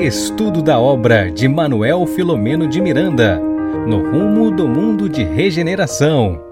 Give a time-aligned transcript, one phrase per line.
[0.00, 3.38] Estudo da obra de Manuel Filomeno de Miranda,
[3.86, 6.42] no rumo do mundo de regeneração.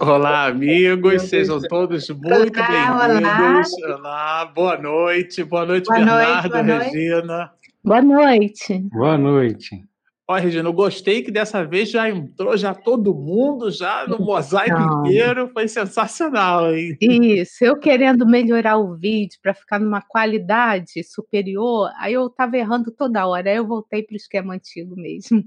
[0.00, 3.72] Olá, amigos, sejam todos muito bem-vindos.
[3.84, 4.46] Olá.
[4.52, 7.36] boa noite, boa noite, boa Bernardo, noite, boa Regina.
[7.36, 7.52] Noite.
[7.84, 8.78] Boa noite.
[8.90, 9.87] Boa noite.
[10.30, 14.78] Ó, Regina, eu gostei que dessa vez já entrou já todo mundo, já no mosaico
[14.78, 16.98] então, inteiro, foi sensacional, hein?
[17.00, 22.90] Isso, eu querendo melhorar o vídeo para ficar numa qualidade superior, aí eu estava errando
[22.90, 25.42] toda hora, aí eu voltei para o esquema antigo mesmo.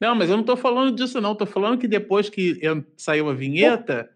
[0.00, 1.32] Não, mas eu não estou falando disso, não.
[1.32, 2.60] Estou falando que depois que
[2.96, 4.08] saiu a vinheta,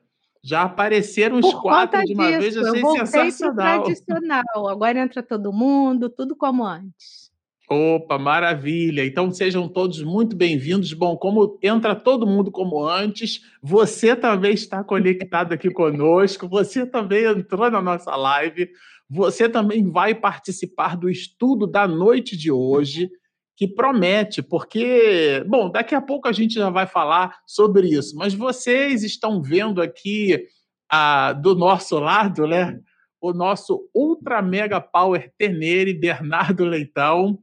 [0.44, 2.56] já apareceram os quatro de uma disso, vez.
[2.56, 3.82] Achei eu sensacional.
[3.82, 4.68] tradicional.
[4.68, 7.27] Agora entra todo mundo, tudo como antes.
[7.70, 9.04] Opa, maravilha!
[9.04, 10.94] Então sejam todos muito bem-vindos.
[10.94, 17.24] Bom, como entra todo mundo como antes, você também está conectado aqui conosco, você também
[17.24, 18.70] entrou na nossa live,
[19.06, 23.10] você também vai participar do estudo da noite de hoje,
[23.54, 28.32] que promete, porque, bom, daqui a pouco a gente já vai falar sobre isso, mas
[28.32, 30.42] vocês estão vendo aqui
[30.90, 32.80] a, do nosso lado, né?
[33.20, 37.38] O nosso Ultra Mega Power Tenere Bernardo Leitão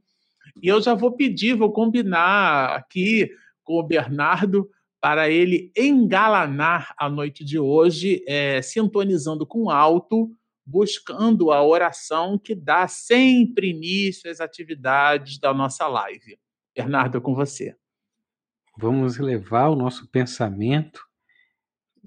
[0.62, 3.30] e eu já vou pedir, vou combinar aqui
[3.62, 4.68] com o Bernardo
[5.00, 10.30] para ele engalanar a noite de hoje, é, sintonizando com alto,
[10.64, 16.38] buscando a oração que dá sempre início às atividades da nossa live.
[16.74, 17.76] Bernardo, é com você.
[18.76, 21.00] Vamos elevar o nosso pensamento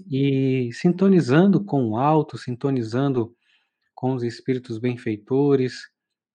[0.10, 3.36] e sintonizando com o alto, sintonizando
[3.96, 5.90] com os espíritos benfeitores,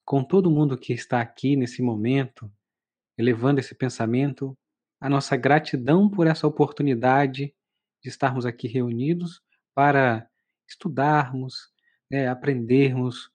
[0.04, 2.50] com todo mundo que está aqui nesse momento,
[3.16, 4.56] elevando esse pensamento,
[5.00, 7.54] a nossa gratidão por essa oportunidade
[8.02, 9.40] de estarmos aqui reunidos
[9.74, 10.28] para
[10.68, 11.72] estudarmos,
[12.10, 13.30] né, aprendermos,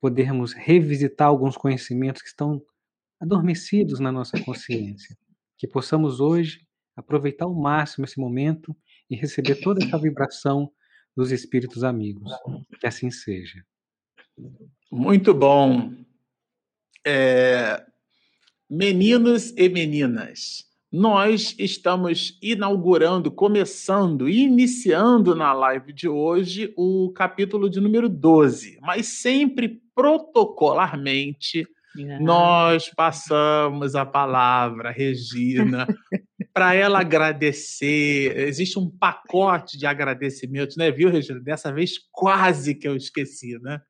[0.00, 2.62] podermos revisitar alguns conhecimentos que estão
[3.20, 5.16] adormecidos na nossa consciência.
[5.56, 6.66] Que possamos hoje
[6.96, 8.76] aproveitar ao máximo esse momento
[9.08, 10.72] e receber toda essa vibração
[11.16, 12.32] dos espíritos amigos.
[12.78, 13.64] Que assim seja.
[14.90, 15.92] Muito bom.
[17.06, 17.84] É...
[18.68, 27.80] Meninos e meninas, nós estamos inaugurando, começando, iniciando na live de hoje o capítulo de
[27.80, 31.66] número 12, mas sempre protocolarmente
[32.20, 35.86] nós passamos a palavra, Regina,
[36.54, 38.36] para ela agradecer.
[38.48, 41.40] Existe um pacote de agradecimentos, né, viu, Regina?
[41.40, 43.80] Dessa vez quase que eu esqueci, né?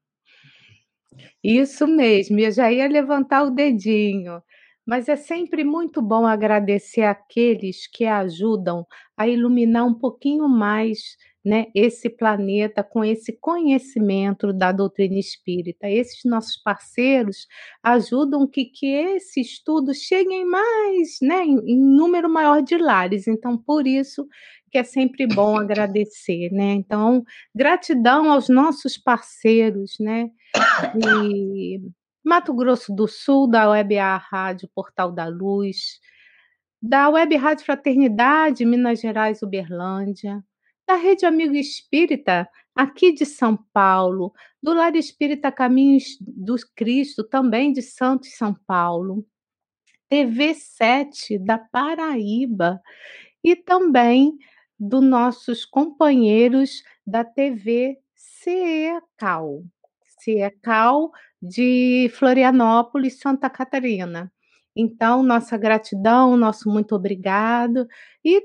[1.42, 4.42] Isso mesmo, eu já ia levantar o dedinho.
[4.86, 11.66] Mas é sempre muito bom agradecer aqueles que ajudam a iluminar um pouquinho mais, né,
[11.74, 15.88] esse planeta com esse conhecimento da doutrina espírita.
[15.88, 17.46] Esses nossos parceiros
[17.82, 23.26] ajudam que, que esse estudo chegue em mais, né, em, em número maior de lares.
[23.26, 24.26] Então, por isso
[24.70, 26.74] que é sempre bom agradecer, né?
[26.74, 30.30] Então, gratidão aos nossos parceiros, né?
[30.94, 31.80] De
[32.24, 35.98] Mato Grosso do Sul, da WebA Rádio Portal da Luz,
[36.80, 40.42] da Web Rádio Fraternidade, Minas Gerais, Uberlândia,
[40.90, 47.72] da Rede Amigo Espírita, aqui de São Paulo, do Lar Espírita Caminhos do Cristo, também
[47.72, 49.24] de Santos, São Paulo,
[50.08, 52.80] TV 7 da Paraíba
[53.44, 54.36] e também
[54.76, 59.62] dos nossos companheiros da TV CECAL,
[60.18, 64.32] CECAL de Florianópolis, Santa Catarina.
[64.74, 67.86] Então, nossa gratidão, nosso muito obrigado
[68.24, 68.42] e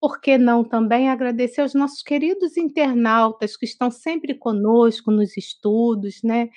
[0.00, 6.22] por que não também agradecer aos nossos queridos internautas que estão sempre conosco nos estudos,
[6.24, 6.48] né?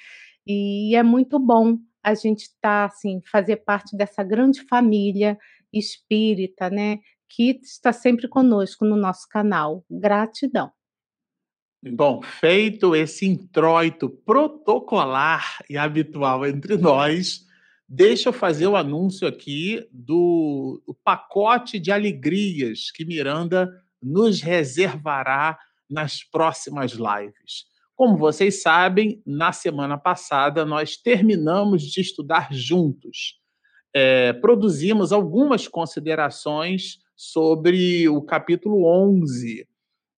[0.48, 5.38] E é muito bom a gente estar tá, assim, fazer parte dessa grande família
[5.74, 7.00] espírita, né?
[7.36, 9.84] que está sempre conosco no nosso canal.
[9.90, 10.72] Gratidão.
[11.86, 17.46] Bom, feito esse introito protocolar e habitual entre nós,
[17.88, 23.70] deixa eu fazer o anúncio aqui do pacote de alegrias que Miranda
[24.02, 25.58] nos reservará
[25.90, 27.66] nas próximas lives.
[27.96, 33.40] Como vocês sabem, na semana passada nós terminamos de estudar juntos.
[33.94, 39.68] É, produzimos algumas considerações sobre o capítulo 11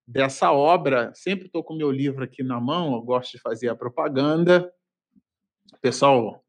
[0.08, 1.12] dessa obra.
[1.14, 4.72] Sempre estou com meu livro aqui na mão, eu gosto de fazer a propaganda.
[5.82, 6.45] Pessoal,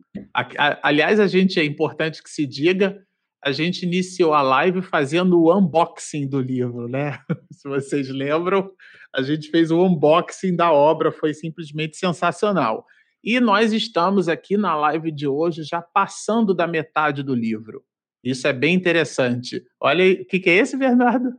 [0.83, 3.03] aliás, a gente é importante que se diga,
[3.45, 7.21] a gente iniciou a live fazendo o unboxing do livro, né?
[7.53, 8.71] Se vocês lembram,
[9.15, 12.85] a gente fez o unboxing da obra, foi simplesmente sensacional.
[13.23, 17.85] E nós estamos aqui na live de hoje já passando da metade do livro.
[18.23, 19.65] Isso é bem interessante.
[19.81, 21.33] Olha, o que, que é esse, Bernardo?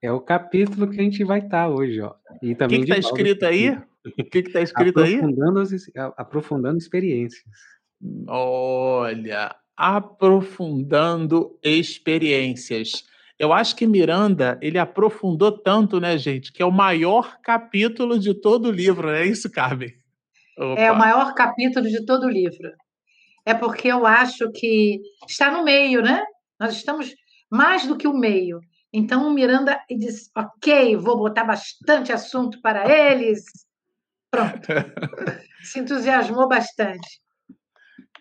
[0.00, 2.14] É o capítulo que a gente vai estar hoje, ó.
[2.42, 3.70] E também o que está escrito aí?
[4.18, 5.64] O que está escrito aprofundando aí?
[5.64, 7.42] As, aprofundando experiências.
[8.28, 13.04] Olha, aprofundando experiências.
[13.38, 18.32] Eu acho que Miranda, ele aprofundou tanto, né, gente, que é o maior capítulo de
[18.34, 19.92] todo o livro, não é isso, Carmen?
[20.56, 20.80] Opa.
[20.80, 22.70] É o maior capítulo de todo o livro.
[23.44, 26.22] É porque eu acho que está no meio, né?
[26.58, 27.12] Nós estamos
[27.50, 28.60] mais do que o meio.
[28.92, 33.42] Então, o Miranda diz: ok, vou botar bastante assunto para eles.
[34.30, 34.68] Pronto.
[35.62, 37.23] Se entusiasmou bastante.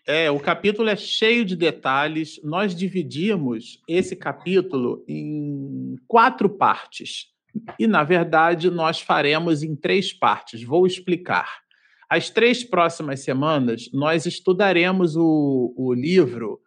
[0.05, 2.39] É, o capítulo é cheio de detalhes.
[2.43, 7.27] Nós dividimos esse capítulo em quatro partes.
[7.79, 10.61] E, na verdade, nós faremos em três partes.
[10.61, 11.61] Vou explicar.
[12.09, 16.59] As três próximas semanas, nós estudaremos o, o livro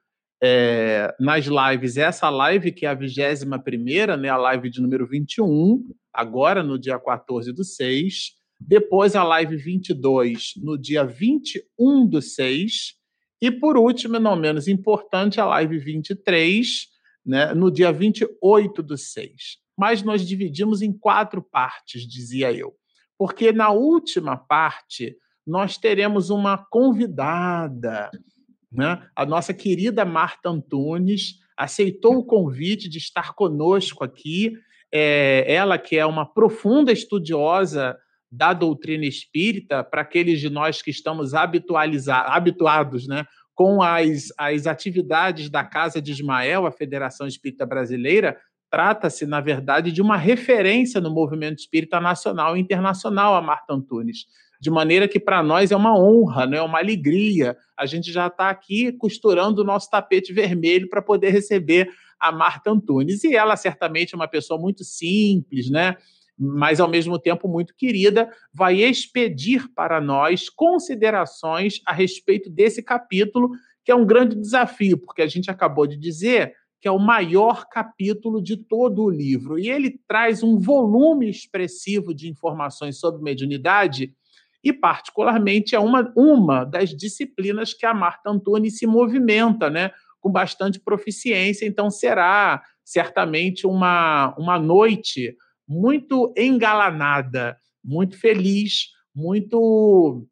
[0.43, 1.99] é, nas lives.
[1.99, 6.99] Essa live, que é a 21, né, a live de número 21, agora no dia
[6.99, 8.33] 14 do 6.
[8.59, 12.97] Depois a live 22, no dia 21 do 6
[13.41, 16.87] e por último, não menos importante, a live 23,
[17.25, 19.59] né, no dia 28 do 6.
[19.77, 22.75] Mas nós dividimos em quatro partes, dizia eu.
[23.19, 25.17] Porque na última parte
[25.47, 28.11] nós teremos uma convidada,
[28.73, 29.07] né?
[29.15, 34.53] A nossa querida Marta Antunes aceitou o convite de estar conosco aqui.
[34.93, 37.97] É, ela que é uma profunda estudiosa
[38.31, 43.25] da doutrina espírita para aqueles de nós que estamos habituados né,
[43.55, 48.37] com as, as atividades da Casa de Ismael, a Federação Espírita Brasileira,
[48.71, 54.27] trata-se, na verdade, de uma referência no movimento espírita nacional e internacional, a Marta Antunes.
[54.61, 56.61] De maneira que, para nós, é uma honra, né?
[56.61, 57.57] uma alegria.
[57.77, 61.89] A gente já está aqui costurando o nosso tapete vermelho para poder receber
[62.19, 63.23] a Marta Antunes.
[63.25, 65.97] E ela, certamente, é uma pessoa muito simples, né?
[66.39, 73.51] Mas ao mesmo tempo muito querida, vai expedir para nós considerações a respeito desse capítulo,
[73.85, 77.67] que é um grande desafio, porque a gente acabou de dizer que é o maior
[77.69, 79.59] capítulo de todo o livro.
[79.59, 84.13] E ele traz um volume expressivo de informações sobre mediunidade,
[84.63, 89.93] e, particularmente, é uma, uma das disciplinas que a Marta Antunes se movimenta, né?
[90.19, 95.37] Com bastante proficiência, então será certamente uma, uma noite
[95.67, 100.27] muito engalanada, muito feliz, muito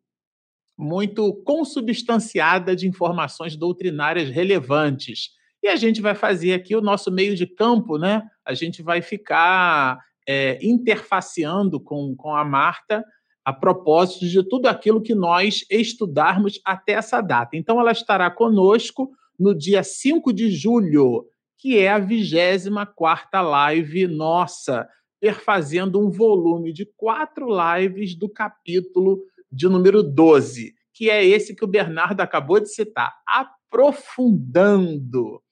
[0.77, 5.31] muito consubstanciada de informações doutrinárias relevantes.
[5.63, 8.23] E a gente vai fazer aqui o nosso meio de campo, né?
[8.45, 13.05] A gente vai ficar é, interfaceando com, com a Marta
[13.45, 17.57] a propósito de tudo aquilo que nós estudarmos até essa data.
[17.57, 21.27] Então, ela estará conosco no dia 5 de julho,
[21.59, 24.89] que é a 24 live nossa
[25.25, 31.65] perfazendo um volume de quatro lives do capítulo de número 12, que é esse que
[31.65, 35.43] o Bernardo acabou de citar, aprofundando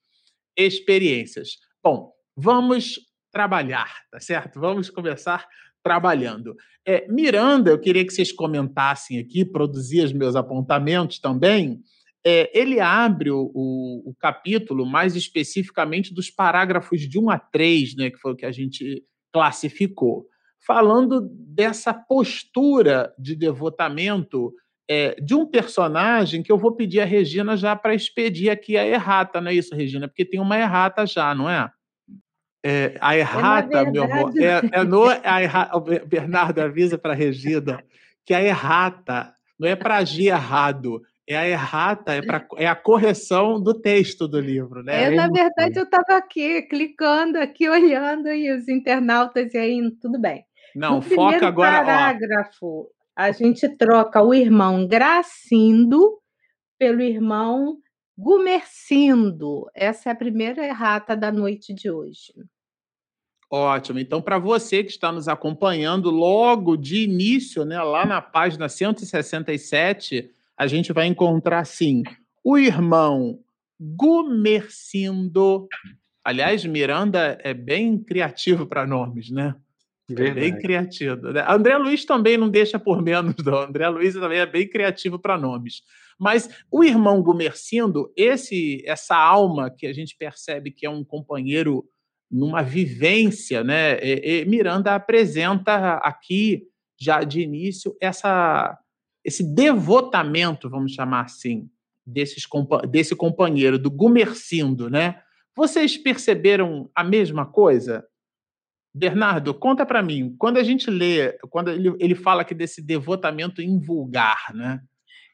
[0.55, 1.57] experiências.
[1.83, 2.99] Bom, vamos
[3.31, 4.59] trabalhar, tá certo?
[4.59, 5.47] Vamos começar
[5.81, 6.55] trabalhando.
[6.85, 11.81] É, Miranda, eu queria que vocês comentassem aqui, produzir os meus apontamentos também.
[12.23, 17.95] É, ele abre o, o, o, capítulo, mais especificamente dos parágrafos de 1 a 3,
[17.95, 19.03] né, que foi o que a gente
[19.33, 20.27] classificou,
[20.65, 24.53] falando dessa postura de devotamento
[24.89, 28.85] é, de um personagem que eu vou pedir a Regina já para expedir aqui a
[28.85, 30.07] errata, não é isso, Regina?
[30.07, 31.69] Porque tem uma errata já, não é?
[32.63, 37.13] é a é, errata, é meu amor, é, é no, a errata, Bernardo avisa para
[37.13, 37.83] a Regina
[38.25, 42.75] que a errata não é para agir errado, é a errata, é, pra, é a
[42.75, 45.05] correção do texto do livro, né?
[45.05, 50.19] É, na verdade, eu estava aqui, clicando aqui, olhando, e os internautas e aí, tudo
[50.19, 50.45] bem.
[50.75, 51.79] Não, no foca agora.
[51.79, 52.85] No parágrafo, ó.
[53.15, 56.19] a gente troca o irmão Gracindo
[56.77, 57.77] pelo irmão
[58.17, 59.67] Gumercindo.
[59.73, 62.33] Essa é a primeira errata da noite de hoje.
[63.49, 63.99] Ótimo.
[63.99, 70.31] Então, para você que está nos acompanhando logo de início, né, lá na página 167
[70.57, 72.03] a gente vai encontrar, assim,
[72.43, 73.39] o irmão
[73.79, 75.67] Gumercindo.
[76.23, 79.55] Aliás, Miranda é bem criativo para nomes, né?
[80.09, 81.15] É bem criativo.
[81.31, 81.45] Né?
[81.47, 83.61] André Luiz também não deixa por menos, não.
[83.61, 85.81] André Luiz também é bem criativo para nomes.
[86.19, 91.85] Mas o irmão Gumercindo, esse, essa alma que a gente percebe que é um companheiro
[92.29, 93.99] numa vivência, né?
[94.03, 96.63] E, e Miranda apresenta aqui,
[96.99, 98.77] já de início, essa
[99.23, 101.69] esse devotamento, vamos chamar assim,
[102.05, 102.45] desses,
[102.89, 105.21] desse companheiro, do Gumercindo, né?
[105.55, 108.05] Vocês perceberam a mesma coisa?
[108.93, 113.61] Bernardo, conta para mim, quando a gente lê, quando ele, ele fala aqui desse devotamento
[113.61, 114.81] invulgar, né?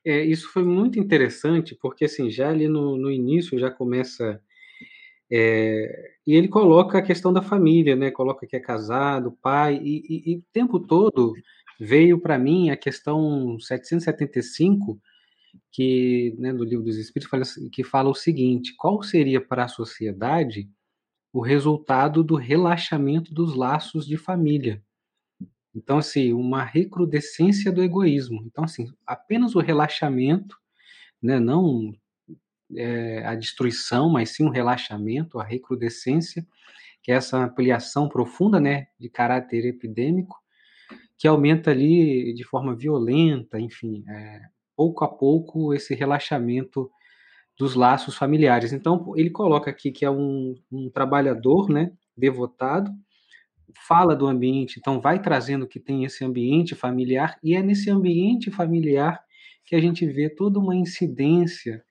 [0.05, 4.41] É, isso foi muito interessante, porque assim, já ali no, no início já começa.
[5.31, 8.09] É, e ele coloca a questão da família, né?
[8.11, 11.33] Coloca que é casado, pai, e, e, e o tempo todo
[11.79, 15.01] veio para mim a questão 775,
[15.71, 19.69] que né, do livro dos Espíritos, fala, que fala o seguinte: qual seria para a
[19.69, 20.69] sociedade
[21.31, 24.83] o resultado do relaxamento dos laços de família?
[25.73, 28.43] Então, assim, uma recrudescência do egoísmo.
[28.45, 30.57] Então, assim, apenas o relaxamento,
[31.21, 31.93] né, não
[32.75, 36.45] é, a destruição, mas sim o relaxamento, a recrudescência,
[37.01, 40.35] que é essa ampliação profunda, né, de caráter epidêmico,
[41.19, 44.41] que aumenta ali de forma violenta, enfim, é,
[44.73, 46.89] pouco a pouco esse relaxamento
[47.57, 48.71] dos laços familiares.
[48.71, 52.89] Então, ele coloca aqui que é um, um trabalhador, né, devotado,
[53.85, 58.49] fala do ambiente, então vai trazendo que tem esse ambiente familiar, e é nesse ambiente
[58.49, 59.21] familiar
[59.65, 61.83] que a gente vê toda uma incidência,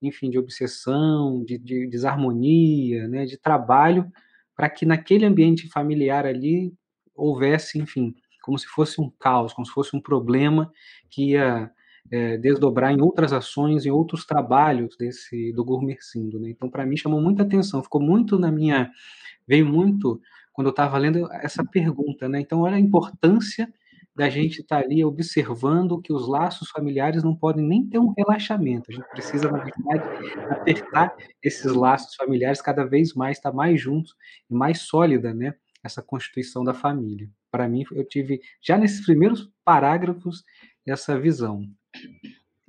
[0.00, 4.08] enfim, de obsessão, de, de desarmonia, né, de trabalho,
[4.54, 6.72] para que naquele ambiente familiar ali
[7.14, 8.14] houvesse, enfim,
[8.48, 10.72] como se fosse um caos, como se fosse um problema
[11.10, 11.70] que ia
[12.10, 16.48] é, desdobrar em outras ações, em outros trabalhos desse do Gourmercindo, né?
[16.48, 18.90] Então, para mim, chamou muita atenção, ficou muito na minha,
[19.46, 20.18] veio muito
[20.50, 22.40] quando eu estava lendo essa pergunta, né?
[22.40, 23.70] Então, olha a importância
[24.16, 28.14] da gente estar tá ali observando que os laços familiares não podem nem ter um
[28.16, 28.90] relaxamento.
[28.90, 30.08] A gente precisa, na verdade,
[30.52, 34.16] apertar esses laços familiares cada vez mais, estar tá mais juntos
[34.50, 35.54] e mais sólida, né?
[35.84, 37.30] Essa constituição da família.
[37.50, 40.44] Para mim, eu tive já nesses primeiros parágrafos
[40.86, 41.68] essa visão.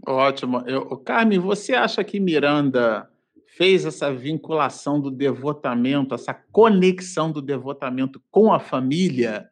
[0.05, 0.63] Ótimo.
[0.67, 3.09] Eu, Carmen, você acha que Miranda
[3.57, 9.49] fez essa vinculação do devotamento, essa conexão do devotamento com a família,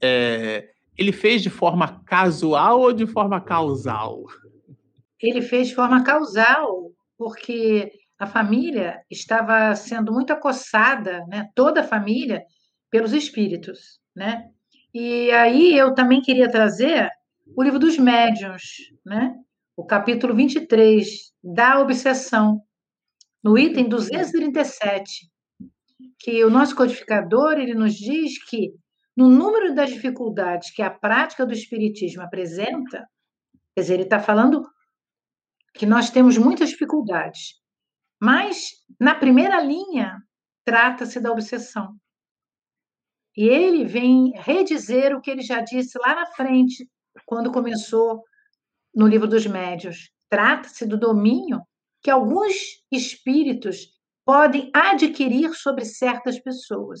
[0.00, 4.24] é, ele fez de forma casual ou de forma causal?
[5.18, 11.84] Ele fez de forma causal, porque a família estava sendo muito acossada, né, toda a
[11.86, 12.44] família,
[12.90, 13.98] pelos espíritos.
[14.14, 14.50] Né?
[14.92, 17.08] E aí eu também queria trazer
[17.56, 18.62] o livro dos médiuns,
[19.04, 19.34] né?
[19.76, 22.60] o capítulo 23, da obsessão,
[23.42, 25.30] no item 237,
[26.18, 28.74] que o nosso codificador ele nos diz que
[29.16, 33.08] no número das dificuldades que a prática do espiritismo apresenta,
[33.74, 34.62] quer dizer, ele está falando
[35.74, 37.54] que nós temos muitas dificuldades,
[38.20, 40.18] mas na primeira linha
[40.62, 41.94] trata-se da obsessão.
[43.36, 46.88] E ele vem redizer o que ele já disse lá na frente,
[47.26, 48.22] quando começou
[48.94, 50.10] no livro dos médios.
[50.28, 51.60] Trata-se do domínio
[52.02, 52.54] que alguns
[52.90, 53.88] espíritos
[54.24, 57.00] podem adquirir sobre certas pessoas.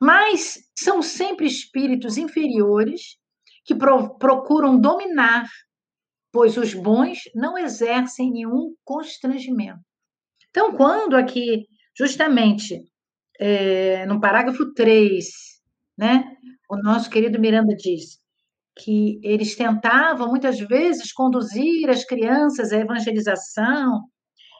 [0.00, 3.16] Mas são sempre espíritos inferiores
[3.64, 5.48] que pro procuram dominar,
[6.32, 9.80] pois os bons não exercem nenhum constrangimento.
[10.50, 11.66] Então, quando aqui,
[11.96, 12.82] justamente
[13.40, 15.26] é, no parágrafo 3,
[15.98, 16.24] né,
[16.70, 18.18] o nosso querido Miranda diz:
[18.76, 24.02] que eles tentavam muitas vezes conduzir as crianças à evangelização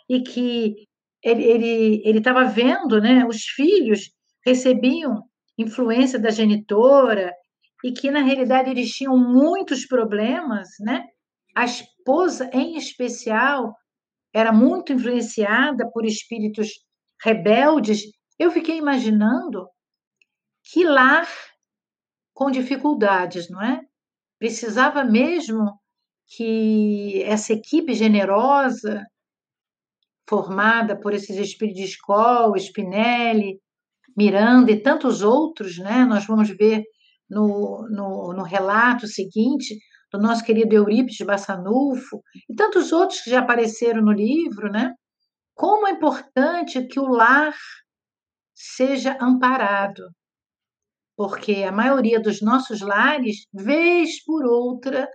[0.09, 0.75] e que
[1.23, 4.11] ele ele estava vendo, né, os filhos
[4.45, 5.23] recebiam
[5.59, 7.33] influência da genitora
[7.85, 11.05] e que na realidade eles tinham muitos problemas, né?
[11.55, 13.75] A esposa em especial
[14.35, 16.69] era muito influenciada por espíritos
[17.23, 18.03] rebeldes.
[18.39, 19.69] Eu fiquei imaginando
[20.63, 21.29] que lar
[22.35, 23.81] com dificuldades, não é?
[24.39, 25.79] precisava mesmo
[26.29, 29.07] que essa equipe generosa,
[30.29, 33.61] formada por esses espíritos de escola, Spinelli,
[34.17, 36.05] Miranda e tantos outros, né?
[36.05, 36.83] nós vamos ver
[37.29, 39.79] no, no, no relato seguinte
[40.13, 44.93] do nosso querido Eurípides Bassanufo e tantos outros que já apareceram no livro, né?
[45.55, 47.55] Como é importante que o lar
[48.57, 50.11] seja amparado,
[51.15, 55.09] porque a maioria dos nossos lares, vez por outra,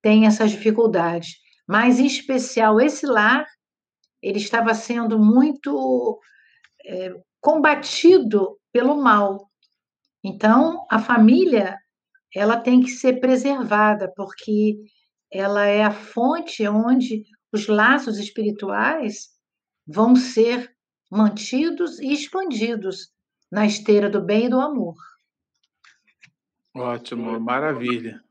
[0.00, 1.36] tem essas dificuldades.
[1.68, 3.44] Mas, em especial, esse lar,
[4.22, 6.18] ele estava sendo muito
[6.86, 9.50] é, combatido pelo mal.
[10.22, 11.76] Então, a família,
[12.34, 14.76] ela tem que ser preservada, porque
[15.32, 17.22] ela é a fonte onde
[17.52, 19.28] os laços espirituais
[19.86, 20.72] vão ser
[21.10, 23.10] mantidos e expandidos
[23.50, 24.94] na esteira do bem e do amor.
[26.74, 28.22] Ótimo, maravilha.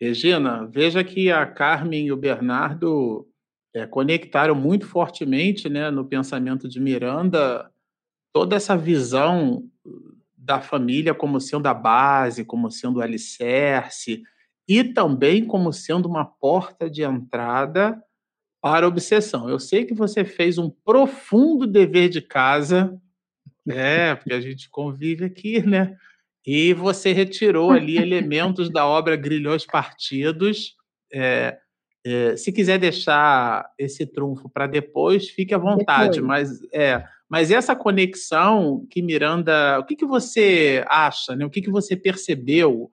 [0.00, 3.28] Regina, veja que a Carmen e o Bernardo
[3.72, 7.70] é, conectaram muito fortemente né, no pensamento de Miranda
[8.32, 9.62] toda essa visão
[10.36, 14.22] da família como sendo a base, como sendo o alicerce,
[14.66, 18.02] e também como sendo uma porta de entrada
[18.62, 19.48] para obsessão.
[19.48, 22.96] Eu sei que você fez um profundo dever de casa,
[23.66, 24.14] né?
[24.14, 25.96] Porque a gente convive aqui, né?
[26.46, 30.76] E você retirou ali elementos da obra Grilhões Partidos.
[31.12, 31.58] É,
[32.06, 36.20] é, se quiser deixar esse trunfo para depois, fique à vontade.
[36.20, 36.26] Depois.
[36.26, 41.44] Mas é, mas essa conexão que Miranda, o que, que você acha, né?
[41.44, 42.90] O que, que você percebeu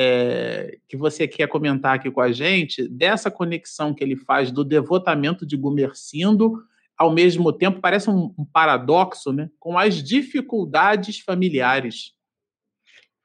[0.00, 4.64] é, que você quer comentar aqui com a gente dessa conexão que ele faz do
[4.64, 6.62] devotamento de Gumercindo,
[6.96, 9.50] ao mesmo tempo parece um, paradoxo, né?
[9.58, 12.12] Com as dificuldades familiares.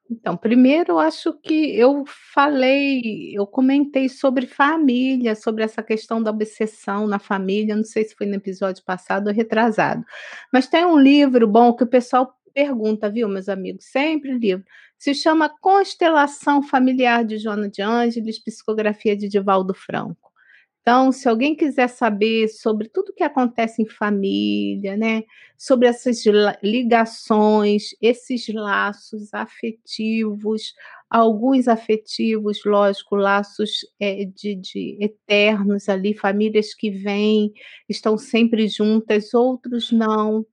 [0.10, 2.04] Então, primeiro, eu acho que eu
[2.34, 8.16] falei, eu comentei sobre família, sobre essa questão da obsessão na família, não sei se
[8.16, 10.04] foi no episódio passado ou retrasado.
[10.52, 13.86] Mas tem um livro bom que o pessoal pergunta, viu, meus amigos?
[13.86, 14.64] Sempre livro.
[15.04, 20.32] Se chama Constelação Familiar de Joana de Ângeles, Psicografia de Divaldo Franco.
[20.80, 25.24] Então, se alguém quiser saber sobre tudo que acontece em família, né,
[25.58, 26.24] sobre essas
[26.64, 30.74] ligações, esses laços afetivos,
[31.10, 37.52] alguns afetivos, lógico, laços é, de, de eternos ali, famílias que vêm,
[37.90, 40.46] estão sempre juntas, outros não,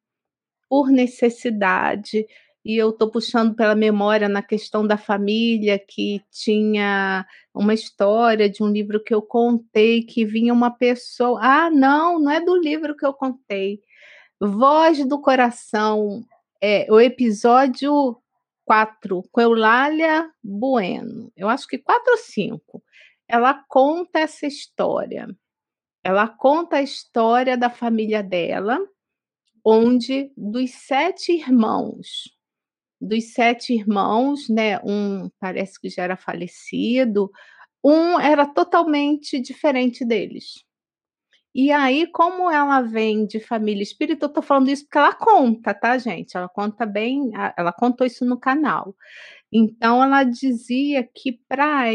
[0.68, 2.26] por necessidade
[2.64, 8.62] e eu estou puxando pela memória na questão da família, que tinha uma história de
[8.62, 11.40] um livro que eu contei, que vinha uma pessoa.
[11.42, 13.80] Ah, não, não é do livro que eu contei.
[14.40, 16.22] Voz do Coração,
[16.62, 18.16] é, o episódio
[18.64, 21.32] 4, com Eulália Bueno.
[21.36, 22.82] Eu acho que 4 ou 5.
[23.26, 25.28] Ela conta essa história.
[26.04, 28.78] Ela conta a história da família dela,
[29.64, 32.30] onde dos sete irmãos,
[33.00, 37.30] dos sete irmãos, né, um parece que já era falecido,
[37.84, 40.64] um era totalmente diferente deles.
[41.54, 45.74] E aí, como ela vem de família espírita, eu tô falando isso porque ela conta,
[45.74, 46.36] tá, gente?
[46.36, 48.94] Ela conta bem, ela contou isso no canal.
[49.52, 51.86] Então, ela dizia que para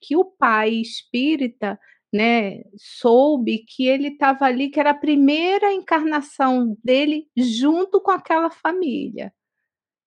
[0.00, 1.78] que o pai espírita,
[2.12, 8.50] né, soube que ele estava ali, que era a primeira encarnação dele junto com aquela
[8.50, 9.32] família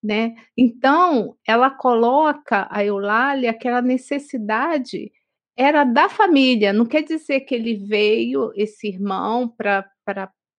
[0.02, 0.34] né?
[0.56, 5.12] Então, ela coloca a Eulália aquela necessidade
[5.56, 9.84] era da família, não quer dizer que ele veio, esse irmão, para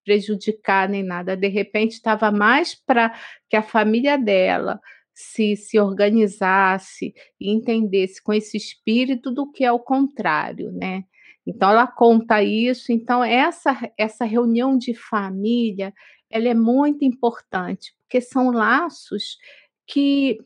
[0.05, 3.11] prejudicar nem nada, de repente estava mais para
[3.49, 4.79] que a família dela
[5.13, 11.03] se, se organizasse e entendesse com esse espírito do que é o contrário, né?
[11.45, 15.91] Então ela conta isso, então essa essa reunião de família,
[16.31, 19.37] ela é muito importante, porque são laços
[19.85, 20.39] que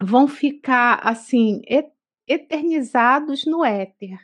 [0.00, 1.62] vão ficar assim
[2.26, 4.18] eternizados no éter.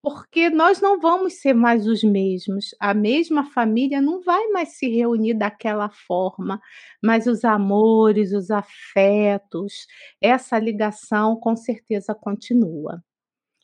[0.00, 2.74] Porque nós não vamos ser mais os mesmos.
[2.80, 6.60] A mesma família não vai mais se reunir daquela forma,
[7.02, 9.86] mas os amores, os afetos,
[10.20, 13.02] essa ligação com certeza continua.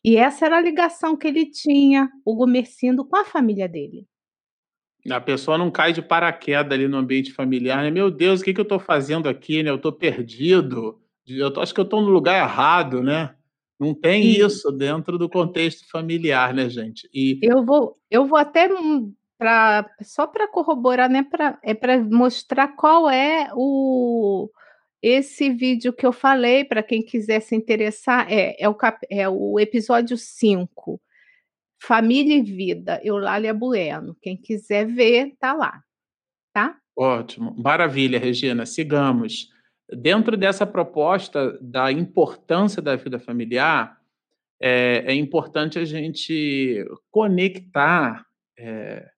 [0.05, 4.07] E essa era a ligação que ele tinha, o Gomercindo, com a família dele.
[5.11, 7.91] A pessoa não cai de paraquedas ali no ambiente familiar, né?
[7.91, 9.71] Meu Deus, o que, que eu estou fazendo aqui, né?
[9.71, 10.99] Eu estou perdido.
[11.27, 13.35] Eu tô, acho que eu estou no lugar errado, né?
[13.79, 14.47] Não tem Sim.
[14.47, 17.09] isso dentro do contexto familiar, né, gente?
[17.13, 18.69] E eu vou, eu vou até
[19.37, 21.23] para só para corroborar, né?
[21.23, 24.49] Pra, é para mostrar qual é o
[25.03, 29.29] esse vídeo que eu falei para quem quiser se interessar é, é, o, cap, é
[29.29, 30.99] o episódio 5
[31.83, 34.17] Família e Vida, Eulália Bueno.
[34.21, 35.83] Quem quiser ver, tá lá,
[36.53, 36.79] tá?
[36.97, 38.65] Ótimo, maravilha, Regina.
[38.65, 39.51] Sigamos.
[39.93, 43.99] Dentro dessa proposta da importância da vida familiar,
[44.61, 48.25] é, é importante a gente conectar
[48.59, 49.11] é,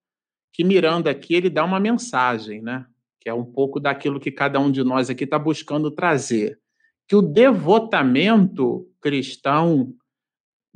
[0.52, 2.86] que Miranda aqui ele dá uma mensagem, né?
[3.20, 6.58] Que é um pouco daquilo que cada um de nós aqui está buscando trazer,
[7.06, 9.94] que o devotamento cristão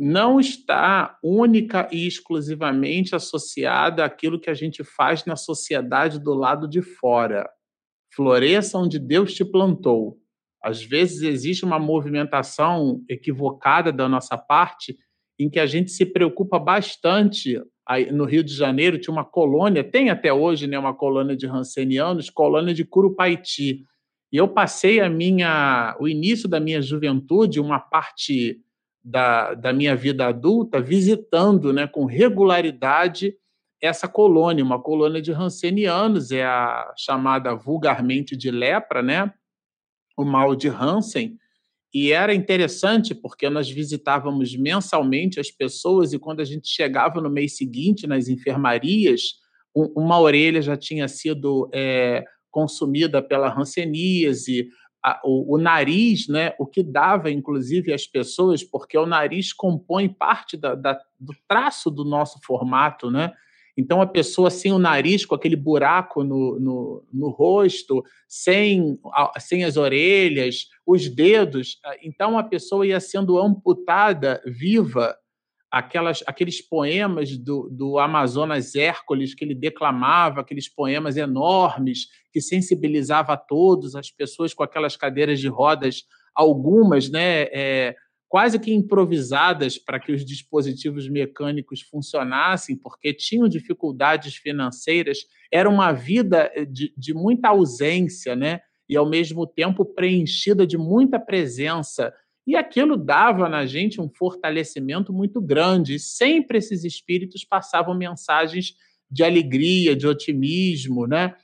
[0.02, 6.66] não está única e exclusivamente associada àquilo que a gente faz na sociedade do lado
[6.66, 7.46] de fora.
[8.14, 10.16] Floresça onde Deus te plantou.
[10.64, 14.96] Às vezes existe uma movimentação equivocada da nossa parte
[15.38, 17.62] em que a gente se preocupa bastante.
[17.86, 21.46] Aí, no Rio de Janeiro tinha uma colônia, tem até hoje né, uma colônia de
[21.46, 23.84] rancenianos, colônia de Curupaiti.
[24.32, 28.62] E eu passei a minha, o início da minha juventude, uma parte
[29.02, 33.34] da, da minha vida adulta visitando né, com regularidade
[33.82, 39.32] essa colônia, uma colônia de Hansenianos, é a chamada vulgarmente de lepra, né?
[40.20, 41.38] o mal de Hansen.
[41.92, 47.30] E era interessante porque nós visitávamos mensalmente as pessoas e quando a gente chegava no
[47.30, 49.34] mês seguinte nas enfermarias,
[49.74, 54.68] um, uma orelha já tinha sido é, consumida pela hanseníase,
[55.02, 60.08] a, o, o, nariz, né, o que dava, inclusive, às pessoas, porque o nariz compõe
[60.08, 63.32] parte da, da, do traço do nosso formato, né?
[63.76, 68.98] Então, a pessoa sem o nariz, com aquele buraco no, no, no rosto, sem,
[69.38, 75.16] sem as orelhas, os dedos, então a pessoa ia sendo amputada viva
[75.70, 83.34] aquelas, aqueles poemas do, do Amazonas Hércules que ele declamava, aqueles poemas enormes que sensibilizava
[83.34, 86.04] a todos, as pessoas com aquelas cadeiras de rodas,
[86.34, 87.94] algumas, né, é,
[88.28, 95.18] quase que improvisadas para que os dispositivos mecânicos funcionassem, porque tinham dificuldades financeiras,
[95.52, 101.18] era uma vida de, de muita ausência, né, e ao mesmo tempo preenchida de muita
[101.20, 102.12] presença
[102.46, 105.98] e aquilo dava na gente um fortalecimento muito grande.
[105.98, 108.74] Sempre esses espíritos passavam mensagens
[109.10, 111.34] de alegria, de otimismo, né?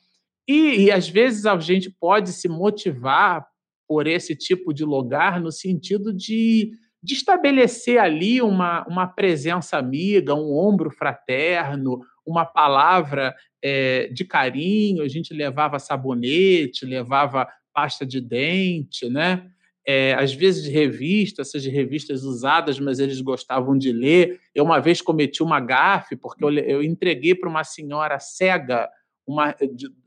[0.49, 3.47] E, e às vezes a gente pode se motivar
[3.89, 10.35] por esse tipo de lugar no sentido de, de estabelecer ali uma, uma presença amiga,
[10.35, 15.03] um ombro fraterno, uma palavra é, de carinho.
[15.03, 19.51] A gente levava sabonete, levava pasta de dente, né?
[19.87, 24.41] É, às vezes revistas, essas revistas usadas, mas eles gostavam de ler.
[24.53, 28.91] Eu uma vez cometi uma gafe, porque eu, eu entreguei para uma senhora cega
[29.27, 29.55] uma,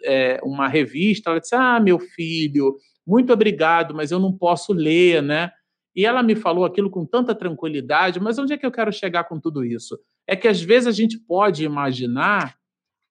[0.04, 5.22] é, uma revista, ela disse, ah, meu filho, muito obrigado, mas eu não posso ler,
[5.22, 5.52] né?
[5.96, 9.26] E ela me falou aquilo com tanta tranquilidade, mas onde é que eu quero chegar
[9.26, 10.00] com tudo isso?
[10.28, 12.56] É que às vezes a gente pode imaginar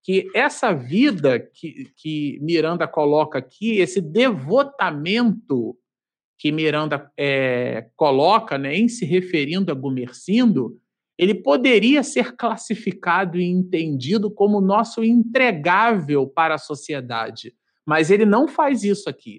[0.02, 5.76] que essa vida que, que Miranda coloca aqui, esse devotamento
[6.38, 10.78] que Miranda é, coloca, né, em se referindo a Gumercindo,
[11.18, 17.52] ele poderia ser classificado e entendido como nosso entregável para a sociedade.
[17.84, 19.38] Mas ele não faz isso aqui.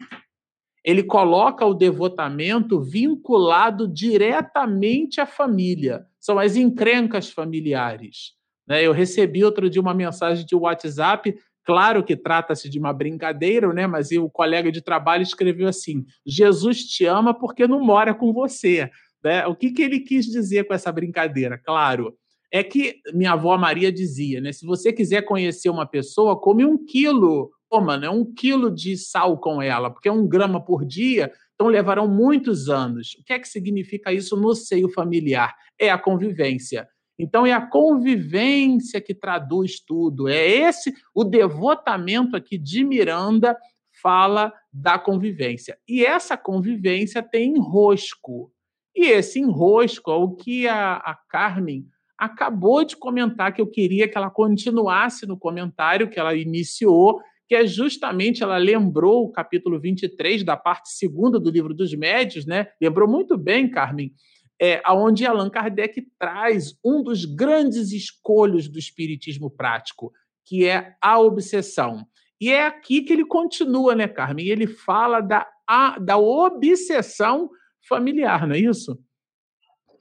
[0.84, 6.06] Ele coloca o devotamento vinculado diretamente à família.
[6.20, 8.34] São as encrencas familiares.
[8.68, 8.84] Né?
[8.84, 11.34] Eu recebi outro dia uma mensagem de WhatsApp
[11.70, 13.86] Claro que trata-se de uma brincadeira, né?
[13.86, 18.90] mas o colega de trabalho escreveu assim: Jesus te ama porque não mora com você.
[19.24, 19.46] Né?
[19.46, 21.60] O que, que ele quis dizer com essa brincadeira?
[21.60, 22.18] Claro,
[22.52, 24.52] é que minha avó Maria dizia, né?
[24.52, 28.10] Se você quiser conhecer uma pessoa, come um quilo, coma, né?
[28.10, 32.68] Um quilo de sal com ela, porque é um grama por dia, então levarão muitos
[32.68, 33.16] anos.
[33.20, 35.54] O que é que significa isso no seio familiar?
[35.80, 36.88] É a convivência.
[37.20, 40.30] Então é a convivência que traduz tudo.
[40.30, 43.58] É esse o devotamento aqui de Miranda
[44.02, 45.78] fala da convivência.
[45.86, 48.52] E essa convivência tem enrosco.
[48.96, 51.86] E esse enrosco é o que a, a Carmen
[52.18, 57.56] acabou de comentar, que eu queria que ela continuasse no comentário que ela iniciou, que
[57.56, 62.68] é justamente, ela lembrou o capítulo 23 da parte segunda do livro dos médios, né?
[62.80, 64.14] Lembrou muito bem, Carmen,
[64.62, 70.12] é, onde Allan Kardec traz um dos grandes escolhos do espiritismo prático,
[70.45, 72.06] que é a obsessão.
[72.41, 74.48] E é aqui que ele continua, né, Carmen?
[74.48, 77.50] Ele fala da, a, da obsessão
[77.88, 78.98] familiar, não é isso?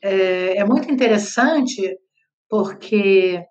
[0.02, 1.96] É, é muito interessante
[2.48, 3.44] porque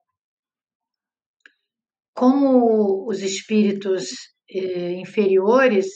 [2.13, 4.10] como os espíritos
[4.50, 5.88] eh, inferiores,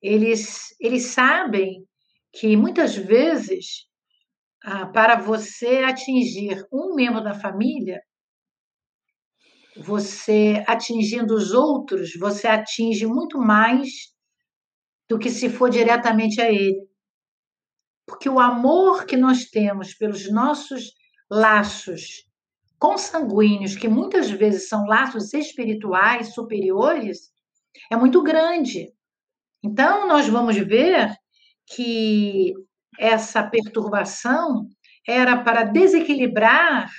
[0.00, 1.84] eles, eles sabem
[2.32, 3.86] que muitas vezes
[4.64, 8.00] ah, para você atingir um membro da família,
[9.76, 13.88] você atingindo os outros, você atinge muito mais
[15.08, 16.80] do que se for diretamente a ele.
[18.06, 20.92] Porque o amor que nós temos pelos nossos
[21.30, 22.24] laços
[22.78, 27.30] consanguíneos, que muitas vezes são laços espirituais superiores,
[27.90, 28.92] é muito grande.
[29.62, 31.14] Então, nós vamos ver
[31.66, 32.54] que
[32.98, 34.66] essa perturbação
[35.06, 36.90] era para desequilibrar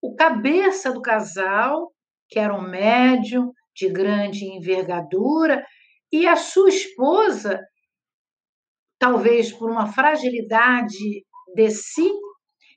[0.00, 1.92] o cabeça do casal,
[2.28, 5.64] que era um médium de grande envergadura,
[6.12, 7.60] e a sua esposa,
[8.98, 12.10] talvez por uma fragilidade de si,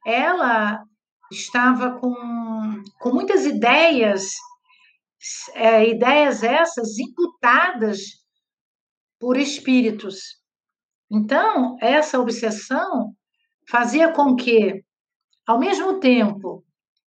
[0.05, 0.83] ela
[1.31, 2.13] estava com,
[2.99, 4.31] com muitas ideias,
[5.53, 7.99] é, ideias essas imputadas
[9.19, 10.40] por espíritos.
[11.11, 13.13] Então, essa obsessão
[13.69, 14.81] fazia com que,
[15.45, 16.63] ao mesmo tempo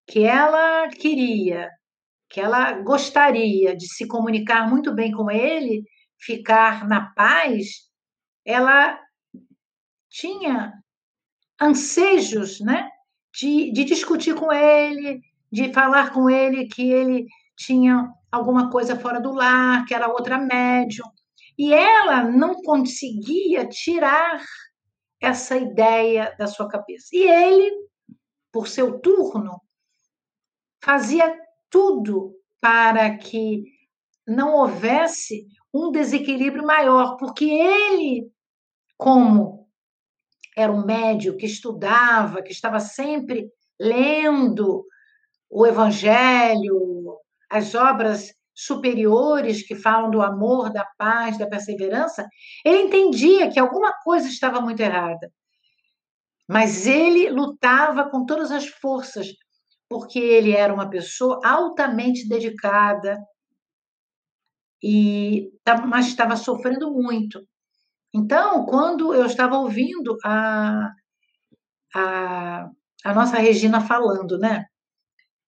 [0.06, 1.70] que ela queria,
[2.28, 5.82] que ela gostaria de se comunicar muito bem com ele,
[6.18, 7.88] ficar na paz,
[8.44, 9.00] ela
[10.10, 10.74] tinha
[11.58, 12.90] ansejos, né?
[13.34, 19.18] De, de discutir com ele, de falar com ele que ele tinha alguma coisa fora
[19.18, 21.06] do lar, que era outra médium.
[21.56, 24.44] E ela não conseguia tirar
[25.20, 27.08] essa ideia da sua cabeça.
[27.12, 27.70] E ele,
[28.52, 29.60] por seu turno,
[30.82, 31.34] fazia
[31.70, 33.64] tudo para que
[34.26, 38.30] não houvesse um desequilíbrio maior, porque ele,
[38.96, 39.68] como
[40.56, 44.86] era um médio que estudava, que estava sempre lendo
[45.50, 47.18] o Evangelho,
[47.50, 52.26] as obras superiores que falam do amor, da paz, da perseverança,
[52.64, 55.32] ele entendia que alguma coisa estava muito errada.
[56.48, 59.28] Mas ele lutava com todas as forças,
[59.88, 63.18] porque ele era uma pessoa altamente dedicada,
[64.82, 65.50] e
[65.88, 67.40] mas estava sofrendo muito.
[68.14, 70.90] Então, quando eu estava ouvindo a,
[71.94, 72.70] a,
[73.04, 74.64] a nossa Regina falando, né?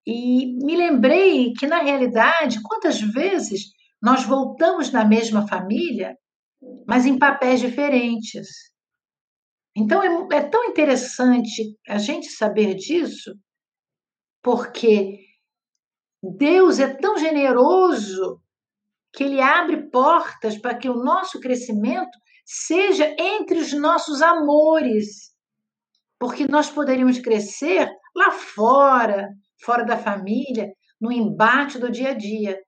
[0.07, 6.17] E me lembrei que, na realidade, quantas vezes nós voltamos na mesma família,
[6.87, 8.47] mas em papéis diferentes.
[9.77, 13.35] Então, é, é tão interessante a gente saber disso,
[14.43, 15.19] porque
[16.23, 18.41] Deus é tão generoso
[19.13, 25.35] que ele abre portas para que o nosso crescimento seja entre os nossos amores.
[26.19, 29.29] Porque nós poderíamos crescer lá fora,
[29.61, 32.61] fora da família, no embate do dia a dia.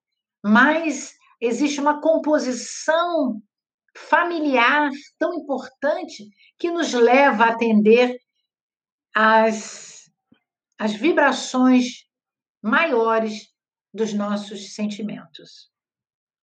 [0.44, 3.40] Mas existe uma composição
[3.96, 8.16] familiar tão importante que nos leva a atender
[9.14, 10.10] às,
[10.78, 12.06] às vibrações
[12.62, 13.48] maiores
[13.92, 15.70] dos nossos sentimentos.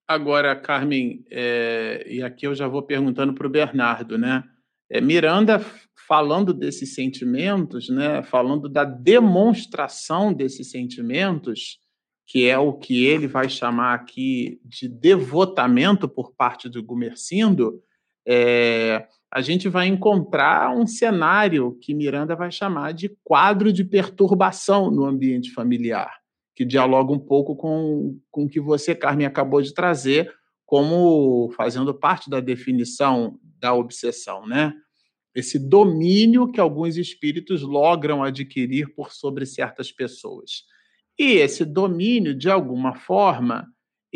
[0.08, 4.43] Agora, Carmen, é, e aqui eu já vou perguntando para o Bernardo, né?
[4.89, 5.60] É, Miranda
[6.08, 8.24] falando desses sentimentos, né?
[8.24, 11.80] Falando da demonstração desses sentimentos,
[12.28, 17.82] que é o que ele vai chamar aqui de devotamento por parte do Gumercindo,
[18.28, 24.89] é, a gente vai encontrar um cenário que Miranda vai chamar de quadro de perturbação
[24.89, 26.12] no ambiente familiar
[26.56, 30.34] que dialoga um pouco com, com o que você, Carmen, acabou de trazer
[30.65, 34.74] como fazendo parte da definição da obsessão, né?
[35.36, 40.63] Esse domínio que alguns espíritos logram adquirir por sobre certas pessoas.
[41.19, 43.67] E esse domínio, de alguma forma,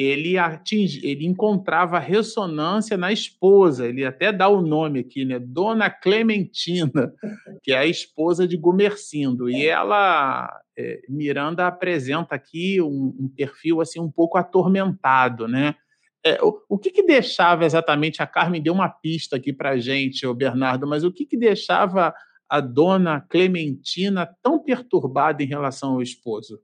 [0.01, 3.86] ele atinge, ele encontrava ressonância na esposa.
[3.86, 5.39] Ele até dá o nome aqui, né?
[5.39, 7.13] Dona Clementina,
[7.62, 9.49] que é a esposa de Gumercindo.
[9.49, 15.75] E ela, é, Miranda apresenta aqui um, um, perfil assim um pouco atormentado, né?
[16.23, 20.27] É, o, o que, que, deixava exatamente a Carmen deu uma pista aqui para gente,
[20.27, 22.13] o Bernardo, mas o que, que deixava
[22.49, 26.62] a dona Clementina tão perturbada em relação ao esposo?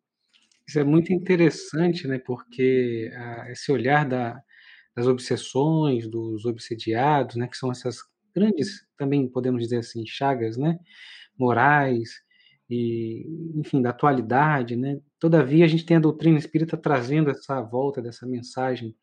[0.68, 2.20] Isso é muito interessante, né?
[2.20, 4.42] Porque ah, esse olhar da,
[4.96, 7.48] das obsessões, dos obsediados, né?
[7.48, 8.00] Que são essas
[8.36, 10.80] grandes, também podemos dizer assim, chagas, né?
[11.38, 12.10] Morais
[12.70, 15.00] e, enfim, da atualidade, né?
[15.20, 18.96] Todavia, a gente tem a doutrina espírita trazendo essa volta dessa mensagem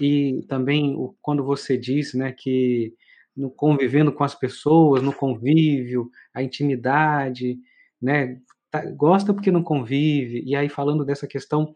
[0.00, 2.32] e também o, quando você disse, né?
[2.32, 2.94] Que
[3.36, 7.58] no convivendo com as pessoas, no convívio, a intimidade,
[8.00, 8.40] né?
[8.70, 11.72] Tá, gosta porque não convive, e aí falando dessa questão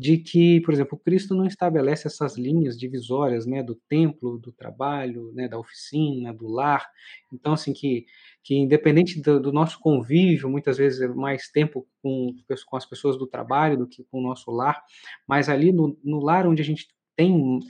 [0.00, 5.30] de que, por exemplo, Cristo não estabelece essas linhas divisórias, né, do templo, do trabalho,
[5.34, 6.88] né, da oficina, do lar.
[7.30, 8.06] Então, assim, que,
[8.42, 12.34] que independente do, do nosso convívio, muitas vezes é mais tempo com,
[12.66, 14.82] com as pessoas do trabalho do que com o nosso lar,
[15.28, 16.88] mas ali no, no lar onde a gente
[17.20, 17.60] tem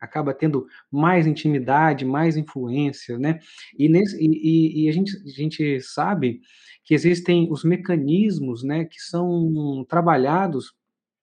[0.00, 3.40] acaba tendo mais intimidade, mais influência, né?
[3.76, 6.40] E, nesse, e, e, a, gente, a gente sabe
[6.84, 10.72] que existem os mecanismos, né, que são trabalhados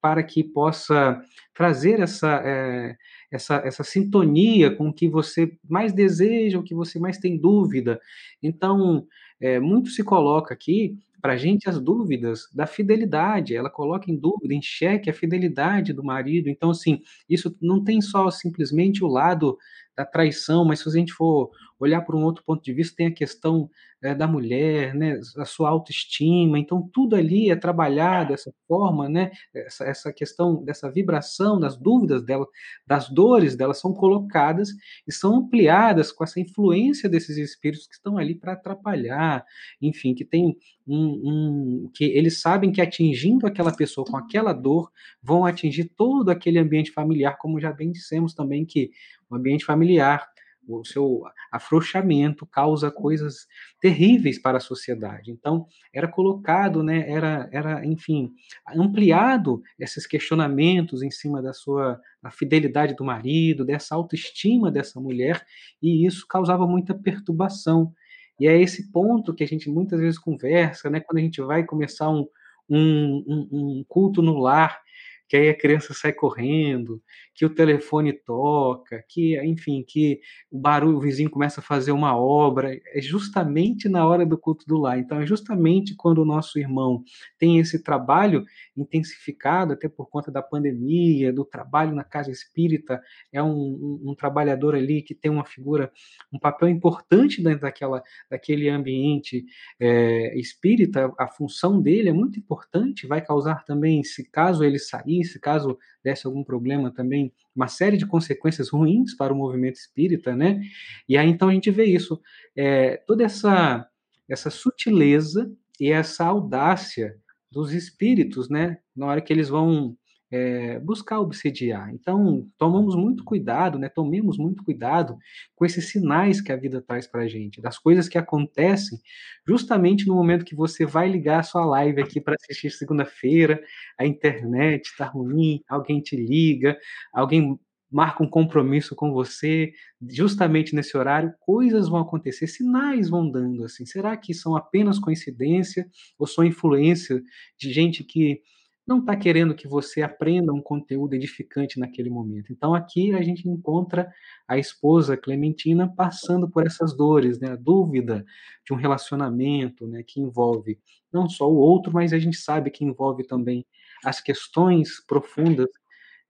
[0.01, 1.19] para que possa
[1.53, 2.95] trazer essa, é,
[3.31, 7.99] essa, essa sintonia com o que você mais deseja, o que você mais tem dúvida.
[8.43, 9.07] Então,
[9.39, 14.15] é, muito se coloca aqui para a gente as dúvidas da fidelidade, ela coloca em
[14.17, 16.49] dúvida, em xeque a fidelidade do marido.
[16.49, 19.57] Então, assim, isso não tem só simplesmente o lado
[19.95, 23.07] da traição, mas se a gente for olhar por um outro ponto de vista, tem
[23.07, 23.69] a questão
[24.01, 29.31] é, da mulher, né, a sua autoestima, então tudo ali é trabalhado dessa forma, né,
[29.53, 32.45] essa, essa questão dessa vibração, das dúvidas dela,
[32.85, 34.69] das dores dela são colocadas
[35.07, 39.43] e são ampliadas com essa influência desses espíritos que estão ali para atrapalhar,
[39.81, 40.55] enfim, que tem
[40.87, 46.29] um, um, que eles sabem que atingindo aquela pessoa com aquela dor vão atingir todo
[46.29, 48.91] aquele ambiente familiar, como já bem dissemos também que
[49.29, 50.25] o ambiente familiar
[50.67, 53.47] o seu afrouxamento causa coisas
[53.79, 55.31] terríveis para a sociedade.
[55.31, 58.31] Então, era colocado, né, era, era, enfim,
[58.75, 65.45] ampliado esses questionamentos em cima da sua da fidelidade do marido, dessa autoestima dessa mulher,
[65.81, 67.93] e isso causava muita perturbação.
[68.39, 71.63] E é esse ponto que a gente muitas vezes conversa, né, quando a gente vai
[71.63, 72.27] começar um,
[72.67, 74.81] um, um, um culto no lar,
[75.27, 77.01] que aí a criança sai correndo,
[77.33, 82.17] que o telefone toca, que, enfim, que o barulho, o vizinho começa a fazer uma
[82.17, 84.97] obra, é justamente na hora do culto do lar.
[84.97, 87.03] Então, é justamente quando o nosso irmão
[87.37, 88.45] tem esse trabalho
[88.77, 93.01] intensificado, até por conta da pandemia, do trabalho na casa espírita,
[93.33, 95.91] é um, um, um trabalhador ali que tem uma figura,
[96.31, 99.45] um papel importante dentro daquela, daquele ambiente
[99.79, 105.14] é, espírita, a função dele é muito importante, vai causar também, se caso ele sair,
[105.23, 110.35] se caso desse algum problema também, uma série de consequências ruins para o movimento espírita,
[110.35, 110.61] né?
[111.07, 112.21] E aí então a gente vê isso,
[112.55, 113.87] é, toda essa
[114.27, 117.15] essa sutileza e essa audácia
[117.51, 118.77] dos espíritos, né?
[118.95, 119.95] Na hora que eles vão
[120.31, 121.89] é, buscar obsediar.
[121.93, 123.89] Então, tomamos muito cuidado, né?
[123.89, 125.17] Tomemos muito cuidado
[125.55, 128.99] com esses sinais que a vida traz para a gente, das coisas que acontecem
[129.47, 133.61] justamente no momento que você vai ligar a sua live aqui para assistir segunda-feira,
[133.99, 136.77] a internet está ruim, alguém te liga,
[137.13, 137.59] alguém
[137.91, 139.71] marca um compromisso com você,
[140.09, 143.85] justamente nesse horário, coisas vão acontecer, sinais vão dando assim.
[143.85, 145.87] Será que são apenas coincidência
[146.19, 147.21] ou são influência
[147.57, 148.41] de gente que
[148.87, 152.53] não está querendo que você aprenda um conteúdo edificante naquele momento.
[152.53, 154.11] Então aqui a gente encontra
[154.47, 157.51] a esposa Clementina passando por essas dores, né?
[157.51, 158.23] A dúvida
[158.65, 160.03] de um relacionamento, né?
[160.03, 160.79] Que envolve
[161.11, 163.65] não só o outro, mas a gente sabe que envolve também
[164.03, 165.69] as questões profundas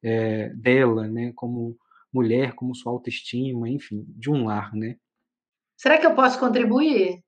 [0.02, 1.34] é, dela, né?
[1.36, 1.78] Como
[2.14, 4.96] mulher, como sua autoestima, enfim, de um lar, né?
[5.76, 7.25] Será que eu posso contribuir?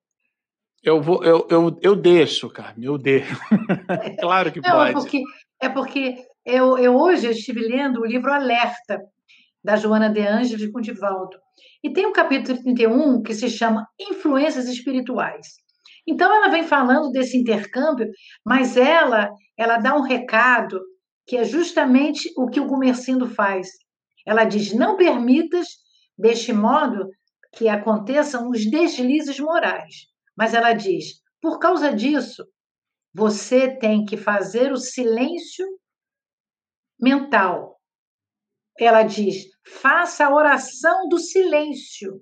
[0.84, 3.36] Eu, vou, eu, eu, eu deixo, Carmen, eu deixo.
[4.20, 4.90] claro que Não, pode.
[4.90, 5.24] É porque,
[5.62, 9.02] é porque eu, eu hoje estive lendo o livro Alerta,
[9.63, 11.38] da Joana de Angelis de Condivaldo.
[11.84, 15.48] E tem um capítulo 31 que se chama Influências Espirituais.
[16.08, 18.08] Então ela vem falando desse intercâmbio,
[18.46, 20.80] mas ela ela dá um recado
[21.26, 23.68] que é justamente o que o Gumercindo faz.
[24.26, 25.68] Ela diz: não permitas
[26.18, 27.10] deste modo
[27.54, 30.08] que aconteçam os deslizes morais.
[30.38, 32.45] Mas ela diz: por causa disso,
[33.13, 35.65] você tem que fazer o silêncio
[37.00, 37.80] mental.
[38.80, 39.45] Ela diz:
[39.82, 42.21] faça a oração do silêncio.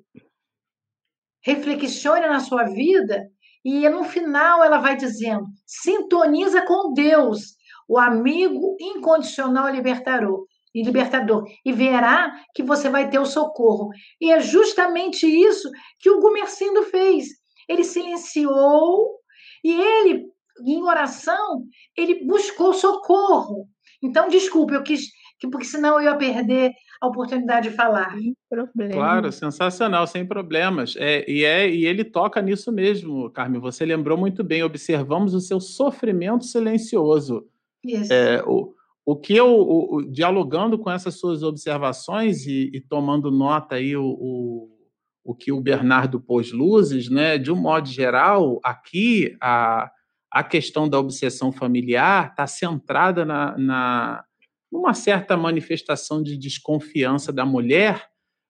[1.43, 3.29] Reflexione na sua vida
[3.63, 7.55] e no final ela vai dizendo: sintoniza com Deus,
[7.87, 13.89] o amigo incondicional libertador, e libertador, e verá que você vai ter o socorro.
[14.21, 17.27] E é justamente isso que o Gumercindo fez
[17.67, 19.19] ele silenciou
[19.63, 20.25] e ele,
[20.65, 21.65] em oração,
[21.97, 23.67] ele buscou socorro.
[24.01, 25.09] Então, desculpe, eu quis,
[25.51, 28.11] porque senão eu ia perder a oportunidade de falar.
[28.11, 28.93] Sem problema.
[28.93, 30.95] Claro, sensacional, sem problemas.
[30.97, 33.59] É, e, é, e ele toca nisso mesmo, Carmen.
[33.61, 34.63] Você lembrou muito bem.
[34.63, 37.47] Observamos o seu sofrimento silencioso.
[37.83, 38.11] Isso.
[38.11, 38.73] É, o,
[39.05, 43.95] o que eu, o, o, dialogando com essas suas observações e, e tomando nota aí
[43.95, 44.74] o, o
[45.33, 47.37] que o Bernardo pôs luzes, né?
[47.37, 49.89] De um modo geral, aqui a,
[50.31, 54.23] a questão da obsessão familiar está centrada na, na
[54.71, 58.07] numa certa manifestação de desconfiança da mulher,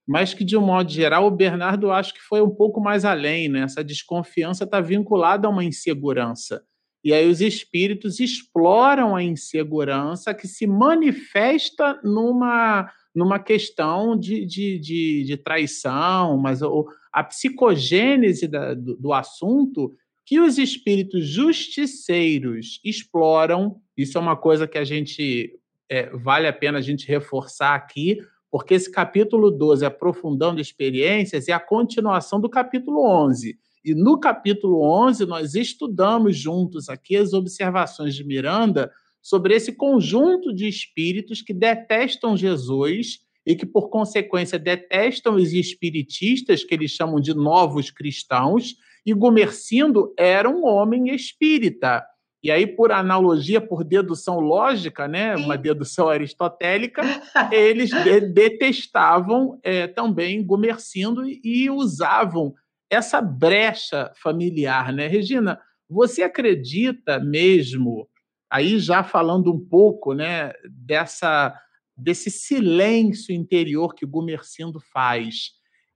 [0.08, 3.48] mas que de um modo geral o Bernardo acho que foi um pouco mais além,
[3.48, 3.62] né?
[3.62, 6.64] Essa desconfiança está vinculada a uma insegurança.
[7.04, 14.78] E aí os espíritos exploram a insegurança que se manifesta numa numa questão de, de,
[14.78, 22.81] de, de traição, mas o, a psicogênese da, do, do assunto que os espíritos justiceiros
[22.83, 27.75] exploram, isso é uma coisa que a gente é, vale a pena a gente reforçar
[27.75, 28.19] aqui,
[28.52, 33.58] porque esse capítulo 12, aprofundando experiências, é a continuação do capítulo 11.
[33.83, 38.92] E no capítulo 11, nós estudamos juntos aqui as observações de Miranda
[39.26, 46.63] sobre esse conjunto de espíritos que detestam Jesus e que, por consequência, detestam os espiritistas,
[46.63, 52.06] que eles chamam de novos cristãos, e Gumercindo era um homem espírita.
[52.44, 57.02] E aí, por analogia, por dedução lógica, né, uma dedução aristotélica,
[57.52, 62.54] eles de detestavam é, também Gumercindo e usavam
[62.92, 65.08] essa brecha familiar, né?
[65.08, 65.60] Regina,
[65.90, 68.08] você acredita mesmo,
[68.50, 71.54] aí já falando um pouco, né, dessa
[71.98, 75.52] desse silêncio interior que Gumercindo faz,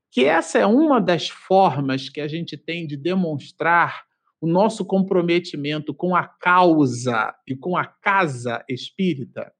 [0.09, 4.03] que essa é uma das formas que a gente tem de demonstrar
[4.41, 9.51] o nosso comprometimento com a causa e com a casa espírita?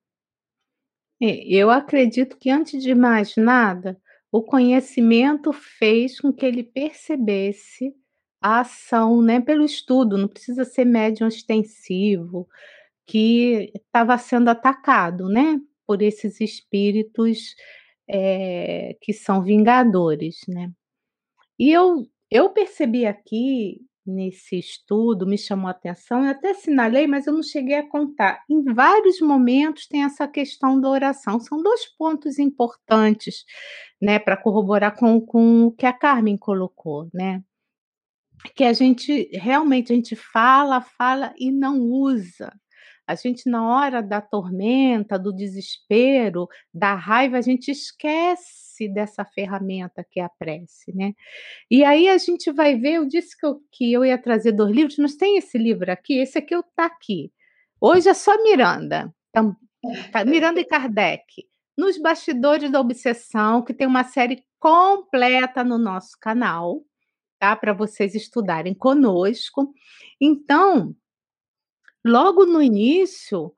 [1.22, 4.00] É, eu acredito que, antes de mais nada,
[4.32, 7.94] o conhecimento fez com que ele percebesse
[8.42, 12.48] a ação, né, pelo estudo, não precisa ser médium extensivo,
[13.10, 17.56] que estava sendo atacado, né, por esses espíritos
[18.08, 20.72] é, que são vingadores, né.
[21.58, 27.28] E eu, eu percebi aqui nesse estudo me chamou a atenção, eu até sinalei, mas
[27.28, 28.44] eu não cheguei a contar.
[28.50, 31.40] Em vários momentos tem essa questão da oração.
[31.40, 33.46] São dois pontos importantes,
[34.02, 37.44] né, para corroborar com, com o que a Carmen colocou, né?
[38.56, 42.52] Que a gente realmente a gente fala, fala e não usa.
[43.10, 50.06] A gente, na hora da tormenta, do desespero, da raiva, a gente esquece dessa ferramenta
[50.08, 51.14] que é a prece, né?
[51.72, 54.72] E aí a gente vai ver, eu disse que eu, que eu ia trazer dois
[54.72, 57.32] livros, mas tem esse livro aqui, esse aqui está aqui.
[57.82, 59.56] Hoje é só Miranda, então,
[60.28, 66.84] Miranda e Kardec, nos bastidores da obsessão, que tem uma série completa no nosso canal,
[67.40, 67.56] tá?
[67.56, 69.74] Para vocês estudarem conosco.
[70.22, 70.96] Então,
[72.10, 73.54] Logo no início,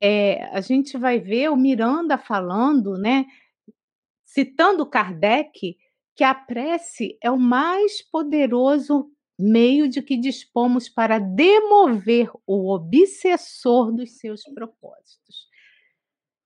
[0.00, 3.26] eh, a gente vai ver o Miranda falando, né,
[4.24, 5.76] citando Kardec,
[6.16, 13.92] que a prece é o mais poderoso meio de que dispomos para demover o obsessor
[13.92, 15.48] dos seus propósitos.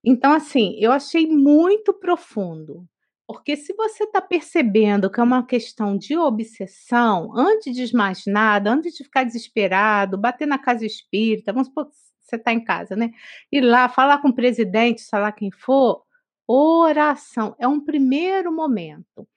[0.03, 2.85] Então, assim, eu achei muito profundo.
[3.27, 8.71] Porque se você está percebendo que é uma questão de obsessão, antes de mais nada,
[8.71, 12.95] antes de ficar desesperado, bater na casa espírita, vamos supor que você está em casa,
[12.95, 13.11] né?
[13.51, 16.03] Ir lá, falar com o presidente, falar quem for,
[16.47, 19.27] oração é um primeiro momento.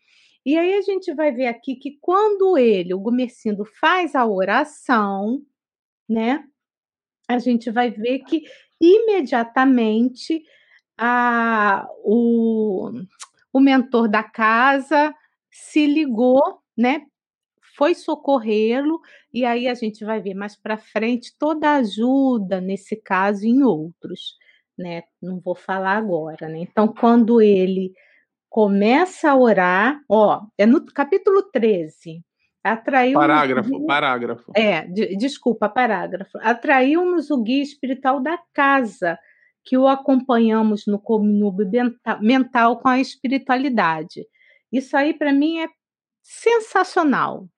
[0.47, 5.43] E aí a gente vai ver aqui que quando ele, o Gumercindo, faz a oração,
[6.09, 6.45] né?
[7.29, 8.43] A gente vai ver que
[8.81, 10.43] imediatamente
[10.97, 12.91] a, o,
[13.53, 15.15] o mentor da casa
[15.51, 17.03] se ligou, né?
[17.77, 19.01] Foi socorrê-lo,
[19.33, 23.49] e aí a gente vai ver mais para frente toda a ajuda nesse caso e
[23.49, 24.37] em outros,
[24.77, 25.05] né?
[25.23, 26.59] Não vou falar agora, né?
[26.59, 27.93] Então, quando ele
[28.49, 32.23] começa a orar, ó, é no capítulo 13.
[32.63, 34.53] Atraiu parágrafo, parágrafo.
[34.55, 36.37] É, de, desculpa, parágrafo.
[36.43, 39.19] Atraiu-nos o guia espiritual da casa,
[39.71, 41.65] que o acompanhamos no conúbio
[42.21, 44.27] mental com a espiritualidade.
[44.73, 45.69] Isso aí, para mim, é
[46.21, 47.49] sensacional,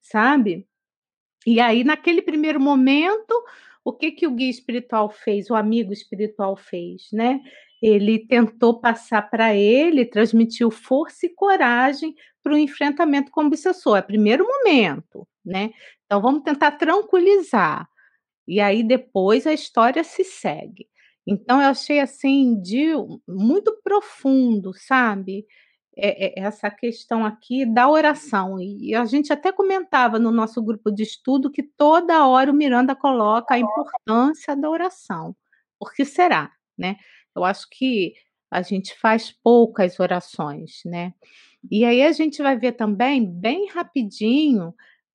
[0.00, 0.66] sabe?
[1.46, 3.34] E aí, naquele primeiro momento,
[3.84, 7.42] o que, que o guia espiritual fez, o amigo espiritual fez, né?
[7.82, 13.98] Ele tentou passar para ele, transmitiu força e coragem para o enfrentamento com o obsessor.
[13.98, 15.74] É primeiro momento, né?
[16.06, 17.86] Então, vamos tentar tranquilizar.
[18.48, 20.88] E aí, depois, a história se segue.
[21.26, 22.88] Então eu achei, assim, de
[23.26, 25.46] muito profundo, sabe,
[25.96, 28.60] eh eh, essa questão aqui da oração.
[28.60, 32.94] E a gente até comentava no nosso grupo de estudo que toda hora o Miranda
[32.96, 35.36] coloca a importância da oração.
[35.78, 36.96] Por que será, né?
[37.36, 38.14] Eu acho que
[38.50, 41.14] a gente faz poucas orações, né.
[41.70, 44.74] E aí a gente vai ver também, bem rapidinho,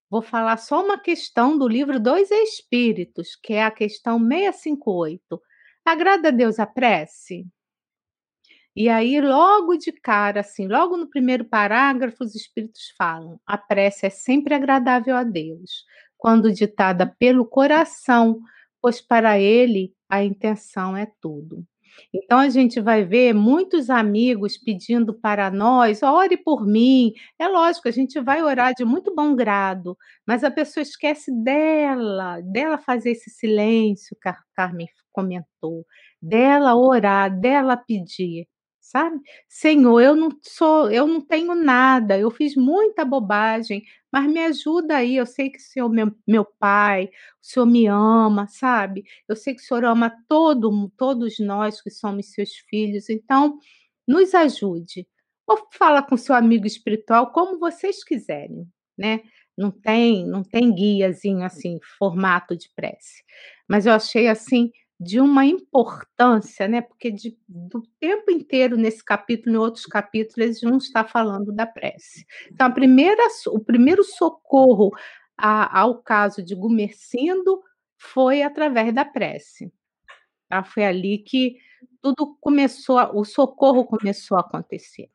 [0.10, 5.42] vou falar só uma questão do livro Dois Espíritos, que é a questão 658.
[5.92, 7.48] Agrada a Deus a prece?
[8.76, 14.06] E aí, logo de cara, assim, logo no primeiro parágrafo, os espíritos falam: a prece
[14.06, 15.84] é sempre agradável a Deus,
[16.16, 18.40] quando ditada pelo coração,
[18.80, 21.66] pois para ele a intenção é tudo.
[22.14, 27.12] Então a gente vai ver muitos amigos pedindo para nós, ore por mim.
[27.40, 29.98] É lógico, a gente vai orar de muito bom grado,
[30.28, 35.86] mas a pessoa esquece dela, dela fazer esse silêncio a Carmen comentou,
[36.22, 38.48] dela orar, dela pedir,
[38.92, 39.20] sabe?
[39.48, 44.98] Senhor, eu não sou, eu não tenho nada, eu fiz muita bobagem, mas me ajuda
[44.98, 45.16] aí.
[45.16, 47.10] Eu sei que o Senhor meu, meu pai, o
[47.46, 49.04] Senhor me ama, sabe?
[49.28, 53.10] Eu sei que o Senhor ama todo, todos nós que somos seus filhos.
[53.10, 53.60] Então,
[54.08, 55.08] nos ajude.
[55.48, 58.68] Ou fala com seu amigo espiritual, como vocês quiserem,
[58.98, 59.22] né?
[59.58, 63.24] Não tem, não tem guiazinho assim, formato de prece.
[63.68, 66.82] Mas eu achei assim de uma importância, né?
[66.82, 72.26] Porque de, do tempo inteiro nesse capítulo, em outros capítulos, vão estar falando da prece.
[72.52, 74.92] Então, a primeira, o primeiro socorro
[75.38, 77.62] a, ao caso de Gumercindo
[77.98, 79.72] foi através da prece.
[80.50, 80.64] Tá?
[80.64, 81.58] Foi ali que
[82.02, 85.10] tudo começou, o socorro começou a acontecer.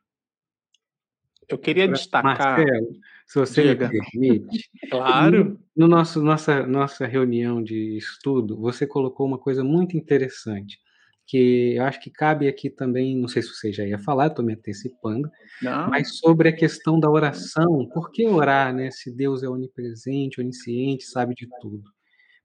[1.49, 2.57] Eu queria destacar.
[2.57, 2.87] Marcelo,
[3.25, 3.89] se você Diga.
[3.89, 4.69] me permite.
[4.89, 5.59] claro.
[5.75, 10.79] No nosso nossa nossa reunião de estudo, você colocou uma coisa muito interessante,
[11.27, 14.45] que eu acho que cabe aqui também, não sei se você já ia falar, estou
[14.45, 15.29] me antecipando,
[15.61, 15.89] não.
[15.89, 17.87] mas sobre a questão da oração.
[17.93, 18.89] Por que orar, né?
[18.91, 21.83] Se Deus é onipresente, onisciente, sabe de tudo.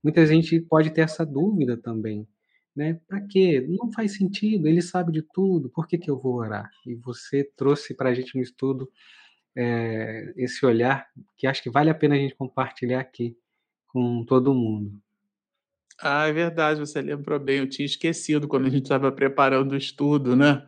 [0.03, 2.27] Muita gente pode ter essa dúvida também
[2.75, 2.99] né?
[3.09, 3.67] Para quê?
[3.69, 6.71] Não faz sentido, ele sabe de tudo, por que, que eu vou orar?
[6.87, 8.91] E você trouxe para a gente no estudo
[9.57, 11.07] é, esse olhar
[11.37, 13.37] que acho que vale a pena a gente compartilhar aqui
[13.89, 14.93] com todo mundo.
[16.01, 19.77] Ah, é verdade, você lembrou bem, eu tinha esquecido quando a gente estava preparando o
[19.77, 20.67] estudo, né?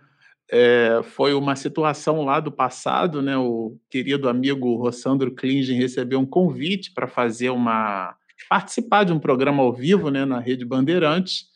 [0.51, 3.39] É, foi uma situação lá do passado, né?
[3.39, 8.15] O querido amigo Rossandro Klingen recebeu um convite para fazer uma
[8.49, 11.47] participar de um programa ao vivo, né, na Rede Bandeirantes,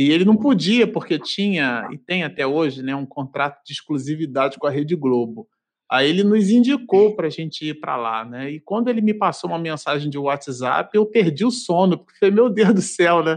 [0.00, 4.56] e ele não podia, porque tinha, e tem até hoje, né, um contrato de exclusividade
[4.58, 5.46] com a Rede Globo.
[5.90, 8.50] Aí ele nos indicou para a gente ir para lá, né?
[8.50, 12.30] E quando ele me passou uma mensagem de WhatsApp, eu perdi o sono, porque foi
[12.30, 13.34] meu Deus do céu, né?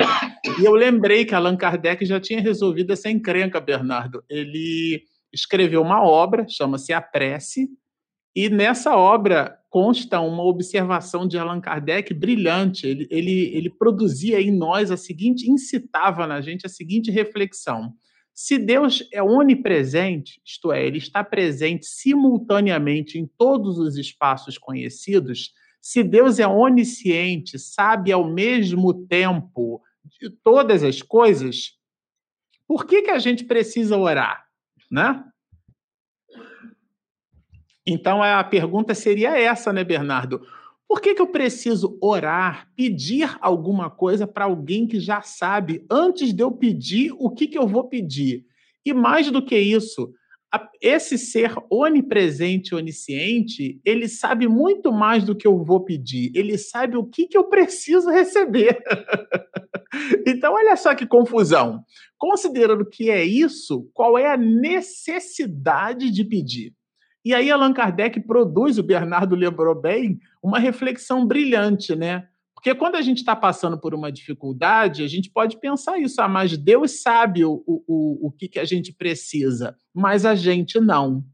[0.58, 4.24] E eu lembrei que Allan Kardec já tinha resolvido essa encrenca, Bernardo.
[4.30, 5.04] Ele
[5.34, 7.68] escreveu uma obra, chama-se A Prece,
[8.36, 12.88] e nessa obra consta uma observação de Allan Kardec brilhante.
[12.88, 17.94] Ele, ele, ele produzia em nós a seguinte, incitava na gente a seguinte reflexão.
[18.34, 25.54] Se Deus é onipresente, isto é, ele está presente simultaneamente em todos os espaços conhecidos,
[25.80, 29.82] se Deus é onisciente, sabe ao mesmo tempo
[30.20, 31.74] de todas as coisas,
[32.68, 34.46] por que, que a gente precisa orar?
[34.90, 35.24] Né?
[37.86, 40.42] Então a pergunta seria essa, né, Bernardo?
[40.88, 46.34] Por que, que eu preciso orar, pedir alguma coisa para alguém que já sabe antes
[46.34, 48.46] de eu pedir o que, que eu vou pedir?
[48.86, 50.14] E mais do que isso,
[50.82, 56.32] esse ser onipresente, onisciente, ele sabe muito mais do que eu vou pedir.
[56.36, 58.78] Ele sabe o que, que eu preciso receber.
[60.28, 61.84] então, olha só que confusão.
[62.20, 66.74] Considerando que é isso, qual é a necessidade de pedir?
[67.26, 72.28] E aí Allan Kardec produz, o Bernardo lembrou bem, uma reflexão brilhante, né?
[72.54, 76.28] Porque quando a gente está passando por uma dificuldade, a gente pode pensar isso, ah,
[76.28, 81.26] mas Deus sabe o, o, o que, que a gente precisa, mas a gente não.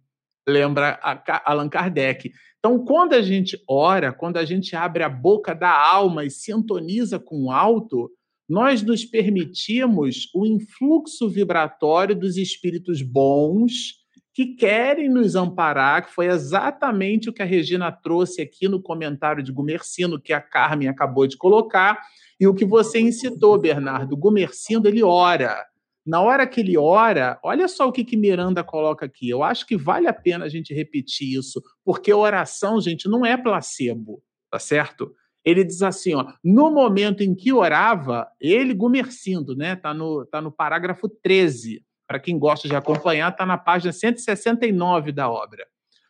[0.47, 0.99] Lembra
[1.45, 2.31] Allan Kardec.
[2.57, 7.19] Então, quando a gente ora, quando a gente abre a boca da alma e sintoniza
[7.19, 8.11] com o alto,
[8.49, 13.98] nós nos permitimos o influxo vibratório dos espíritos bons
[14.39, 19.43] que querem nos amparar, que foi exatamente o que a Regina trouxe aqui no comentário
[19.43, 21.99] de Gumercindo, que a Carmen acabou de colocar,
[22.39, 24.15] e o que você incitou, Bernardo.
[24.15, 25.61] Gumercindo, ele ora.
[26.05, 29.29] Na hora que ele ora, olha só o que, que Miranda coloca aqui.
[29.29, 33.35] Eu acho que vale a pena a gente repetir isso, porque oração, gente, não é
[33.35, 35.13] placebo, tá certo?
[35.43, 40.41] Ele diz assim, ó, no momento em que orava, ele, Gumercindo, né, tá no, tá
[40.41, 45.67] no parágrafo 13, para quem gosta de acompanhar, está na página 169 da obra.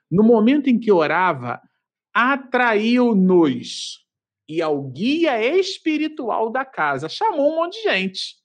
[0.09, 1.61] No momento em que orava,
[2.13, 4.05] atraiu-nos
[4.47, 7.09] e ao guia espiritual da casa.
[7.09, 8.37] Chamou um monte de gente.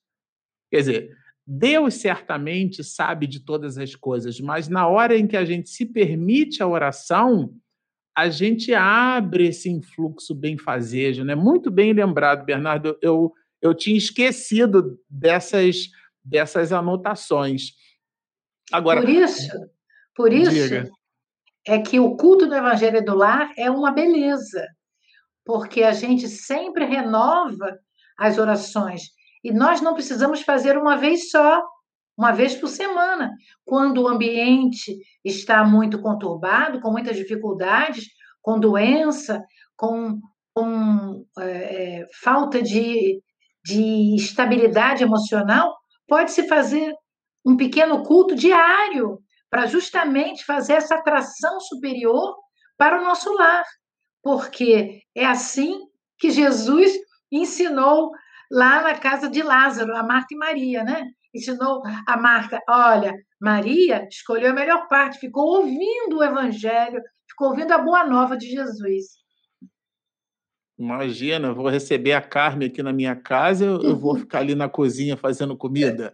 [0.68, 5.44] Quer dizer, Deus certamente sabe de todas as coisas, mas na hora em que a
[5.44, 7.54] gente se permite a oração,
[8.16, 11.36] a gente abre esse influxo benfazejo, né?
[11.36, 12.98] Muito bem lembrado, Bernardo.
[13.00, 13.32] Eu,
[13.62, 15.88] eu tinha esquecido dessas
[16.24, 17.72] dessas anotações.
[18.72, 19.50] Agora, por isso,
[20.16, 20.90] por isso diga.
[21.66, 24.66] é que o culto do Evangelho do Lar é uma beleza,
[25.44, 27.78] porque a gente sempre renova
[28.18, 29.02] as orações
[29.44, 31.62] e nós não precisamos fazer uma vez só,
[32.16, 33.30] uma vez por semana,
[33.64, 38.06] quando o ambiente está muito conturbado, com muitas dificuldades,
[38.40, 39.42] com doença,
[39.76, 40.18] com,
[40.54, 43.20] com é, falta de,
[43.62, 45.76] de estabilidade emocional,
[46.06, 46.94] Pode-se fazer
[47.44, 49.18] um pequeno culto diário
[49.50, 52.34] para justamente fazer essa atração superior
[52.76, 53.64] para o nosso lar,
[54.22, 55.78] porque é assim
[56.18, 56.92] que Jesus
[57.30, 58.10] ensinou
[58.50, 61.04] lá na casa de Lázaro, a Marta e Maria, né?
[61.34, 67.72] ensinou a Marta: olha, Maria escolheu a melhor parte, ficou ouvindo o Evangelho, ficou ouvindo
[67.72, 69.23] a boa nova de Jesus.
[70.78, 74.54] Imagina, eu vou receber a Carmen aqui na minha casa, eu, eu vou ficar ali
[74.54, 76.12] na cozinha fazendo comida.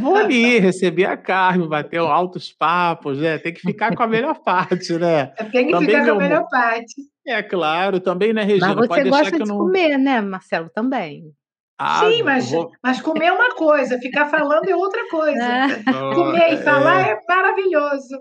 [0.00, 3.38] Vou ali receber a Carmen, bater altos papos, né?
[3.38, 5.26] Tem que ficar com a melhor parte, né?
[5.52, 6.94] Tem que também ficar com a melhor parte.
[7.26, 8.74] É claro, também, né, Regina?
[8.74, 9.58] Mas você gosta de não...
[9.58, 10.68] comer, né, Marcelo?
[10.70, 11.32] Também.
[11.78, 12.72] Ah, Sim, mas, vou...
[12.82, 15.44] mas comer é uma coisa, ficar falando é outra coisa.
[15.44, 15.84] É.
[16.14, 18.20] Comer e falar é, é maravilhoso.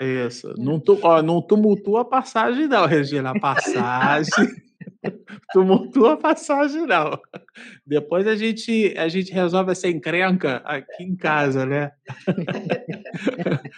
[0.00, 0.52] Isso.
[0.58, 3.30] Não, tu, ó, não tumultua a passagem, não, Regina.
[3.30, 4.32] A passagem.
[5.52, 7.18] tumultua a passagem, não.
[7.86, 11.92] Depois a gente, a gente resolve essa encrenca aqui em casa, né?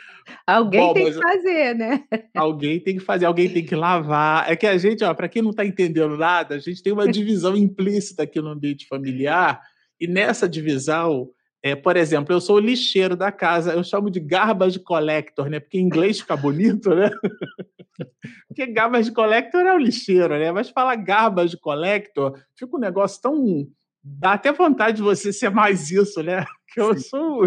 [0.46, 2.04] alguém Bom, tem que fazer, né?
[2.34, 4.50] Alguém tem que fazer, alguém tem que lavar.
[4.50, 7.10] É que a gente, ó, para quem não está entendendo nada, a gente tem uma
[7.10, 9.60] divisão implícita aqui no ambiente familiar,
[10.00, 11.28] e nessa divisão
[11.62, 15.58] é, por exemplo, eu sou o lixeiro da casa, eu chamo de garbage collector, né?
[15.58, 17.10] Porque em inglês fica bonito, né?
[18.46, 20.52] Porque garbage collector é o lixeiro, né?
[20.52, 23.66] Mas falar garbage collector fica um negócio tão.
[24.02, 26.44] dá até vontade de você ser mais isso, né?
[26.72, 27.46] Que eu sou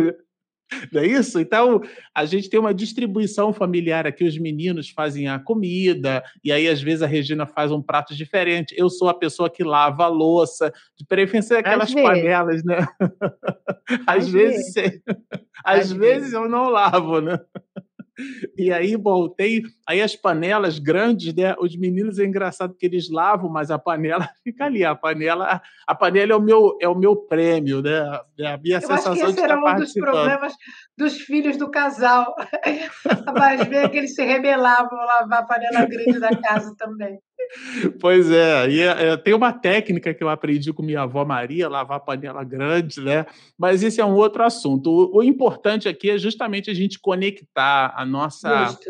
[0.92, 1.40] não é isso?
[1.40, 1.82] Então,
[2.16, 6.82] a gente tem uma distribuição familiar aqui, os meninos fazem a comida, e aí, às
[6.82, 8.76] vezes, a Regina faz um prato diferente.
[8.78, 12.88] Eu sou a pessoa que lava a louça, de preferência aquelas panelas, né?
[14.08, 15.02] Às, às vezes, vezes.
[15.66, 17.38] às, às vezes, vezes eu não lavo, né?
[18.58, 21.56] E aí voltei, aí as panelas grandes, né?
[21.60, 24.84] Os meninos é engraçado que eles lavam, mas a panela fica ali.
[24.84, 28.20] A panela, a panela é o meu, é o meu prêmio, né?
[28.40, 30.54] É a minha Eu sensação acho que esse de era um dos problemas
[30.98, 32.36] dos filhos do casal.
[33.38, 37.20] Mas ver que eles se rebelavam lavar a panela grande da casa também.
[38.00, 41.68] Pois é, e é, é, tem uma técnica que eu aprendi com minha avó Maria,
[41.68, 43.26] lavar panela grande, né?
[43.58, 44.90] Mas esse é um outro assunto.
[44.90, 48.90] O, o importante aqui é justamente a gente conectar a nossa Justo.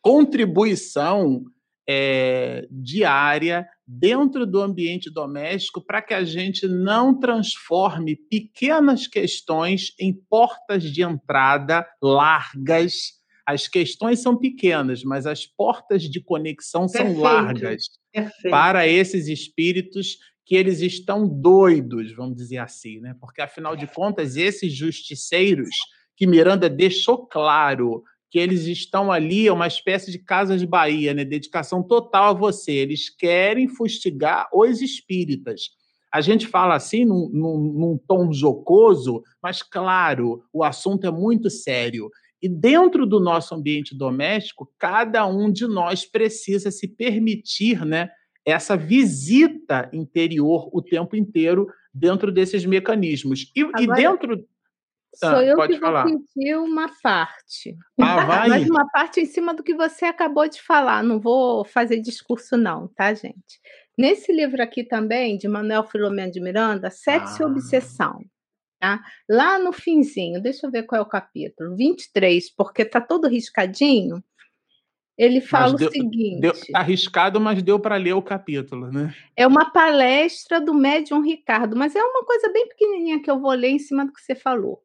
[0.00, 1.44] contribuição
[1.88, 10.12] é, diária dentro do ambiente doméstico para que a gente não transforme pequenas questões em
[10.12, 13.17] portas de entrada largas
[13.48, 17.14] as questões são pequenas, mas as portas de conexão Perfeito.
[17.14, 18.50] são largas Perfeito.
[18.50, 23.16] para esses espíritos que eles estão doidos, vamos dizer assim, né?
[23.18, 25.70] Porque afinal de contas, esses justiceiros
[26.14, 31.14] que Miranda deixou claro que eles estão ali, é uma espécie de casa de Bahia,
[31.14, 31.24] né?
[31.24, 32.72] Dedicação total a você.
[32.72, 35.70] Eles querem fustigar os espíritas.
[36.12, 41.48] A gente fala assim num, num, num tom jocoso, mas claro, o assunto é muito
[41.48, 42.10] sério.
[42.40, 48.10] E dentro do nosso ambiente doméstico, cada um de nós precisa se permitir né,
[48.46, 53.50] essa visita interior o tempo inteiro dentro desses mecanismos.
[53.54, 54.48] E, Agora, e dentro.
[55.14, 56.04] Sou ah, eu que falar.
[56.04, 57.76] vou pedir uma parte.
[58.00, 58.48] Ah, vai.
[58.50, 61.02] Mas uma parte em cima do que você acabou de falar.
[61.02, 63.60] Não vou fazer discurso, não, tá, gente?
[63.98, 67.48] Nesse livro aqui também, de Manuel Filomeno de Miranda, Sexo ah.
[67.48, 68.20] e Obsessão.
[68.78, 69.02] Tá?
[69.28, 74.22] Lá no finzinho, deixa eu ver qual é o capítulo, 23, porque tá todo riscadinho.
[75.16, 76.40] Ele fala deu, o seguinte.
[76.40, 79.12] Deu, tá arriscado, mas deu para ler o capítulo, né?
[79.36, 83.50] É uma palestra do médium Ricardo, mas é uma coisa bem pequenininha que eu vou
[83.50, 84.80] ler em cima do que você falou.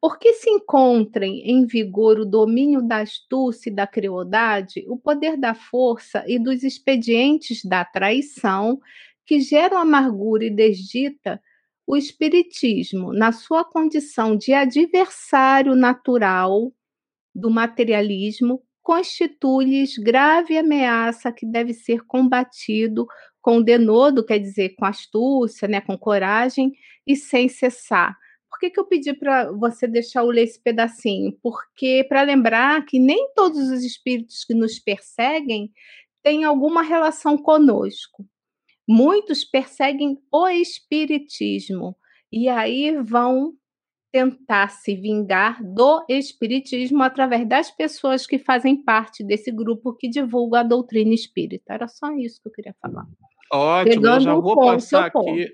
[0.00, 5.54] Porque se encontrem em vigor o domínio da astúcia e da crueldade, o poder da
[5.54, 8.80] força e dos expedientes da traição,
[9.24, 11.40] que geram amargura e desdita,
[11.86, 16.72] o Espiritismo, na sua condição de adversário natural
[17.34, 23.06] do materialismo, constitui-lhes grave ameaça que deve ser combatido
[23.40, 26.72] com denodo, quer dizer, com astúcia, né, com coragem
[27.06, 28.16] e sem cessar.
[28.50, 31.36] Por que, que eu pedi para você deixar eu ler esse pedacinho?
[31.42, 35.70] Porque para lembrar que nem todos os espíritos que nos perseguem
[36.22, 38.26] têm alguma relação conosco.
[38.88, 41.96] Muitos perseguem o espiritismo
[42.32, 43.54] e aí vão
[44.12, 50.60] tentar se vingar do espiritismo através das pessoas que fazem parte desse grupo que divulga
[50.60, 51.74] a doutrina espírita.
[51.74, 53.06] Era só isso que eu queria falar.
[53.52, 55.52] Ótimo, Pegando eu já vou ponto, passar aqui.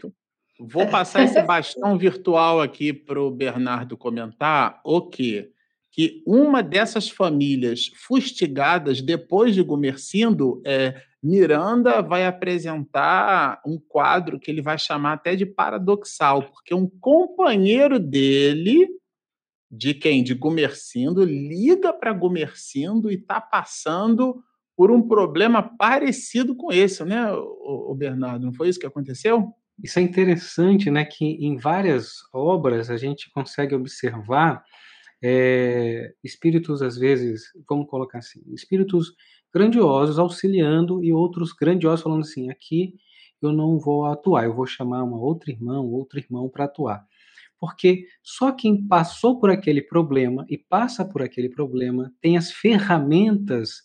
[0.61, 5.52] Vou passar esse bastão virtual aqui para o Bernardo comentar o quê?
[5.93, 14.51] Que uma dessas famílias fustigadas depois de Gumercindo é, Miranda vai apresentar um quadro que
[14.51, 18.89] ele vai chamar até de paradoxal, porque um companheiro dele,
[19.71, 20.25] de quem?
[20.25, 24.43] De Gumercindo, liga para Gumercindo e está passando
[24.77, 28.47] por um problema parecido com esse, né, o Bernardo?
[28.47, 29.53] Não foi isso que aconteceu?
[29.81, 34.65] Isso é interessante, né, que em várias obras a gente consegue observar
[35.23, 39.15] é, espíritos, às vezes, vamos colocar assim, espíritos
[39.55, 42.95] grandiosos auxiliando e outros grandiosos falando assim, aqui
[43.41, 47.07] eu não vou atuar, eu vou chamar uma outra irmã, outro irmão para atuar.
[47.59, 53.83] Porque só quem passou por aquele problema e passa por aquele problema tem as ferramentas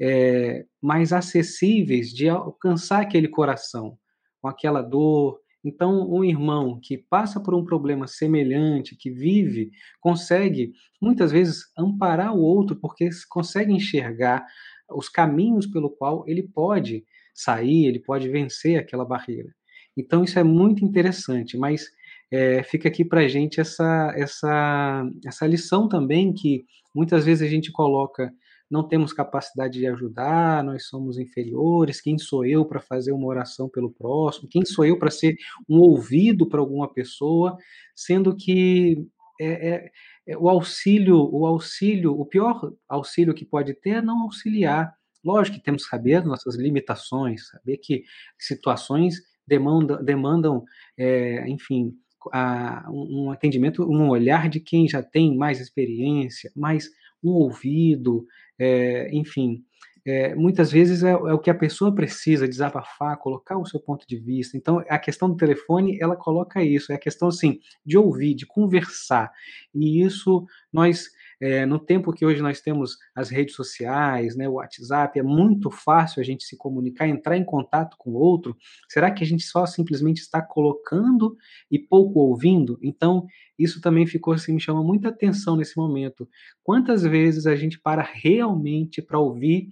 [0.00, 3.98] é, mais acessíveis de alcançar aquele coração,
[4.40, 5.38] com aquela dor.
[5.64, 12.34] Então, um irmão que passa por um problema semelhante, que vive, consegue muitas vezes amparar
[12.34, 14.44] o outro, porque consegue enxergar
[14.90, 17.04] os caminhos pelo qual ele pode
[17.34, 19.50] sair, ele pode vencer aquela barreira.
[19.96, 21.86] Então, isso é muito interessante, mas
[22.30, 27.50] é, fica aqui para a gente essa, essa, essa lição também que muitas vezes a
[27.50, 28.32] gente coloca
[28.70, 33.68] não temos capacidade de ajudar, nós somos inferiores, quem sou eu para fazer uma oração
[33.68, 35.36] pelo próximo, quem sou eu para ser
[35.68, 37.56] um ouvido para alguma pessoa,
[37.94, 39.04] sendo que
[39.40, 39.90] é, é,
[40.28, 44.94] é, o auxílio, o auxílio, o pior auxílio que pode ter é não auxiliar.
[45.24, 48.04] Lógico que temos que saber nossas limitações, saber que
[48.38, 49.16] situações
[49.46, 50.64] demandam, demandam
[50.96, 51.92] é, enfim,
[52.32, 56.88] a, um atendimento, um olhar de quem já tem mais experiência, mais
[57.22, 58.26] um ouvido,
[58.60, 59.64] é, enfim,
[60.06, 64.06] é, muitas vezes é, é, o que a pessoa precisa desabafar, colocar o seu ponto
[64.06, 64.56] de vista.
[64.56, 68.46] Então, a questão do telefone, ela coloca isso, é a questão, assim, de ouvir, de
[68.46, 69.30] conversar.
[69.74, 71.08] E isso nós
[71.40, 75.70] é, no tempo que hoje nós temos as redes sociais, né, o WhatsApp, é muito
[75.70, 78.54] fácil a gente se comunicar, entrar em contato com o outro.
[78.88, 81.36] Será que a gente só simplesmente está colocando
[81.70, 82.78] e pouco ouvindo?
[82.82, 83.26] Então,
[83.58, 86.28] isso também ficou assim, me chama muita atenção nesse momento.
[86.62, 89.68] Quantas vezes a gente para realmente para ouvir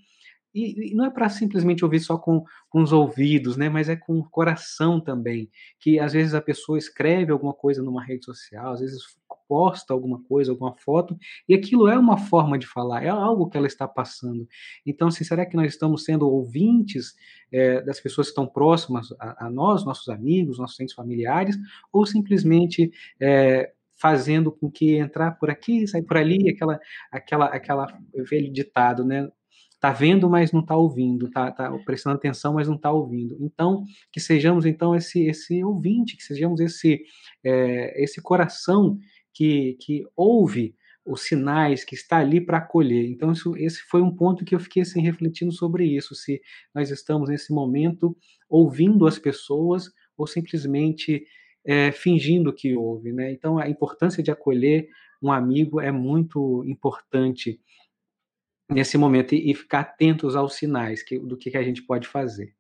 [0.55, 3.69] e, e, não é para simplesmente ouvir só com, com, os ouvidos, né?
[3.69, 5.51] Mas é com o coração também.
[5.79, 9.03] Que às vezes a pessoa escreve alguma coisa numa rede social, às vezes
[9.49, 11.17] posta alguma coisa, alguma foto,
[11.49, 14.47] e aquilo é uma forma de falar, é algo que ela está passando.
[14.87, 17.15] Então, assim, será que nós estamos sendo ouvintes
[17.51, 21.57] é, das pessoas que estão próximas a, a, nós, nossos amigos, nossos entes familiares,
[21.93, 22.91] ou simplesmente
[23.21, 26.79] é, fazendo com que entrar por aqui, sair por ali, aquela,
[27.11, 27.87] aquela, aquela
[28.31, 29.29] velho ditado, né?
[29.81, 33.37] Tá vendo, mas não está ouvindo, tá, tá prestando atenção, mas não está ouvindo.
[33.41, 37.01] Então, que sejamos então esse esse ouvinte, que sejamos esse
[37.45, 38.99] é, esse coração
[39.39, 40.75] que, que ouve
[41.07, 43.09] os sinais, que está ali para acolher.
[43.09, 46.43] Então, isso, esse foi um ponto que eu fiquei assim, refletindo sobre isso, se
[46.75, 48.17] nós estamos nesse momento
[48.49, 51.25] ouvindo as pessoas ou simplesmente
[51.65, 53.13] é, fingindo que ouve.
[53.13, 53.31] Né?
[53.31, 54.89] Então, a importância de acolher
[55.23, 57.61] um amigo é muito importante
[58.69, 62.09] nesse momento e, e ficar atentos aos sinais que, do que, que a gente pode
[62.09, 62.57] fazer.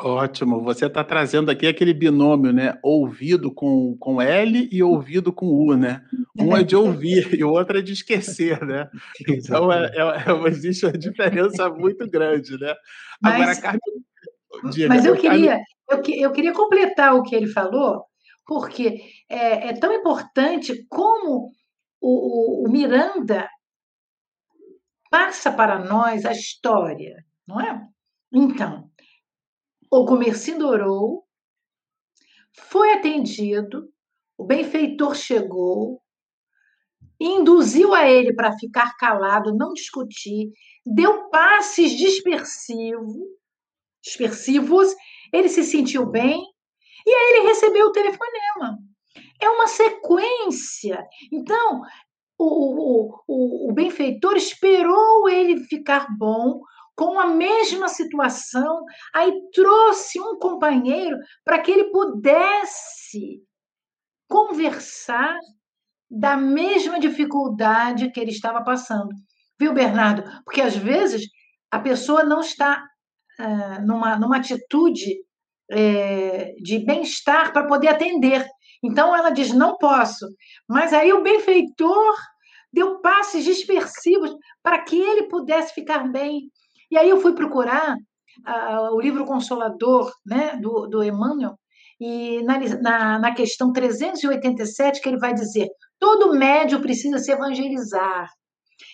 [0.00, 2.78] Ótimo, você está trazendo aqui aquele binômio, né?
[2.82, 6.02] Ouvido com, com L e ouvido com U, né?
[6.38, 8.88] Um é de ouvir e o outro é de esquecer, né?
[9.28, 12.74] Então é, é, é existe uma diferença muito grande, né?
[13.22, 14.04] Mas, Agora, Carmen.
[14.70, 15.60] Diga, mas eu queria,
[15.90, 18.04] eu, eu queria completar o que ele falou,
[18.46, 21.50] porque é, é tão importante como
[22.00, 23.48] o, o, o Miranda
[25.10, 27.80] passa para nós a história, não é?
[28.32, 28.90] Então,
[29.90, 31.24] o comerciante orou,
[32.52, 33.88] foi atendido,
[34.36, 36.00] o benfeitor chegou,
[37.20, 40.50] induziu a ele para ficar calado, não discutir,
[40.84, 43.16] deu passes dispersivos,
[44.02, 44.94] dispersivos,
[45.32, 46.42] ele se sentiu bem
[47.06, 48.78] e aí ele recebeu o telefonema.
[49.40, 51.04] É uma sequência.
[51.32, 51.82] Então,
[52.38, 56.60] o, o, o, o benfeitor esperou ele ficar bom
[56.96, 58.84] com a mesma situação,
[59.14, 63.42] aí trouxe um companheiro para que ele pudesse
[64.28, 65.36] conversar
[66.10, 69.10] da mesma dificuldade que ele estava passando.
[69.58, 70.22] Viu, Bernardo?
[70.44, 71.26] Porque às vezes
[71.70, 72.84] a pessoa não está
[73.40, 75.16] uh, numa, numa atitude
[75.70, 78.46] é, de bem-estar para poder atender.
[78.82, 80.26] Então ela diz: não posso.
[80.68, 82.14] Mas aí o benfeitor
[82.72, 86.50] deu passes dispersivos para que ele pudesse ficar bem.
[86.90, 91.58] E aí eu fui procurar uh, o livro Consolador né, do, do Emmanuel,
[92.00, 95.68] e na, na, na questão 387, que ele vai dizer:
[95.98, 98.28] todo médio precisa se evangelizar.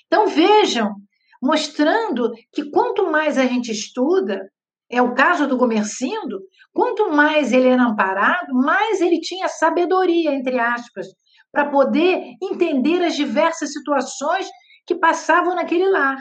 [0.07, 0.95] Então vejam,
[1.43, 4.51] mostrando que quanto mais a gente estuda,
[4.91, 6.41] é o caso do Gomercindo,
[6.73, 11.07] quanto mais ele era amparado, mais ele tinha sabedoria, entre aspas,
[11.53, 14.49] para poder entender as diversas situações
[14.87, 16.17] que passavam naquele lar.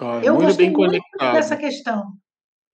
[0.00, 1.34] Oh, eu muito gostei bem muito conectado.
[1.34, 2.12] dessa questão.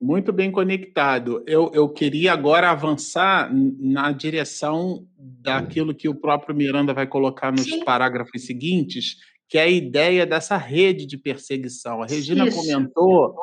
[0.01, 1.43] Muito bem conectado.
[1.47, 7.65] Eu, eu queria agora avançar na direção daquilo que o próprio Miranda vai colocar nos
[7.65, 7.83] Sim.
[7.83, 9.17] parágrafos seguintes,
[9.49, 12.03] que é a ideia dessa rede de perseguição.
[12.03, 12.59] A Regina Isso.
[12.59, 13.35] comentou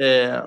[0.00, 0.42] é,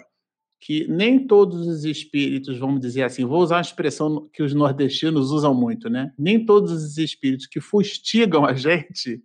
[0.60, 5.30] que nem todos os espíritos, vamos dizer assim, vou usar uma expressão que os nordestinos
[5.30, 6.12] usam muito, né?
[6.18, 9.22] Nem todos os espíritos que fustigam a gente,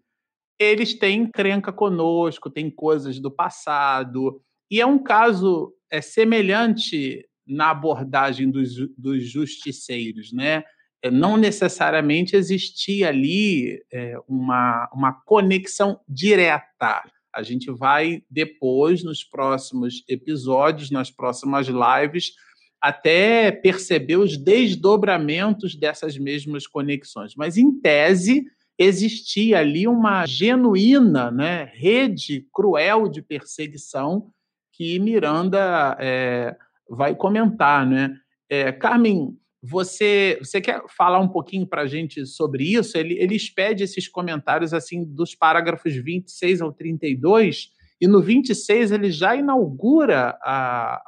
[0.59, 4.43] eles têm crenca conosco, têm coisas do passado.
[4.71, 10.65] E é um caso é semelhante na abordagem dos, dos justiceiros, né?
[11.01, 17.05] É, não necessariamente existia ali é, uma, uma conexão direta.
[17.33, 22.33] A gente vai depois, nos próximos episódios, nas próximas lives,
[22.81, 27.35] até perceber os desdobramentos dessas mesmas conexões.
[27.37, 28.45] Mas, em tese,
[28.79, 34.31] existia ali uma genuína né, rede cruel de perseguição
[34.73, 36.57] que Miranda é,
[36.89, 38.17] vai comentar, né?
[38.49, 42.97] É, Carmen, você, você quer falar um pouquinho para a gente sobre isso?
[42.97, 47.71] Ele, ele expede esses comentários assim dos parágrafos 26 ao 32,
[48.01, 51.03] e no 26 ele já inaugura a,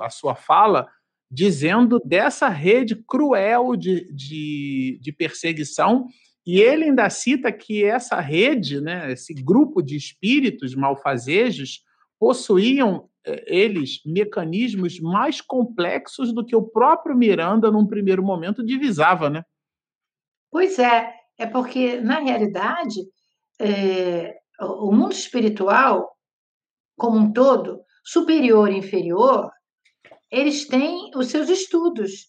[0.00, 0.88] a sua fala
[1.30, 6.06] dizendo dessa rede cruel de, de, de perseguição,
[6.46, 11.84] e ele ainda cita que essa rede, né, esse grupo de espíritos malfazejos,
[12.18, 19.30] possuíam eh, eles mecanismos mais complexos do que o próprio Miranda, num primeiro momento, divisava,
[19.30, 19.44] né?
[20.50, 23.00] Pois é, é porque, na realidade,
[23.60, 26.16] é, o mundo espiritual,
[26.96, 29.50] como um todo, superior e inferior,
[30.30, 32.28] eles têm os seus estudos.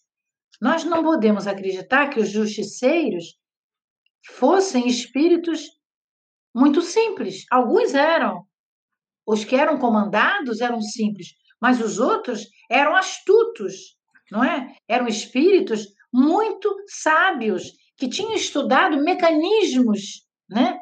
[0.62, 3.38] Nós não podemos acreditar que os justiceiros
[4.26, 5.62] fossem espíritos
[6.56, 7.46] muito simples.
[7.52, 8.46] Alguns eram,
[9.26, 13.98] os que eram comandados eram simples, mas os outros eram astutos,
[14.32, 14.76] não é?
[14.88, 20.78] Eram espíritos muito sábios que tinham estudado mecanismos, né?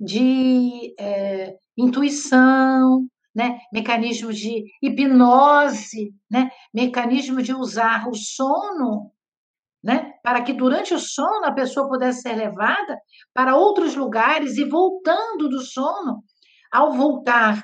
[0.00, 3.58] De é, intuição, né?
[3.72, 6.50] mecanismos de hipnose, né?
[6.72, 9.12] mecanismo de usar o sono,
[9.82, 10.13] né?
[10.24, 12.98] Para que durante o sono a pessoa pudesse ser levada
[13.34, 16.24] para outros lugares e voltando do sono,
[16.72, 17.62] ao voltar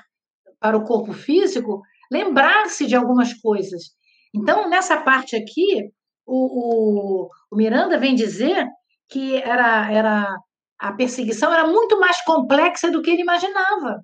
[0.59, 1.81] para o corpo físico,
[2.11, 3.85] lembrar-se de algumas coisas.
[4.31, 5.91] Então, nessa parte aqui,
[6.23, 8.67] o, o, o Miranda vem dizer
[9.09, 10.37] que era, era
[10.79, 14.03] a perseguição era muito mais complexa do que ele imaginava.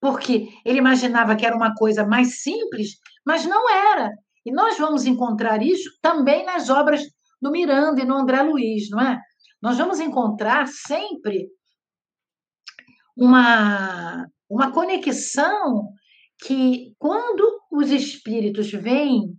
[0.00, 4.10] Porque ele imaginava que era uma coisa mais simples, mas não era.
[4.44, 7.00] E nós vamos encontrar isso também nas obras
[7.44, 9.20] do Miranda e no André Luiz, não é?
[9.60, 11.46] Nós vamos encontrar sempre
[13.14, 15.90] uma, uma conexão
[16.42, 19.38] que, quando os espíritos veem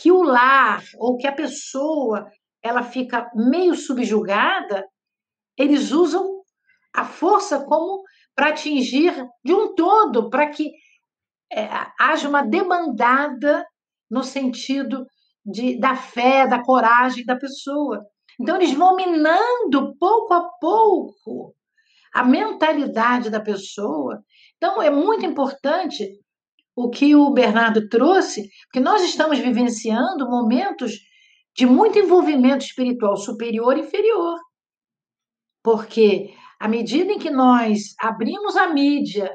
[0.00, 2.26] que o lar ou que a pessoa
[2.62, 4.82] ela fica meio subjugada,
[5.56, 6.42] eles usam
[6.94, 8.02] a força como
[8.34, 9.12] para atingir
[9.44, 10.72] de um todo, para que
[11.52, 11.68] é,
[12.00, 13.66] haja uma demandada
[14.10, 15.06] no sentido
[15.44, 18.04] de, da fé, da coragem da pessoa.
[18.40, 21.54] Então, eles vão minando pouco a pouco
[22.12, 24.22] a mentalidade da pessoa.
[24.56, 26.08] Então, é muito importante
[26.76, 30.98] o que o Bernardo trouxe, porque nós estamos vivenciando momentos
[31.56, 34.38] de muito envolvimento espiritual superior e inferior.
[35.62, 39.30] Porque à medida em que nós abrimos a mídia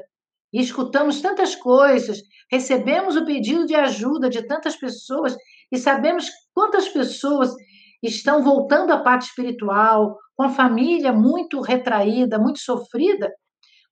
[0.52, 5.36] e escutamos tantas coisas, recebemos o pedido de ajuda de tantas pessoas
[5.70, 7.54] e sabemos quantas pessoas
[8.02, 13.30] estão voltando à parte espiritual, com a família muito retraída, muito sofrida,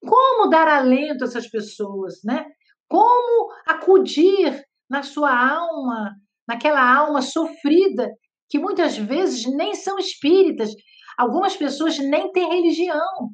[0.01, 2.47] como dar alento a essas pessoas, né?
[2.89, 6.15] Como acudir na sua alma,
[6.47, 8.11] naquela alma sofrida,
[8.49, 10.71] que muitas vezes nem são espíritas,
[11.19, 13.31] algumas pessoas nem têm religião.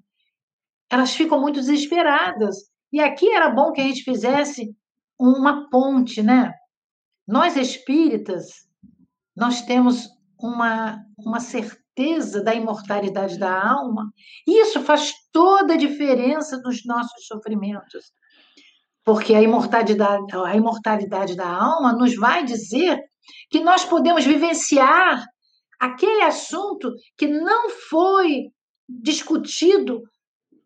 [0.90, 2.56] Elas ficam muito desesperadas.
[2.92, 4.74] E aqui era bom que a gente fizesse
[5.18, 6.52] uma ponte, né?
[7.26, 8.68] Nós espíritas,
[9.36, 10.08] nós temos
[10.40, 14.12] uma, uma certeza da imortalidade da alma,
[14.46, 18.12] e isso faz toda a diferença nos nossos sofrimentos.
[19.04, 23.00] Porque a imortalidade, a imortalidade da alma nos vai dizer
[23.50, 25.24] que nós podemos vivenciar
[25.80, 28.50] aquele assunto que não foi
[28.88, 30.02] discutido,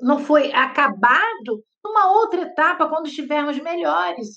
[0.01, 4.29] não foi acabado numa outra etapa, quando estivermos melhores.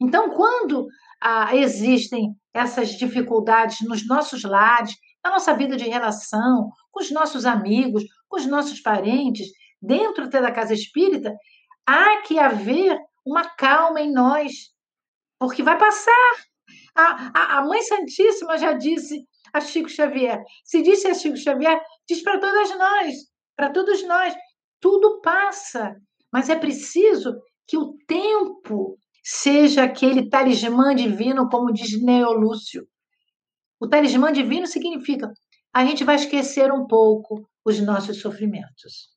[0.00, 0.86] Então, quando
[1.22, 4.94] ah, existem essas dificuldades nos nossos lares,
[5.24, 9.46] na nossa vida de relação, com os nossos amigos, com os nossos parentes,
[9.80, 11.32] dentro da casa espírita,
[11.86, 14.72] há que haver uma calma em nós,
[15.38, 16.32] porque vai passar.
[16.94, 20.42] A, a, a Mãe Santíssima já disse a Chico Xavier.
[20.64, 23.14] Se disse a Chico Xavier, diz para todas nós,
[23.56, 24.34] para todos nós.
[24.80, 25.94] Tudo passa,
[26.32, 32.86] mas é preciso que o tempo seja aquele talismã divino, como diz Neolúcio.
[33.80, 35.32] O talismã divino significa
[35.72, 39.10] a gente vai esquecer um pouco os nossos sofrimentos.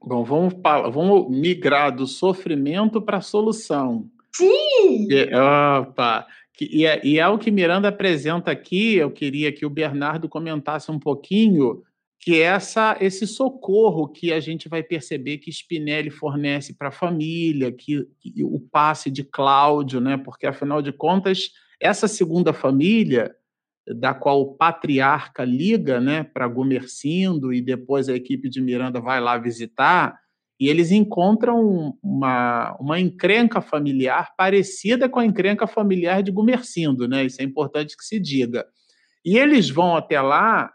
[0.00, 0.54] Bom, vamos,
[0.92, 4.08] vamos migrar do sofrimento para a solução.
[4.32, 5.08] Sim!
[5.10, 6.26] E, opa!
[6.60, 8.94] E é, e é o que Miranda apresenta aqui.
[8.94, 11.82] Eu queria que o Bernardo comentasse um pouquinho
[12.26, 16.92] que é essa esse socorro que a gente vai perceber que Spinelli fornece para a
[16.92, 20.16] família, que, que, o passe de Cláudio, né?
[20.16, 23.32] Porque afinal de contas, essa segunda família
[23.86, 29.20] da qual o patriarca liga, né, para Gumercindo e depois a equipe de Miranda vai
[29.20, 30.18] lá visitar,
[30.58, 37.24] e eles encontram uma, uma encrenca familiar parecida com a encrenca familiar de Gumercindo, né?
[37.24, 38.66] Isso é importante que se diga.
[39.24, 40.72] E eles vão até lá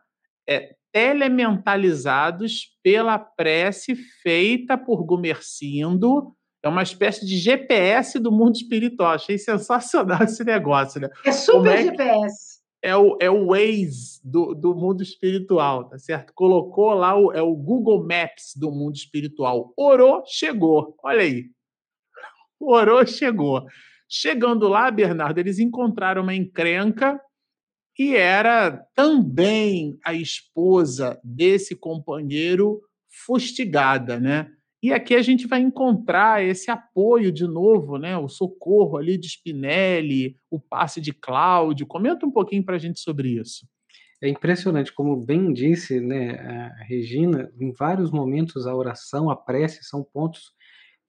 [0.47, 6.35] é, telementalizados pela prece feita por Gumercindo.
[6.63, 9.13] É uma espécie de GPS do mundo espiritual.
[9.13, 11.09] Achei sensacional esse negócio, né?
[11.25, 12.61] É super é GPS.
[12.83, 16.33] É o, é o Waze do, do mundo espiritual, tá certo?
[16.33, 19.71] Colocou lá, o, é o Google Maps do mundo espiritual.
[19.77, 20.95] Orou, chegou.
[21.03, 21.45] Olha aí.
[22.59, 23.65] Orou, chegou.
[24.09, 27.21] Chegando lá, Bernardo, eles encontraram uma encrenca
[28.01, 32.81] e era também a esposa desse companheiro
[33.27, 34.49] fustigada, né?
[34.81, 38.17] E aqui a gente vai encontrar esse apoio de novo, né?
[38.17, 41.85] O socorro ali de Spinelli, o passe de Cláudio.
[41.85, 43.67] Comenta um pouquinho para a gente sobre isso.
[44.19, 49.83] É impressionante, como bem disse né, a Regina, em vários momentos a oração, a prece
[49.83, 50.51] são pontos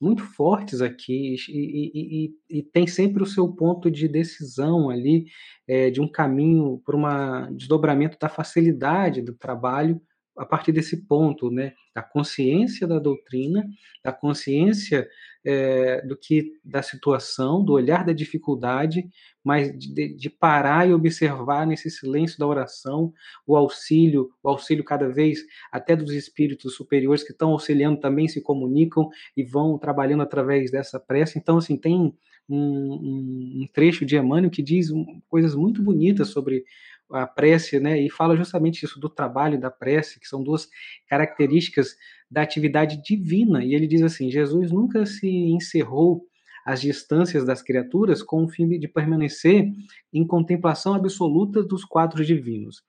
[0.02, 5.26] muito fortes aqui e, e, e, e, tem sempre o seu ponto de decisão ali,
[5.68, 10.02] é, de um caminho para um desdobramento da facilidade do trabalho
[10.36, 13.64] a partir desse ponto, né, da consciência da doutrina,
[14.02, 15.06] da consciência
[15.44, 19.08] é, do que da situação, do olhar da dificuldade,
[19.42, 23.12] mas de, de, parar e observar nesse silêncio da oração
[23.46, 25.40] o auxílio, o auxílio cada vez
[25.70, 31.00] até dos espíritos superiores que estão auxiliando também se comunicam e vão trabalhando através dessa
[31.00, 31.38] prece.
[31.38, 32.12] Então, assim, tem um,
[32.48, 34.88] um, um trecho de Emmanuel que diz
[35.28, 36.64] coisas muito bonitas sobre
[37.12, 40.68] a prece, né, e fala justamente isso do trabalho da prece, que são duas
[41.08, 41.96] características
[42.30, 43.64] da atividade divina.
[43.64, 46.24] E ele diz assim: Jesus nunca se encerrou
[46.64, 49.70] às distâncias das criaturas com o fim de permanecer
[50.12, 52.82] em contemplação absoluta dos quadros divinos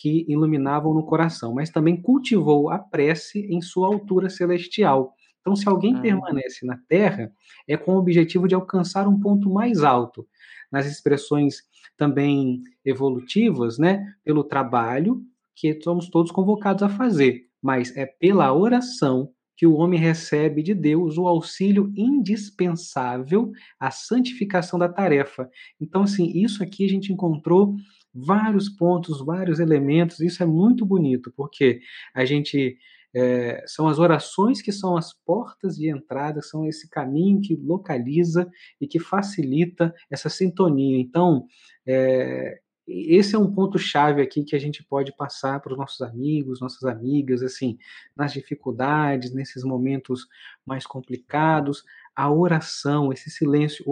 [0.00, 5.14] que iluminavam no coração, mas também cultivou a prece em sua altura celestial.
[5.40, 6.00] Então, se alguém ah.
[6.00, 7.30] permanece na Terra,
[7.68, 10.26] é com o objetivo de alcançar um ponto mais alto,
[10.72, 11.56] nas expressões
[11.96, 15.22] também evolutivas, né, pelo trabalho
[15.54, 20.72] que somos todos convocados a fazer, mas é pela oração que o homem recebe de
[20.72, 25.50] Deus o auxílio indispensável à santificação da tarefa.
[25.78, 27.74] Então, assim, isso aqui a gente encontrou
[28.14, 31.80] vários pontos, vários elementos, isso é muito bonito, porque
[32.14, 32.78] a gente
[33.14, 38.48] é, são as orações que são as portas de entrada, são esse caminho que localiza
[38.80, 40.98] e que facilita essa sintonia.
[40.98, 41.46] Então,
[41.86, 46.00] é, esse é um ponto chave aqui que a gente pode passar para os nossos
[46.00, 47.78] amigos, nossas amigas, assim,
[48.16, 50.26] nas dificuldades, nesses momentos
[50.66, 51.84] mais complicados,
[52.16, 53.84] a oração, esse silêncio,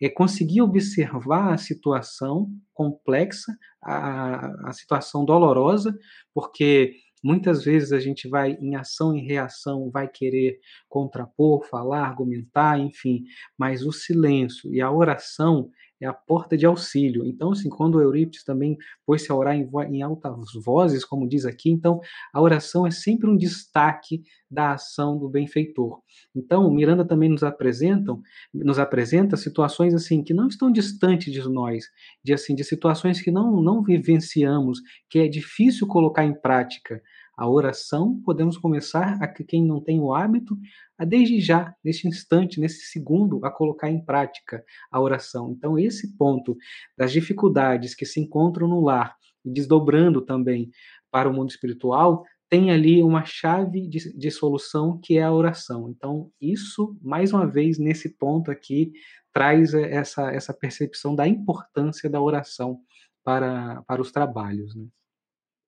[0.00, 5.96] é conseguir observar a situação complexa, a, a situação dolorosa,
[6.32, 10.58] porque Muitas vezes a gente vai em ação e reação, vai querer
[10.88, 13.24] contrapor, falar, argumentar, enfim,
[13.58, 17.24] mas o silêncio e a oração é a porta de auxílio.
[17.24, 21.70] Então, assim, quando Eurípides também pôs-se a orar em, em, altas vozes, como diz aqui,
[21.70, 22.00] então
[22.32, 26.00] a oração é sempre um destaque da ação do benfeitor.
[26.34, 28.22] Então, Miranda também nos apresentam,
[28.52, 31.84] nos apresenta situações assim que não estão distantes de nós,
[32.22, 37.02] de assim, de situações que não não vivenciamos, que é difícil colocar em prática.
[37.36, 40.56] A oração, podemos começar a quem não tem o hábito,
[40.96, 45.52] a desde já, neste instante, nesse segundo, a colocar em prática a oração.
[45.52, 46.56] Então, esse ponto
[46.96, 49.14] das dificuldades que se encontram no lar
[49.44, 50.70] e desdobrando também
[51.10, 55.90] para o mundo espiritual, tem ali uma chave de, de solução que é a oração.
[55.90, 58.92] Então, isso, mais uma vez, nesse ponto aqui,
[59.32, 62.80] traz essa, essa percepção da importância da oração
[63.22, 64.74] para, para os trabalhos.
[64.74, 64.86] Né?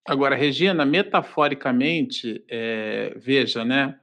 [0.09, 3.99] Agora, Regina, metaforicamente, é, veja, né?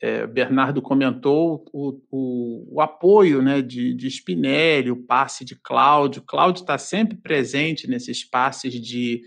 [0.00, 6.22] é, Bernardo comentou o, o, o, apoio né, de, de Spinelli, o passe de Cláudio.
[6.22, 9.20] Cláudio está sempre presente nesses passes de,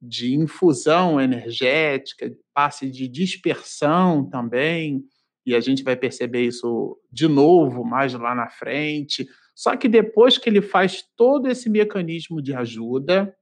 [0.00, 5.02] de infusão energética, passe de dispersão também,
[5.46, 9.26] e a gente vai perceber isso de novo mais lá na frente.
[9.54, 13.34] Só que depois que ele faz todo esse mecanismo de ajuda,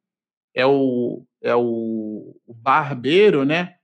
[0.57, 3.77] é o, é o, barbeiro, né?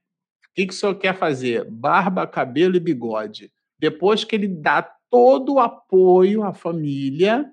[0.49, 1.69] O que, que o senhor quer fazer?
[1.69, 3.51] Barba, cabelo e bigode.
[3.79, 7.45] Depois que ele dá todo o apoio à família,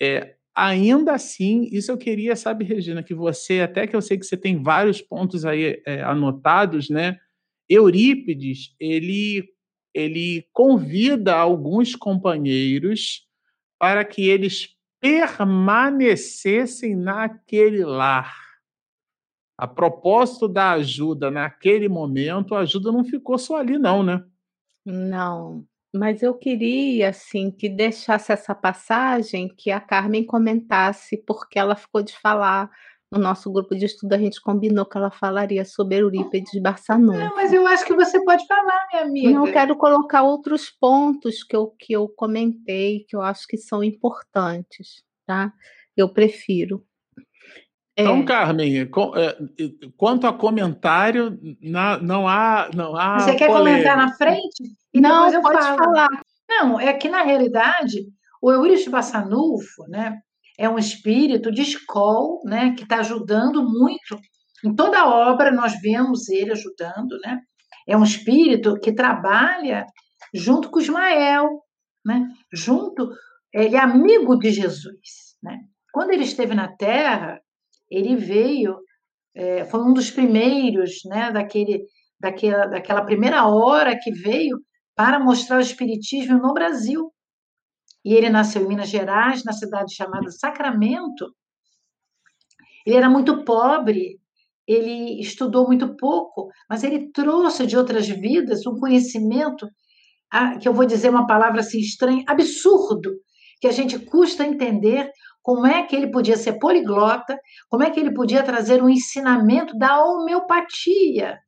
[0.00, 4.24] é, ainda assim, isso eu queria, sabe, Regina, que você, até que eu sei que
[4.24, 7.18] você tem vários pontos aí é, anotados, né?
[7.68, 9.46] Eurípides, ele,
[9.92, 13.26] ele convida alguns companheiros
[13.78, 14.75] para que eles
[15.06, 18.34] permanecessem naquele lar
[19.56, 24.22] a propósito da ajuda naquele momento, a ajuda não ficou só ali, não, né?
[24.84, 31.76] Não, mas eu queria, assim, que deixasse essa passagem, que a Carmen comentasse, porque ela
[31.76, 32.70] ficou de falar
[33.10, 37.18] no nosso grupo de estudo, a gente combinou que ela falaria sobre Eurípides Barçanufo.
[37.18, 39.30] Não, mas eu acho que você pode falar, minha amiga.
[39.30, 43.56] Não, eu quero colocar outros pontos que eu, que eu comentei, que eu acho que
[43.56, 45.52] são importantes, tá?
[45.96, 46.84] Eu prefiro.
[47.96, 48.24] Então, é.
[48.24, 48.88] Carmen, é,
[49.96, 51.38] quanto a comentário,
[52.02, 52.68] não há.
[52.74, 53.88] Não há Você quer polêmica.
[53.88, 54.64] comentar na frente?
[54.92, 55.78] E não, eu pode falo.
[55.78, 56.08] falar.
[56.48, 58.06] Não, é que na realidade
[58.42, 60.20] o Eurício Bassanufo, né,
[60.58, 64.18] é um espírito de escola, né, que está ajudando muito.
[64.64, 67.40] Em toda a obra nós vemos ele ajudando, né?
[67.86, 69.84] É um espírito que trabalha
[70.34, 71.48] junto com Ismael,
[72.04, 72.26] né?
[72.52, 73.10] Junto,
[73.52, 75.58] ele é amigo de Jesus, né?
[75.92, 77.40] Quando ele esteve na Terra,
[77.90, 78.76] ele veio,
[79.34, 81.84] é, foi um dos primeiros, né, daquele,
[82.20, 84.58] daquela, daquela primeira hora que veio
[84.94, 87.12] para mostrar o Espiritismo no Brasil.
[88.06, 91.26] E ele nasceu em Minas Gerais, na cidade chamada Sacramento.
[92.86, 94.20] Ele era muito pobre,
[94.64, 99.66] ele estudou muito pouco, mas ele trouxe de outras vidas um conhecimento,
[100.62, 103.10] que eu vou dizer uma palavra assim estranha, absurdo,
[103.60, 105.10] que a gente custa entender
[105.42, 107.36] como é que ele podia ser poliglota,
[107.68, 111.40] como é que ele podia trazer um ensinamento da homeopatia.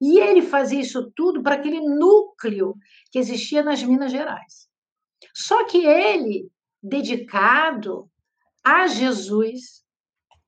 [0.00, 2.74] E ele fazia isso tudo para aquele núcleo
[3.12, 4.67] que existia nas Minas Gerais.
[5.34, 6.50] Só que ele,
[6.82, 8.08] dedicado
[8.64, 9.82] a Jesus,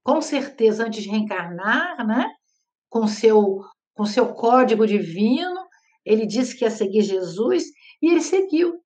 [0.03, 2.27] com certeza antes de reencarnar, né,
[2.89, 3.61] com seu
[3.95, 5.61] com seu código divino,
[6.07, 7.65] ele disse que ia seguir Jesus
[8.01, 8.83] e ele seguiu.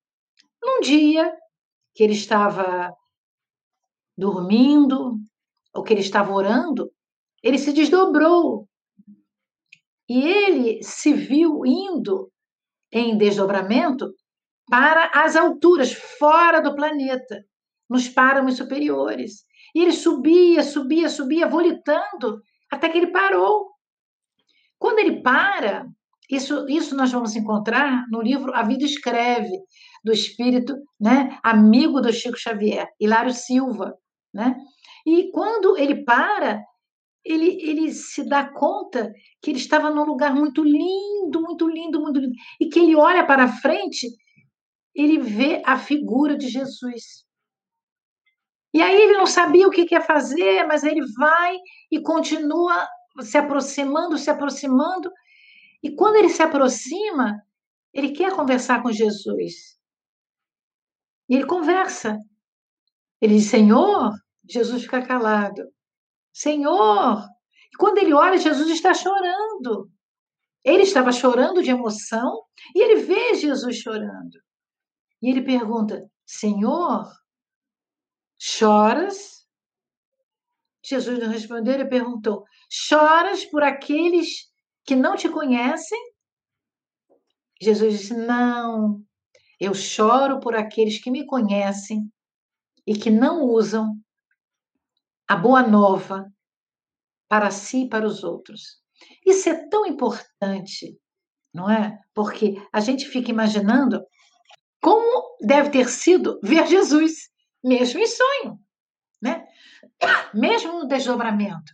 [0.61, 1.33] Num dia
[1.95, 2.93] que ele estava
[4.17, 5.17] dormindo,
[5.73, 6.91] ou que ele estava orando,
[7.43, 8.69] ele se desdobrou.
[10.09, 12.31] E ele se viu indo
[12.93, 14.13] em desdobramento
[14.69, 17.45] para as alturas, fora do planeta,
[17.89, 19.45] nos páramos superiores.
[19.75, 23.73] E ele subia, subia, subia, volitando, até que ele parou.
[24.79, 25.87] Quando ele para,
[26.31, 29.53] isso, isso nós vamos encontrar no livro A Vida Escreve,
[30.03, 33.95] do espírito né, amigo do Chico Xavier, Hilário Silva
[34.35, 34.57] né?
[35.07, 36.61] E quando ele para,
[37.25, 42.19] ele, ele se dá conta que ele estava num lugar muito lindo, muito lindo, muito
[42.19, 44.09] lindo, e que ele olha para frente,
[44.95, 47.25] ele vê a figura de Jesus.
[48.73, 51.57] E aí ele não sabia o que quer fazer, mas ele vai
[51.91, 52.89] e continua
[53.23, 55.11] se aproximando, se aproximando.
[55.83, 57.41] E quando ele se aproxima,
[57.93, 59.79] ele quer conversar com Jesus.
[61.29, 62.19] E ele conversa.
[63.21, 64.13] Ele diz: Senhor,
[64.49, 65.63] Jesus fica calado.
[66.33, 67.23] Senhor!
[67.73, 69.89] E quando ele olha, Jesus está chorando.
[70.65, 72.43] Ele estava chorando de emoção
[72.75, 74.39] e ele vê Jesus chorando.
[75.25, 77.11] E ele pergunta: Senhor,
[78.39, 79.47] choras?
[80.85, 84.53] Jesus não respondeu, ele perguntou: Choras por aqueles
[84.85, 85.99] que não te conhecem?
[87.59, 89.03] Jesus disse: Não,
[89.59, 92.07] eu choro por aqueles que me conhecem
[92.87, 93.99] e que não usam
[95.27, 96.31] a boa nova
[97.27, 98.79] para si e para os outros.
[99.25, 101.01] Isso é tão importante,
[101.51, 101.99] não é?
[102.13, 104.05] Porque a gente fica imaginando
[104.85, 107.31] como deve ter sido ver Jesus,
[107.63, 108.59] mesmo em sonho,
[109.23, 109.47] né?
[110.33, 111.73] Mesmo no desdobramento.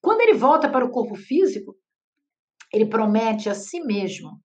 [0.00, 1.76] Quando ele volta para o corpo físico,
[2.72, 4.40] ele promete a si mesmo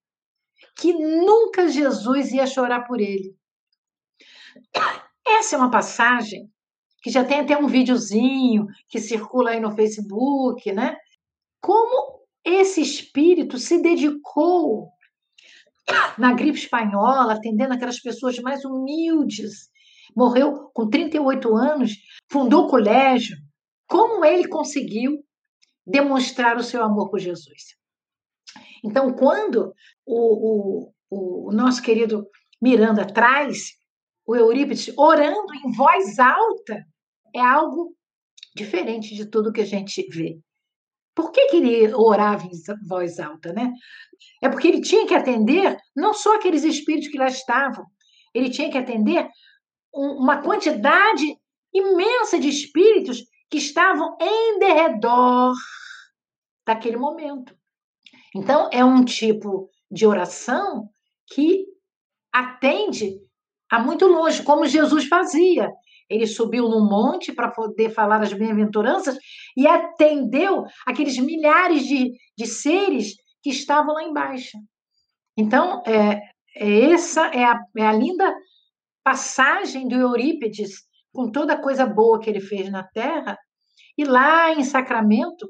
[0.76, 3.36] que nunca Jesus ia chorar por ele.
[5.26, 6.50] Essa é uma passagem
[7.02, 10.96] que já tem até um videozinho que circula aí no Facebook, né?
[11.60, 14.90] Como esse espírito se dedicou
[16.18, 19.70] na gripe espanhola, atendendo aquelas pessoas mais humildes.
[20.16, 21.92] Morreu com 38 anos,
[22.30, 23.36] fundou o colégio.
[23.86, 25.24] Como ele conseguiu
[25.86, 27.76] demonstrar o seu amor por Jesus?
[28.84, 29.72] Então, quando
[30.06, 32.26] o, o, o nosso querido
[32.60, 33.72] Miranda traz
[34.26, 36.84] o Eurípides orando em voz alta,
[37.34, 37.94] é algo
[38.54, 40.38] diferente de tudo que a gente vê.
[41.18, 43.72] Por que, que ele orava em voz alta, né?
[44.40, 47.84] É porque ele tinha que atender não só aqueles espíritos que lá estavam,
[48.32, 49.28] ele tinha que atender
[49.92, 51.36] uma quantidade
[51.74, 55.54] imensa de espíritos que estavam em derredor
[56.64, 57.52] daquele momento.
[58.32, 60.88] Então, é um tipo de oração
[61.34, 61.66] que
[62.32, 63.18] atende
[63.68, 65.68] a muito longe, como Jesus fazia.
[66.08, 69.16] Ele subiu no monte para poder falar as bem-aventuranças
[69.56, 74.56] e atendeu aqueles milhares de, de seres que estavam lá embaixo.
[75.36, 76.20] Então, é,
[76.56, 78.34] é essa é a, é a linda
[79.04, 83.38] passagem do Eurípides, com toda a coisa boa que ele fez na Terra,
[83.96, 85.48] e lá em Sacramento,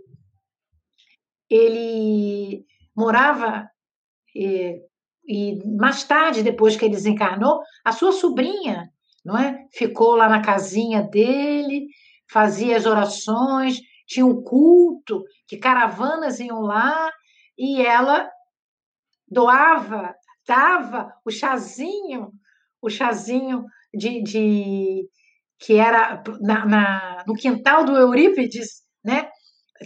[1.50, 2.64] ele
[2.96, 3.68] morava,
[4.34, 4.80] e,
[5.26, 8.90] e mais tarde, depois que ele desencarnou, a sua sobrinha
[9.28, 9.66] não é?
[9.70, 11.86] Ficou lá na casinha dele,
[12.32, 17.12] fazia as orações, tinha um culto, que caravanas iam lá,
[17.58, 18.26] e ela
[19.30, 20.14] doava,
[20.46, 22.30] dava o chazinho,
[22.80, 25.06] o chazinho de, de
[25.58, 29.28] que era na, na, no quintal do Eurípides, né?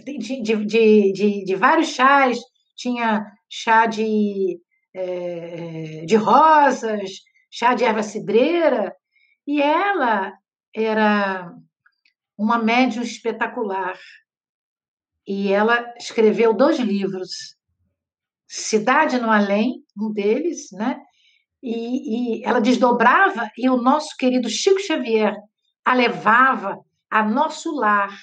[0.05, 2.39] De, de, de, de, vários chás,
[2.77, 4.57] tinha chá de,
[4.95, 7.11] é, de rosas,
[7.51, 8.95] chá de erva cidreira,
[9.45, 10.33] e ela
[10.75, 11.53] era
[12.37, 13.97] uma médium espetacular.
[15.25, 17.55] E ela escreveu dois livros,
[18.47, 21.01] Cidade no Além, um deles, né?
[21.61, 25.33] E, e ela desdobrava e o nosso querido Chico Xavier
[25.85, 26.77] a levava
[27.09, 28.13] a nosso lar.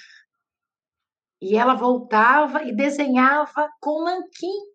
[1.40, 4.70] E ela voltava e desenhava com nanquim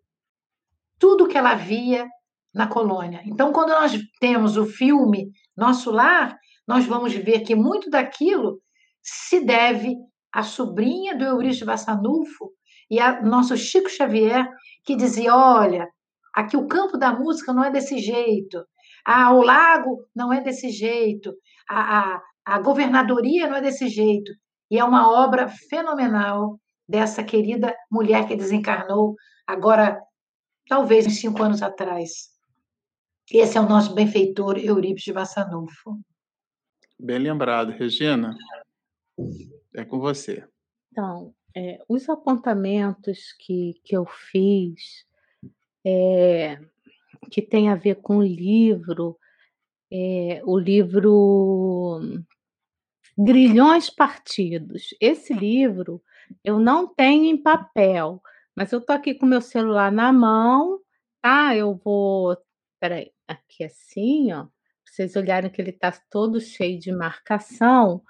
[0.98, 2.08] tudo que ela via
[2.52, 3.22] na colônia.
[3.24, 8.60] Então, quando nós temos o filme Nosso Lar, nós vamos ver que muito daquilo
[9.02, 9.94] se deve
[10.32, 12.52] à sobrinha do Eurício Bassanufo
[12.90, 14.46] e a nosso Chico Xavier,
[14.84, 15.88] que dizia: olha,
[16.34, 18.64] aqui o campo da música não é desse jeito,
[19.06, 21.32] ah, o lago não é desse jeito,
[21.68, 24.32] a, a, a governadoria não é desse jeito.
[24.70, 26.58] E é uma obra fenomenal
[26.88, 29.14] dessa querida mulher que desencarnou
[29.46, 30.00] agora,
[30.68, 32.35] talvez uns cinco anos atrás.
[33.30, 36.00] Esse é o nosso benfeitor Eurípides de Bassanufo.
[36.98, 38.36] Bem lembrado, Regina.
[39.74, 40.46] É com você.
[40.92, 45.04] Então, é, os apontamentos que, que eu fiz,
[45.84, 46.58] é,
[47.30, 49.18] que tem a ver com o livro,
[49.90, 52.00] é, o livro
[53.18, 54.94] Grilhões Partidos.
[55.00, 56.00] Esse livro
[56.44, 58.22] eu não tenho em papel,
[58.54, 60.80] mas eu tô aqui com meu celular na mão,
[61.20, 61.56] tá?
[61.56, 62.36] Eu vou,
[62.80, 64.46] peraí, aqui assim, ó,
[64.84, 68.02] vocês olharem que ele está todo cheio de marcação.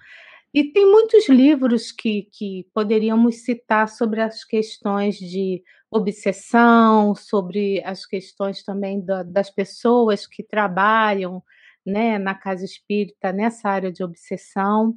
[0.55, 8.06] E tem muitos livros que, que poderíamos citar sobre as questões de obsessão, sobre as
[8.06, 11.43] questões também da, das pessoas que trabalham
[11.84, 14.94] né, na casa espírita nessa área de obsessão.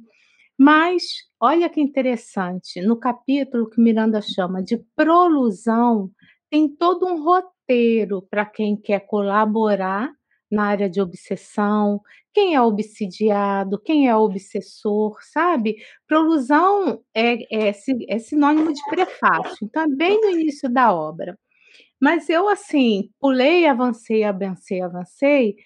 [0.56, 1.02] Mas
[1.40, 6.10] olha que interessante, no capítulo que Miranda chama de prolusão,
[6.50, 7.59] tem todo um roteiro
[8.30, 10.10] para quem quer colaborar
[10.50, 12.00] na área de obsessão,
[12.32, 15.76] quem é obsidiado, quem é obsessor, sabe?
[16.06, 17.72] Prolusão é, é,
[18.08, 21.38] é sinônimo de prefácio, então é bem no início da obra.
[22.00, 25.56] Mas eu, assim, pulei, avancei, avancei, avancei,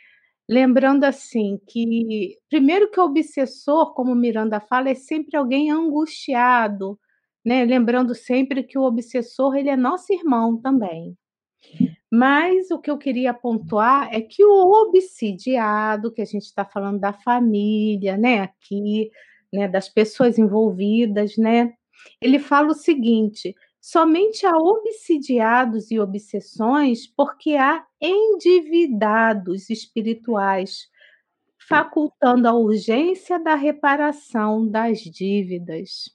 [0.48, 6.98] lembrando assim que, primeiro que o obsessor, como Miranda fala, é sempre alguém angustiado,
[7.44, 7.64] né?
[7.64, 11.16] Lembrando sempre que o obsessor, ele é nosso irmão também.
[12.10, 17.00] Mas o que eu queria pontuar é que o obsidiado, que a gente está falando
[17.00, 19.10] da família, né, aqui,
[19.52, 21.72] né, das pessoas envolvidas, né,
[22.20, 30.88] ele fala o seguinte: somente há obsidiados e obsessões porque há endividados espirituais,
[31.68, 36.14] facultando a urgência da reparação das dívidas.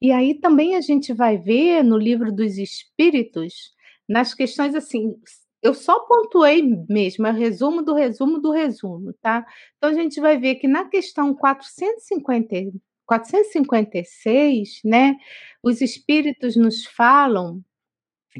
[0.00, 3.75] E aí também a gente vai ver no livro dos Espíritos
[4.08, 5.16] nas questões assim,
[5.62, 9.44] eu só pontuei mesmo, é o resumo do resumo do resumo, tá?
[9.76, 15.16] Então a gente vai ver que na questão 450, 456, né,
[15.62, 17.62] os espíritos nos falam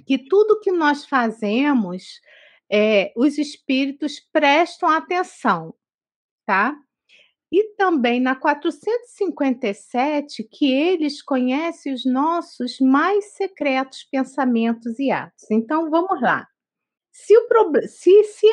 [0.07, 2.21] que tudo que nós fazemos,
[2.71, 5.75] é, os espíritos prestam atenção,
[6.47, 6.77] tá?
[7.51, 15.51] E também na 457, que eles conhecem os nossos mais secretos pensamentos e atos.
[15.51, 16.47] Então, vamos lá.
[17.13, 17.47] Se, o,
[17.87, 18.47] se, se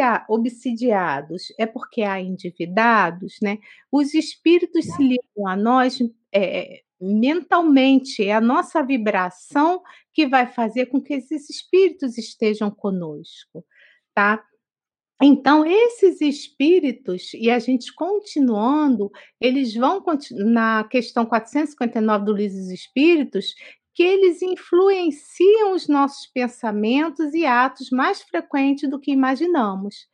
[0.00, 3.58] há obsidiados é porque há endividados, né?
[3.92, 5.98] Os espíritos se ligam a nós
[6.32, 9.82] é, mentalmente, é a nossa vibração
[10.14, 13.64] que vai fazer com que esses espíritos estejam conosco,
[14.14, 14.44] tá?
[15.22, 19.10] Então, esses espíritos, e a gente continuando,
[19.40, 20.02] eles vão
[20.32, 23.54] na questão 459 do Livro dos Espíritos,
[23.94, 30.08] que eles influenciam os nossos pensamentos e atos mais frequentes do que imaginamos.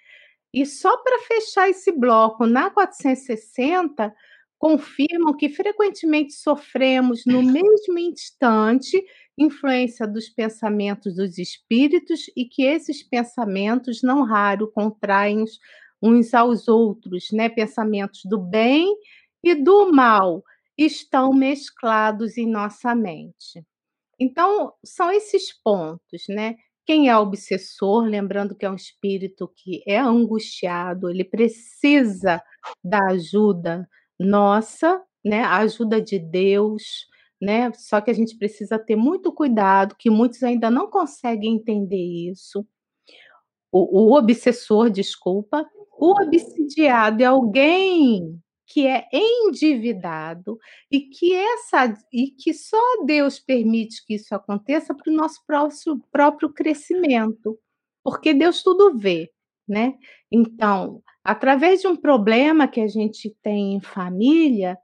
[0.52, 4.12] E só para fechar esse bloco, na 460,
[4.58, 9.04] confirmam que frequentemente sofremos no mesmo instante
[9.38, 15.44] influência dos pensamentos dos espíritos e que esses pensamentos não raro contraem
[16.02, 17.48] uns aos outros, né?
[17.48, 18.94] Pensamentos do bem
[19.42, 20.42] e do mal
[20.76, 23.64] estão mesclados em nossa mente.
[24.18, 26.56] Então, são esses pontos, né?
[26.86, 32.42] Quem é obsessor, lembrando que é um espírito que é angustiado, ele precisa
[32.84, 33.88] da ajuda
[34.18, 35.42] nossa, né?
[35.42, 37.06] A ajuda de Deus,
[37.40, 37.72] né?
[37.74, 42.66] Só que a gente precisa ter muito cuidado, que muitos ainda não conseguem entender isso.
[43.70, 45.66] O, o obsessor, desculpa,
[45.98, 50.58] o obsidiado é alguém que é endividado
[50.90, 56.02] e que essa e que só Deus permite que isso aconteça para o nosso próprio,
[56.10, 57.58] próprio crescimento,
[58.02, 59.30] porque Deus tudo vê,
[59.68, 59.94] né?
[60.30, 64.76] Então, através de um problema que a gente tem em família,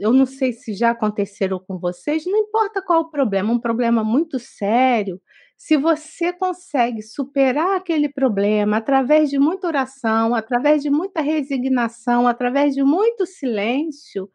[0.00, 4.02] eu não sei se já aconteceram com vocês, não importa qual o problema, um problema
[4.02, 5.20] muito sério,
[5.56, 12.74] se você consegue superar aquele problema através de muita oração, através de muita resignação, através
[12.74, 14.30] de muito silêncio,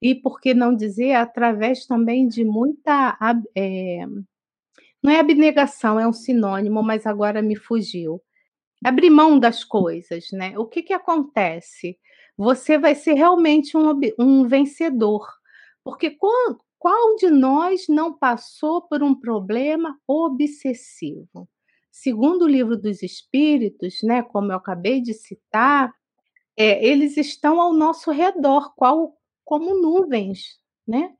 [0.00, 3.16] e por que não dizer, através também de muita.
[3.56, 4.04] É,
[5.02, 8.20] não é abnegação, é um sinônimo, mas agora me fugiu.
[8.84, 10.58] Abrir mão das coisas, né?
[10.58, 11.98] O que, que acontece?
[12.36, 15.26] Você vai ser realmente um, um vencedor.
[15.82, 21.48] Porque qual, qual de nós não passou por um problema obsessivo?
[21.90, 25.92] Segundo o livro dos Espíritos, né, como eu acabei de citar,
[26.56, 31.12] é, eles estão ao nosso redor, qual, como nuvens, né?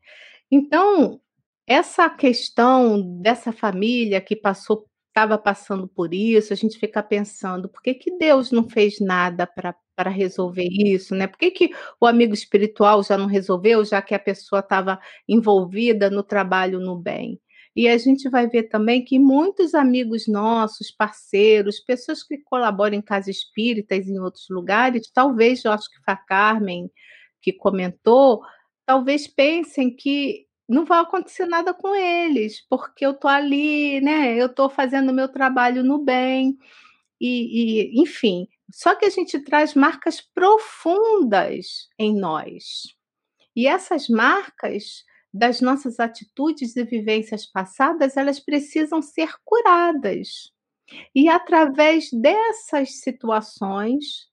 [0.50, 1.20] Então,
[1.66, 7.80] essa questão dessa família que passou estava passando por isso, a gente fica pensando, por
[7.80, 11.26] que, que Deus não fez nada para resolver isso, né?
[11.26, 14.98] Por que, que o amigo espiritual já não resolveu, já que a pessoa estava
[15.28, 17.40] envolvida no trabalho no bem?
[17.76, 23.02] E a gente vai ver também que muitos amigos nossos, parceiros, pessoas que colaboram em
[23.02, 26.90] casas espíritas em outros lugares, talvez, eu acho que foi a Carmen
[27.42, 28.42] que comentou,
[28.86, 34.34] talvez pensem que não vai acontecer nada com eles, porque eu estou ali, né?
[34.40, 36.56] Eu estou fazendo o meu trabalho no bem,
[37.20, 38.48] e, e, enfim.
[38.70, 42.94] Só que a gente traz marcas profundas em nós.
[43.54, 50.52] E essas marcas das nossas atitudes e vivências passadas, elas precisam ser curadas.
[51.14, 54.28] E através dessas situações,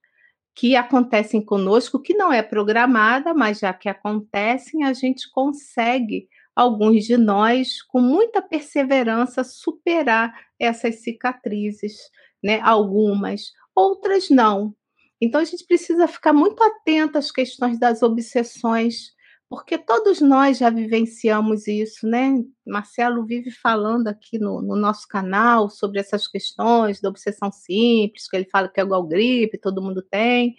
[0.56, 7.06] que acontecem conosco, que não é programada, mas já que acontecem, a gente consegue, alguns
[7.06, 11.98] de nós, com muita perseverança, superar essas cicatrizes,
[12.44, 12.60] né?
[12.62, 14.76] Algumas, outras não.
[15.20, 19.14] Então a gente precisa ficar muito atento às questões das obsessões
[19.52, 22.42] porque todos nós já vivenciamos isso, né?
[22.66, 28.38] Marcelo vive falando aqui no, no, nosso canal sobre essas questões da obsessão simples, que
[28.38, 30.56] ele fala que é igual gripe, todo mundo tem.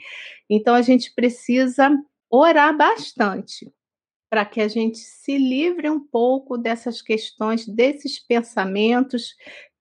[0.48, 1.90] Então a gente precisa
[2.30, 3.72] orar bastante
[4.28, 9.34] para que a gente se livre um pouco dessas questões, desses pensamentos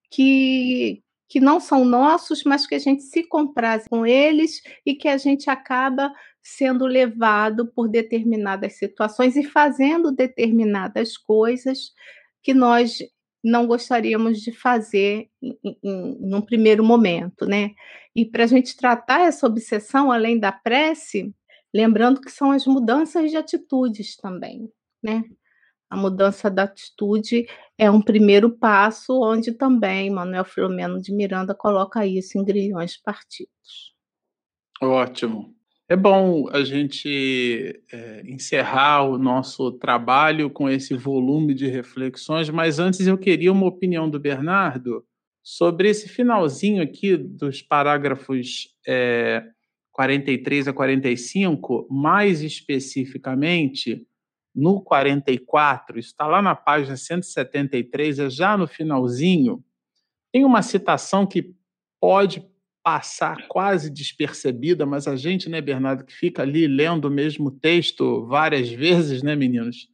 [0.10, 5.08] que, que não são nossos, mas que a gente se compraz com eles e que
[5.08, 6.14] a gente acaba
[6.44, 11.94] sendo levado por determinadas situações e fazendo determinadas coisas
[12.44, 12.98] que nós
[13.42, 17.72] não gostaríamos de fazer em, num primeiro momento, né?
[18.14, 21.34] E para a gente tratar essa obsessão, além da prece,
[21.74, 24.70] lembrando que são as mudanças de atitudes também,
[25.02, 25.24] né?
[25.92, 27.46] A mudança da atitude
[27.78, 33.94] é um primeiro passo, onde também Manuel Filomeno de Miranda coloca isso em grilhões partidos.
[34.82, 35.54] Ótimo.
[35.90, 42.80] É bom a gente é, encerrar o nosso trabalho com esse volume de reflexões, mas
[42.80, 45.06] antes eu queria uma opinião do Bernardo
[45.44, 49.44] sobre esse finalzinho aqui dos parágrafos é,
[49.92, 54.08] 43 a 45, mais especificamente
[54.54, 59.64] no 44, está lá na página 173, é já no finalzinho,
[60.32, 61.54] tem uma citação que
[62.00, 62.46] pode
[62.84, 68.26] passar quase despercebida, mas a gente, né, Bernardo, que fica ali lendo o mesmo texto
[68.26, 69.88] várias vezes, né, meninos?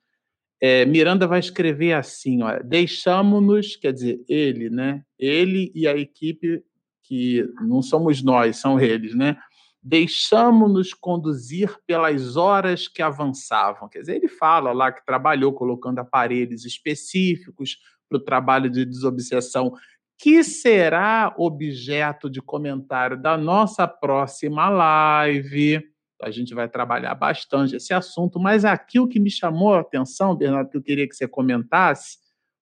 [0.60, 5.04] É, Miranda vai escrever assim, deixamos-nos, quer dizer, ele, né?
[5.20, 6.64] Ele e a equipe
[7.04, 9.38] que não somos nós, são eles, né?
[9.82, 13.88] Deixamos-nos conduzir pelas horas que avançavam.
[13.88, 17.78] Quer dizer, ele fala lá que trabalhou colocando aparelhos específicos
[18.10, 19.74] para o trabalho de desobsessão
[20.18, 25.84] que será objeto de comentário da nossa próxima live.
[26.22, 30.36] A gente vai trabalhar bastante esse assunto, mas aqui o que me chamou a atenção,
[30.36, 32.18] Bernardo, que eu queria que você comentasse,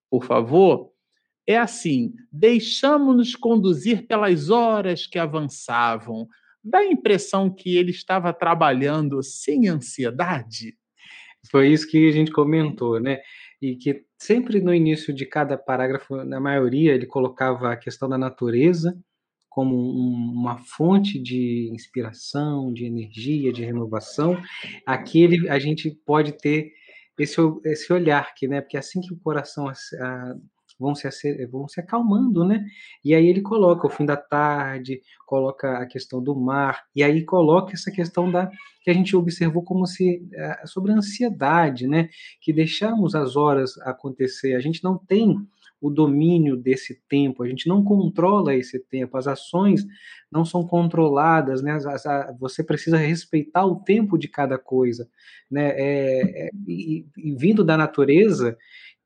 [0.09, 0.91] por favor,
[1.47, 6.27] é assim: deixamos-nos conduzir pelas horas que avançavam.
[6.65, 10.75] Dá a impressão que ele estava trabalhando sem ansiedade?
[11.51, 13.19] Foi isso que a gente comentou, né?
[13.61, 18.17] e que sempre no início de cada parágrafo, na maioria, ele colocava a questão da
[18.17, 18.97] natureza
[19.49, 24.37] como um, uma fonte de inspiração, de energia, de renovação.
[24.85, 26.73] Aqui ele, a gente pode ter
[27.17, 30.35] esse, esse olhar que, né, porque é assim que o coração a,
[30.79, 31.09] vão se,
[31.47, 32.65] vão se acalmando, né?
[33.03, 37.23] E aí ele coloca o fim da tarde, coloca a questão do mar, e aí
[37.23, 38.49] coloca essa questão da
[38.81, 42.09] que a gente observou como se eh, sobre a ansiedade, né?
[42.39, 45.35] Que deixamos as horas acontecer, a gente não tem
[45.81, 49.85] o domínio desse tempo, a gente não controla esse tempo, as ações
[50.31, 51.77] não são controladas, né?
[52.39, 55.07] você precisa respeitar o tempo de cada coisa,
[55.49, 55.69] né?
[55.75, 58.57] É, é, e, e vindo da natureza,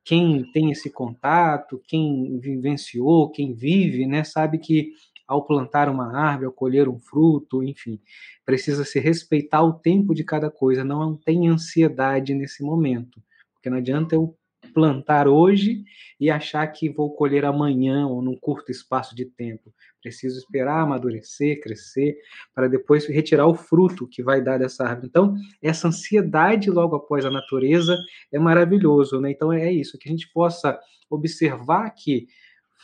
[0.10, 4.90] quem tem esse contato, quem vivenciou, quem vive, né, sabe que
[5.28, 8.02] ao plantar uma árvore, ao colher um fruto, enfim,
[8.44, 13.22] precisa se respeitar o tempo de cada coisa, não tem ansiedade nesse momento,
[13.54, 14.36] porque não adianta eu
[14.74, 15.84] plantar hoje
[16.20, 19.74] e achar que vou colher amanhã ou num curto espaço de tempo.
[20.02, 22.18] Preciso esperar amadurecer, crescer,
[22.54, 25.08] para depois retirar o fruto que vai dar dessa árvore.
[25.08, 27.98] Então, essa ansiedade logo após a natureza
[28.32, 29.32] é maravilhoso, né?
[29.32, 30.80] Então é isso, que a gente possa
[31.10, 32.28] observar que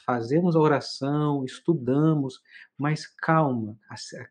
[0.05, 2.39] fazemos a oração, estudamos,
[2.77, 3.77] mas calma,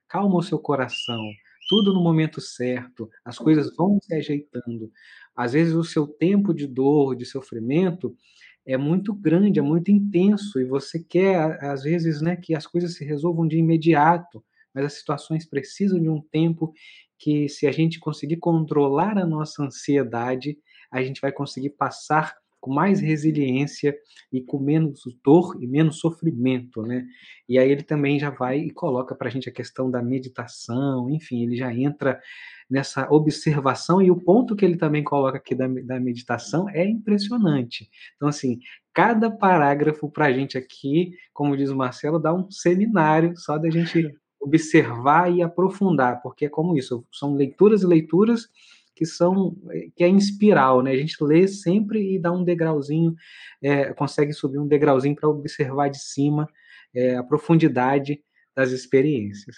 [0.07, 1.21] calma o seu coração,
[1.69, 4.93] tudo no momento certo, as coisas vão se ajeitando.
[5.36, 8.16] Às vezes o seu tempo de dor, de sofrimento,
[8.66, 12.97] é muito grande, é muito intenso e você quer às vezes, né, que as coisas
[12.97, 14.43] se resolvam de imediato,
[14.74, 16.73] mas as situações precisam de um tempo
[17.19, 20.59] que se a gente conseguir controlar a nossa ansiedade,
[20.90, 22.35] a gente vai conseguir passar
[22.65, 23.95] com mais resiliência
[24.32, 27.05] e com menos dor e menos sofrimento, né?
[27.47, 31.11] E aí ele também já vai e coloca para a gente a questão da meditação,
[31.11, 32.19] enfim, ele já entra
[32.70, 37.91] nessa observação e o ponto que ele também coloca aqui da, da meditação é impressionante.
[38.16, 38.59] Então, assim,
[38.95, 43.69] cada parágrafo para a gente aqui, como diz o Marcelo, dá um seminário só da
[43.69, 44.11] gente
[44.41, 48.49] observar e aprofundar, porque é como isso, são leituras e leituras
[48.95, 49.57] que são
[49.97, 50.93] que é em espiral, né?
[50.93, 53.15] A gente lê sempre e dá um degrauzinho,
[53.62, 56.49] é, consegue subir um degrauzinho para observar de cima
[56.95, 58.23] é, a profundidade
[58.55, 59.57] das experiências.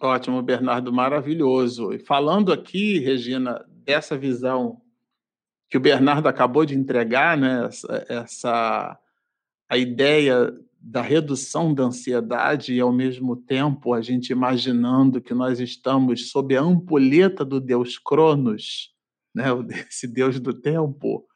[0.00, 1.92] Ótimo, Bernardo, maravilhoso.
[1.92, 4.80] E falando aqui, Regina, dessa visão
[5.68, 7.66] que o Bernardo acabou de entregar, né?
[7.66, 8.98] Essa, essa
[9.68, 15.60] a ideia da redução da ansiedade e, ao mesmo tempo, a gente imaginando que nós
[15.60, 18.94] estamos sob a ampulheta do Deus Cronos,
[19.34, 19.44] né,
[19.88, 21.26] esse Deus do tempo.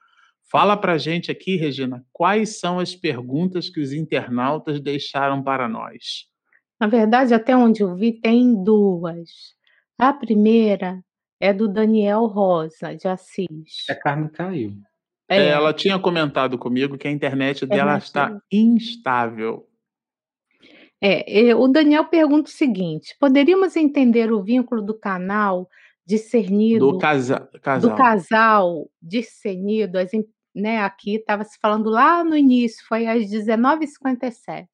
[0.51, 5.69] Fala para a gente aqui, Regina, quais são as perguntas que os internautas deixaram para
[5.69, 6.27] nós?
[6.81, 9.55] Na verdade, até onde eu vi, tem duas.
[9.99, 11.03] A primeira
[11.41, 13.89] é do Daniel Rosa, de Assis.
[13.89, 14.73] A Carmen caiu.
[15.29, 15.49] É.
[15.49, 19.67] Ela tinha comentado comigo que a internet dela está instável.
[21.01, 25.69] É, o Daniel pergunta o seguinte: poderíamos entender o vínculo do canal
[26.07, 27.91] discernido do, casa, casal.
[27.91, 30.11] do casal discernido, as,
[30.55, 34.67] né, aqui estava se falando lá no início, foi às 19h57.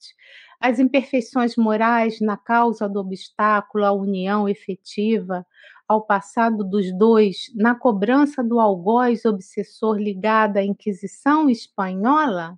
[0.60, 5.46] As imperfeições morais na causa do obstáculo à união efetiva,
[5.90, 12.56] ao passado dos dois na cobrança do algoz obsessor ligado à Inquisição espanhola?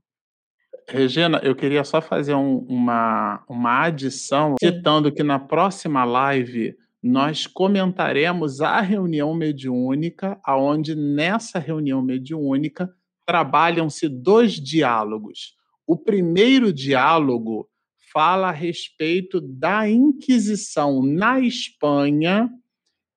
[0.86, 4.68] Regina, eu queria só fazer um, uma, uma adição, Sim.
[4.68, 12.92] citando que na próxima live nós comentaremos a reunião mediúnica, aonde nessa reunião mediúnica
[13.24, 15.56] trabalham-se dois diálogos.
[15.86, 17.66] O primeiro diálogo
[18.12, 22.50] fala a respeito da Inquisição na Espanha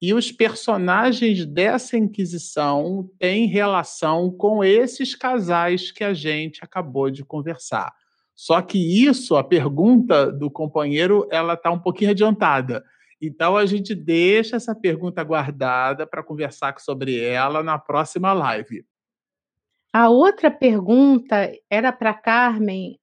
[0.05, 7.25] e os personagens dessa Inquisição têm relação com esses casais que a gente acabou de
[7.25, 7.91] conversar.
[8.35, 12.83] Só que isso, a pergunta do companheiro, ela está um pouquinho adiantada.
[13.19, 18.85] Então a gente deixa essa pergunta guardada para conversar sobre ela na próxima live.
[19.91, 22.99] A outra pergunta era para Carmen,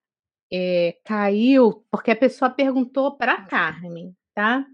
[0.53, 4.65] é, caiu, porque a pessoa perguntou para Carmen, tá?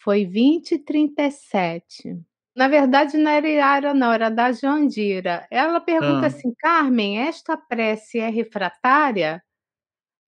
[0.00, 2.18] Foi 2037.
[2.56, 5.46] Na verdade, não era Iara, não, era da Jandira.
[5.50, 6.26] Ela pergunta ah.
[6.26, 9.42] assim: Carmen, esta prece é refratária?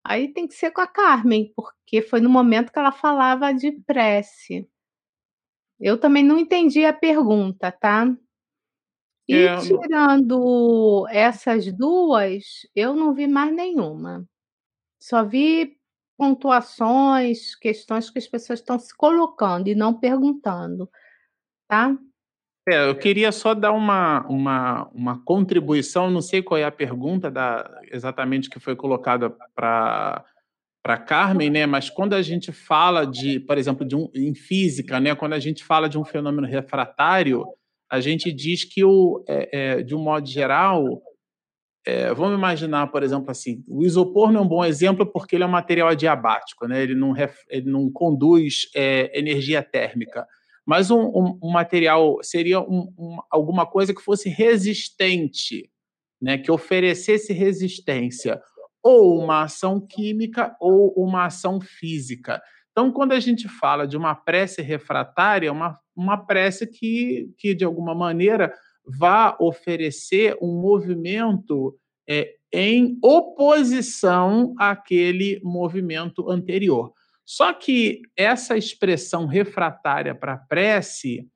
[0.03, 3.71] Aí tem que ser com a Carmen, porque foi no momento que ela falava de
[3.85, 4.67] prece.
[5.79, 8.05] Eu também não entendi a pergunta, tá?
[9.27, 14.25] E é, tirando essas duas, eu não vi mais nenhuma.
[14.99, 15.76] Só vi
[16.17, 20.89] pontuações, questões que as pessoas estão se colocando e não perguntando,
[21.67, 21.95] tá?
[22.67, 27.31] É, eu queria só dar uma, uma, uma contribuição, não sei qual é a pergunta
[27.31, 30.25] da, exatamente que foi colocada para
[30.87, 31.65] para Carmen, né?
[31.65, 35.13] Mas quando a gente fala de, por exemplo, de um, em física, né?
[35.13, 37.45] Quando a gente fala de um fenômeno refratário,
[37.91, 41.01] a gente diz que o, é, é, de um modo geral,
[41.87, 45.45] é, vamos imaginar, por exemplo, assim, o isopor não é um bom exemplo porque ele
[45.45, 46.83] é um material adiabático, né?
[46.83, 50.27] ele, não ref, ele não conduz é, energia térmica.
[50.65, 52.91] Mas um, um, um material seria um,
[53.31, 55.71] alguma coisa que fosse resistente,
[56.21, 56.37] né?
[56.37, 58.41] que oferecesse resistência,
[58.83, 62.41] ou uma ação química ou uma ação física.
[62.69, 67.55] Então, quando a gente fala de uma prece refratária, é uma, uma prece que, que,
[67.55, 68.53] de alguma maneira,
[68.87, 71.77] vá oferecer um movimento
[72.07, 76.93] é, em oposição àquele movimento anterior.
[77.25, 81.27] Só que essa expressão refratária para prece,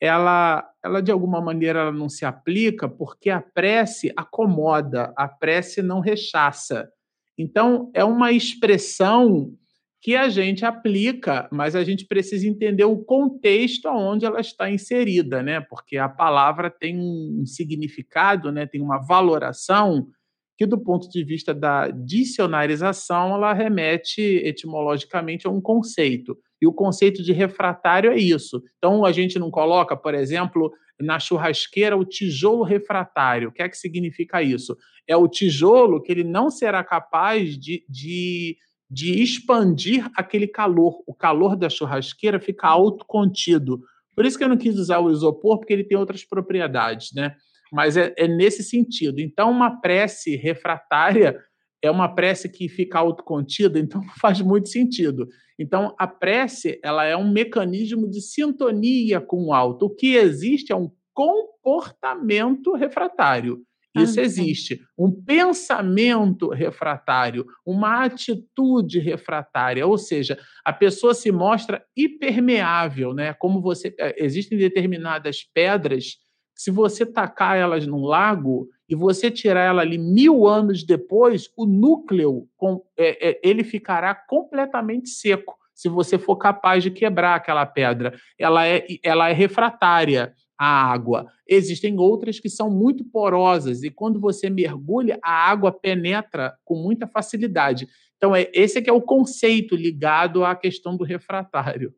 [0.00, 5.80] ela, ela de alguma maneira ela não se aplica porque a prece acomoda, a prece
[5.80, 6.90] não rechaça.
[7.38, 9.56] Então, é uma expressão
[10.00, 15.42] que a gente aplica, mas a gente precisa entender o contexto onde ela está inserida,
[15.42, 15.60] né?
[15.60, 18.64] Porque a palavra tem um significado, né?
[18.64, 20.08] Tem uma valoração
[20.56, 26.36] que, do ponto de vista da dicionarização, ela remete etimologicamente a um conceito.
[26.60, 28.62] E o conceito de refratário é isso.
[28.76, 33.48] Então, a gente não coloca, por exemplo, na churrasqueira o tijolo refratário.
[33.48, 34.76] O que é que significa isso?
[35.06, 38.56] É o tijolo que ele não será capaz de, de
[38.90, 41.02] de expandir aquele calor.
[41.06, 43.80] O calor da churrasqueira fica autocontido.
[44.14, 47.36] Por isso que eu não quis usar o isopor, porque ele tem outras propriedades, né?
[47.72, 49.20] Mas é, é nesse sentido.
[49.20, 51.38] Então, uma prece refratária
[51.82, 55.28] é uma prece que fica autocontida, então faz muito sentido.
[55.58, 59.86] Então, a prece ela é um mecanismo de sintonia com o alto.
[59.86, 63.60] O que existe é um comportamento refratário.
[63.96, 64.80] Isso existe.
[64.96, 73.34] Um pensamento refratário, uma atitude refratária, ou seja, a pessoa se mostra hipermeável, né?
[73.34, 76.18] Como você eh, existem determinadas pedras,
[76.54, 81.64] se você tacar elas num lago e você tirar ela ali mil anos depois, o
[81.64, 85.56] núcleo com, é, é, ele ficará completamente seco.
[85.72, 91.26] Se você for capaz de quebrar aquela pedra, ela é, ela é refratária a água.
[91.46, 97.06] Existem outras que são muito porosas e quando você mergulha, a água penetra com muita
[97.06, 97.86] facilidade.
[98.16, 101.94] Então, é, esse é que é o conceito ligado à questão do refratário.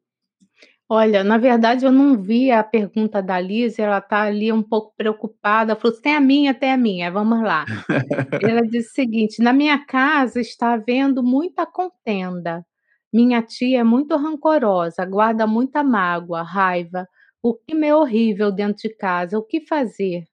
[0.92, 4.92] Olha, na verdade, eu não vi a pergunta da Liz, ela está ali um pouco
[4.96, 5.76] preocupada.
[5.76, 7.64] Falou: tem a minha, tem a minha, vamos lá.
[8.42, 12.66] ela disse o seguinte: na minha casa está havendo muita contenda.
[13.12, 17.06] Minha tia é muito rancorosa, guarda muita mágoa, raiva.
[17.42, 20.26] O clima é horrível dentro de casa, o que fazer?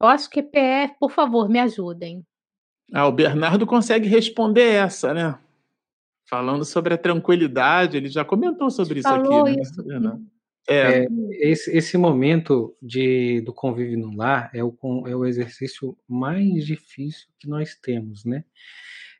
[0.00, 2.24] Eu acho que PF, por favor, me ajudem.
[2.92, 5.38] Ah, o Bernardo consegue responder essa, né?
[6.28, 9.62] Falando sobre a tranquilidade, ele já comentou sobre isso Falou aqui, né?
[9.62, 9.84] isso.
[10.68, 11.04] É.
[11.04, 11.06] é
[11.40, 14.76] esse, esse, momento de, do convívio no lar é o,
[15.06, 18.44] é o exercício mais difícil que nós temos, né?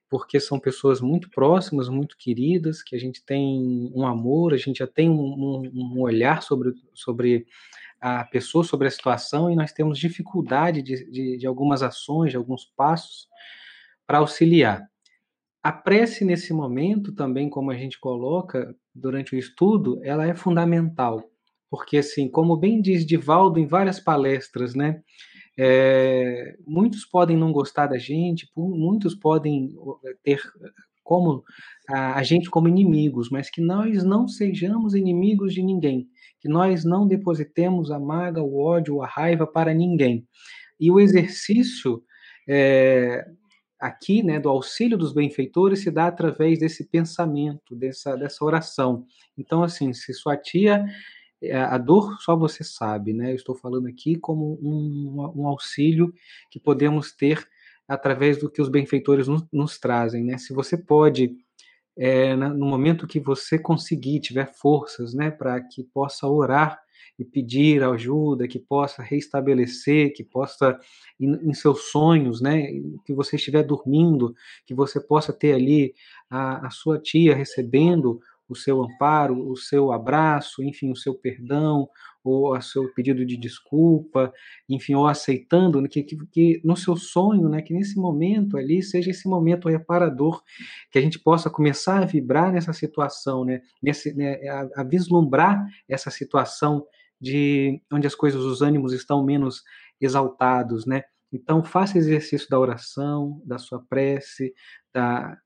[0.08, 4.78] Porque são pessoas muito próximas, muito queridas, que a gente tem um amor, a gente
[4.78, 7.46] já tem um, um olhar sobre, sobre
[8.00, 12.36] a pessoa, sobre a situação, e nós temos dificuldade de, de, de algumas ações, de
[12.36, 13.28] alguns passos
[14.06, 14.88] para auxiliar.
[15.62, 21.28] a prece nesse momento também, como a gente coloca durante o estudo, ela é fundamental,
[21.68, 25.02] porque assim, como bem diz Divaldo em várias palestras, né?
[25.58, 29.74] É, muitos podem não gostar da gente, muitos podem
[30.22, 30.40] ter
[31.02, 31.42] como
[31.88, 36.08] a, a, gente como inimigos, mas que nós não sejamos inimigos de ninguém,
[36.40, 40.26] que nós não depositemos a maga, o ódio, a raiva para ninguém.
[40.78, 42.02] E o exercício
[42.48, 43.24] é,
[43.80, 49.06] aqui, né, do auxílio dos benfeitores se dá através desse pensamento, dessa, dessa oração.
[49.38, 50.84] Então, assim, se sua tia
[51.52, 53.32] a dor só você sabe, né?
[53.32, 56.12] Eu estou falando aqui como um, um auxílio
[56.50, 57.46] que podemos ter
[57.86, 60.38] através do que os benfeitores nos, nos trazem, né?
[60.38, 61.36] Se você pode,
[61.96, 66.80] é, no momento que você conseguir, tiver forças, né, para que possa orar
[67.18, 70.78] e pedir ajuda, que possa reestabelecer, que possa,
[71.18, 72.66] em, em, seus sonhos, né,
[73.06, 74.34] que você estiver dormindo,
[74.66, 75.94] que você possa ter ali
[76.28, 81.88] a, a sua tia recebendo o seu amparo, o seu abraço, enfim, o seu perdão,
[82.22, 84.32] ou o seu pedido de desculpa,
[84.68, 88.82] enfim, ou aceitando né, que, que, que, no seu sonho, né, que nesse momento ali
[88.82, 90.42] seja esse momento reparador,
[90.90, 95.64] que a gente possa começar a vibrar nessa situação, né, nesse, né, a, a vislumbrar
[95.88, 96.84] essa situação
[97.20, 99.62] de onde as coisas, os ânimos estão menos
[100.00, 101.04] exaltados, né?
[101.32, 104.54] Então, faça exercício da oração, da sua prece,
[104.94, 105.36] da,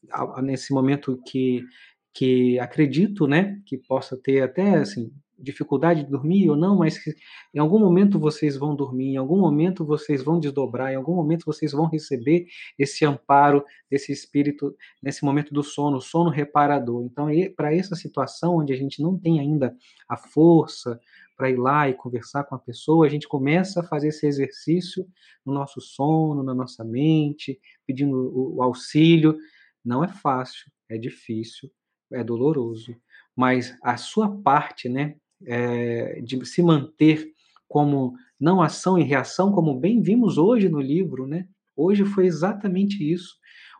[0.42, 1.64] nesse momento que
[2.12, 7.14] que acredito, né, que possa ter até assim dificuldade de dormir ou não, mas que
[7.54, 11.46] em algum momento vocês vão dormir, em algum momento vocês vão desdobrar, em algum momento
[11.46, 12.46] vocês vão receber
[12.78, 17.04] esse amparo desse espírito nesse momento do sono, sono reparador.
[17.04, 19.74] Então, para essa situação onde a gente não tem ainda
[20.08, 21.00] a força
[21.36, 25.06] para ir lá e conversar com a pessoa, a gente começa a fazer esse exercício
[25.44, 29.38] no nosso sono, na nossa mente, pedindo o auxílio.
[29.82, 31.70] Não é fácil, é difícil,
[32.12, 32.96] é doloroso,
[33.34, 35.16] mas a sua parte, né,
[35.46, 37.32] é, de se manter
[37.68, 41.46] como não ação e reação, como bem vimos hoje no livro, né?
[41.76, 43.36] Hoje foi exatamente isso.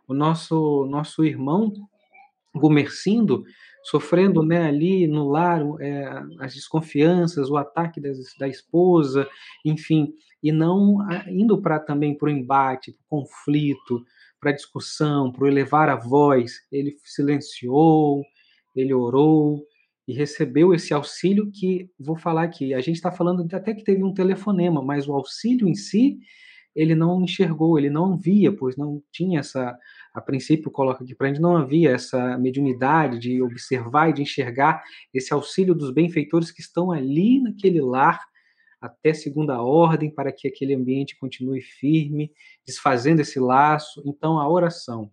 [0.07, 1.73] O nosso nosso irmão
[2.55, 3.43] Gumercindo
[3.83, 6.05] sofrendo né, ali no lar é,
[6.39, 9.27] as desconfianças, o ataque das, da esposa,
[9.65, 10.97] enfim, e não
[11.27, 14.05] indo para também para o embate, para o conflito,
[14.41, 16.53] para discussão, para elevar a voz.
[16.71, 18.23] Ele silenciou,
[18.75, 19.63] ele orou
[20.07, 24.03] e recebeu esse auxílio que, vou falar aqui, a gente está falando até que teve
[24.03, 26.17] um telefonema, mas o auxílio em si,
[26.75, 29.77] ele não enxergou, ele não via, pois não tinha essa,
[30.13, 34.21] a princípio coloca aqui para a gente, não havia essa mediunidade de observar e de
[34.23, 34.81] enxergar
[35.13, 38.19] esse auxílio dos benfeitores que estão ali naquele lar,
[38.81, 42.31] até segunda ordem, para que aquele ambiente continue firme,
[42.65, 44.01] desfazendo esse laço.
[44.05, 45.11] Então, a oração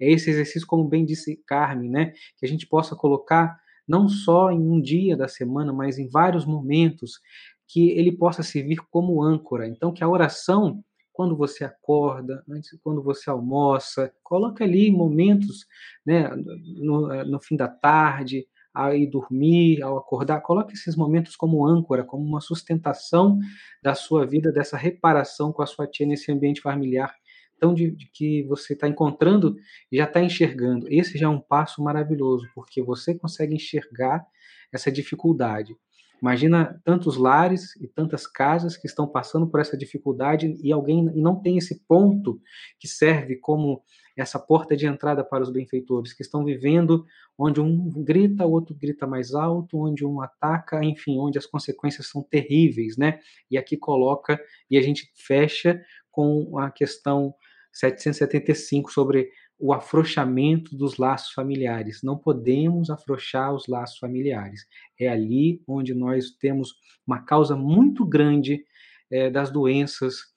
[0.00, 2.14] é esse exercício, como bem disse Carmen, né?
[2.38, 6.46] Que a gente possa colocar não só em um dia da semana, mas em vários
[6.46, 7.20] momentos,
[7.68, 9.68] que ele possa servir como âncora.
[9.68, 10.82] Então, que a oração,
[11.12, 15.66] quando você acorda, antes, quando você almoça, coloca ali momentos,
[16.06, 16.28] né,
[16.76, 22.04] no, no fim da tarde, ao ir dormir, ao acordar, coloque esses momentos como âncora,
[22.04, 23.38] como uma sustentação
[23.82, 27.14] da sua vida, dessa reparação com a sua tia nesse ambiente familiar,
[27.58, 29.56] tão de, de que você está encontrando
[29.90, 30.86] e já está enxergando.
[30.88, 34.24] Esse já é um passo maravilhoso, porque você consegue enxergar
[34.72, 35.76] essa dificuldade.
[36.22, 41.20] Imagina tantos lares e tantas casas que estão passando por essa dificuldade e alguém e
[41.20, 42.40] não tem esse ponto
[42.78, 43.82] que serve como
[44.20, 47.06] essa porta de entrada para os benfeitores, que estão vivendo
[47.38, 52.08] onde um grita, o outro grita mais alto, onde um ataca, enfim, onde as consequências
[52.08, 53.18] são terríveis, né?
[53.50, 54.38] E aqui coloca
[54.70, 57.34] e a gente fecha com a questão
[57.72, 62.02] 775 sobre o afrouxamento dos laços familiares.
[62.02, 64.66] Não podemos afrouxar os laços familiares.
[64.98, 66.74] É ali onde nós temos
[67.06, 68.64] uma causa muito grande
[69.10, 70.29] é, das doenças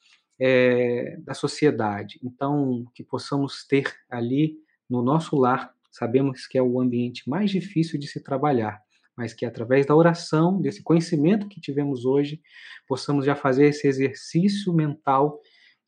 [0.45, 2.19] é, da sociedade.
[2.21, 4.57] Então, que possamos ter ali
[4.89, 8.81] no nosso lar, sabemos que é o ambiente mais difícil de se trabalhar,
[9.15, 12.41] mas que através da oração, desse conhecimento que tivemos hoje,
[12.85, 15.39] possamos já fazer esse exercício mental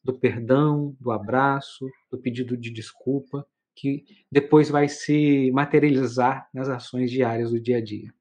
[0.02, 3.46] do perdão, do abraço, do pedido de desculpa,
[3.76, 8.14] que depois vai se materializar nas ações diárias do dia a dia.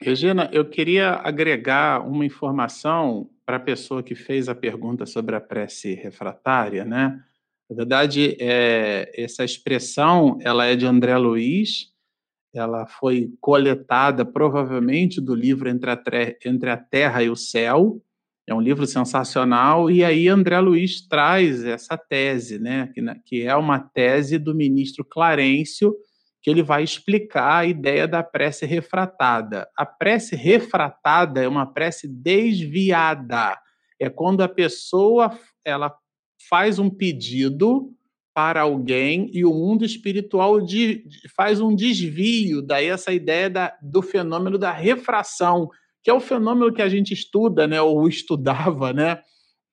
[0.00, 5.40] Regina, eu queria agregar uma informação para a pessoa que fez a pergunta sobre a
[5.40, 7.20] prece refratária, né?
[7.68, 11.92] Na verdade, é, essa expressão ela é de André Luiz,
[12.54, 16.02] ela foi coletada provavelmente do livro Entre a,
[16.44, 18.00] Entre a Terra e o Céu,
[18.46, 23.56] É um livro sensacional, e aí André Luiz traz essa tese, né, que, que é
[23.56, 25.94] uma tese do ministro Clarencio,
[26.44, 29.66] que ele vai explicar a ideia da prece refratada.
[29.74, 33.58] A prece refratada é uma prece desviada.
[33.98, 35.96] É quando a pessoa ela
[36.46, 37.90] faz um pedido
[38.34, 42.60] para alguém e o mundo espiritual de, faz um desvio.
[42.60, 45.70] Daí essa ideia da, do fenômeno da refração,
[46.02, 49.22] que é o fenômeno que a gente estuda, né, ou estudava, né,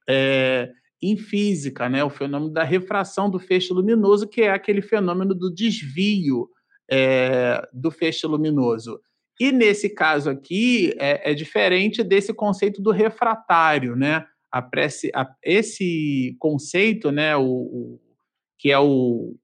[0.09, 0.71] é,
[1.01, 5.53] em física, né, o fenômeno da refração do feixe luminoso, que é aquele fenômeno do
[5.53, 6.47] desvio
[6.91, 8.99] é, do feixe luminoso.
[9.39, 14.25] E nesse caso aqui é, é, diferente desse conceito do refratário, né?
[14.51, 17.99] A prece, a, esse conceito, né, o, o,
[18.59, 19.35] que é o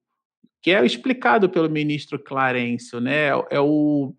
[0.60, 3.28] que é explicado pelo ministro Clarencio, né?
[3.50, 4.14] É o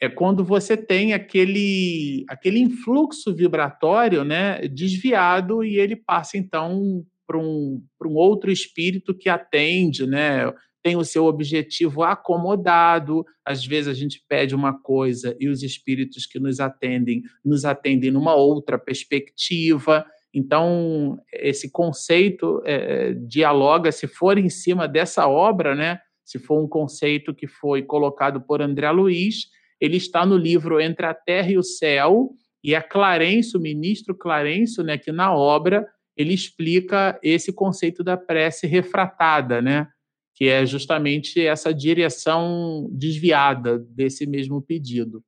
[0.00, 7.38] é quando você tem aquele, aquele influxo vibratório né, desviado e ele passa, então, para
[7.38, 13.24] um, um outro espírito que atende, né, tem o seu objetivo acomodado.
[13.44, 18.10] Às vezes a gente pede uma coisa e os espíritos que nos atendem nos atendem
[18.10, 20.04] numa outra perspectiva.
[20.34, 26.66] Então, esse conceito é, dialoga, se for em cima dessa obra, né, se for um
[26.66, 29.48] conceito que foi colocado por André Luiz,
[29.78, 32.30] ele está no livro Entre a Terra e o Céu,
[32.64, 35.86] e é Clarencio, o ministro Clarencio, né, que na obra
[36.16, 39.88] ele explica esse conceito da prece refratada, né,
[40.34, 45.22] que é justamente essa direção desviada desse mesmo pedido.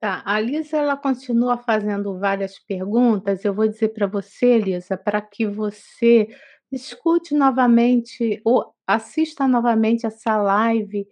[0.00, 3.44] Tá, a Lisa ela continua fazendo várias perguntas.
[3.44, 6.28] Eu vou dizer para você, Lisa, para que você
[6.70, 11.06] escute novamente ou assista novamente essa live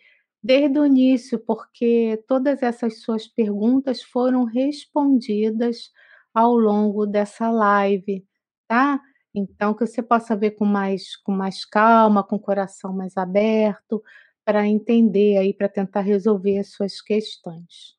[0.46, 5.90] Desde o início, porque todas essas suas perguntas foram respondidas
[6.32, 8.24] ao longo dessa live,
[8.68, 9.00] tá?
[9.36, 14.02] Então que você possa ver com mais com mais calma, com o coração mais aberto,
[14.44, 17.94] para entender aí, para tentar resolver as suas questões.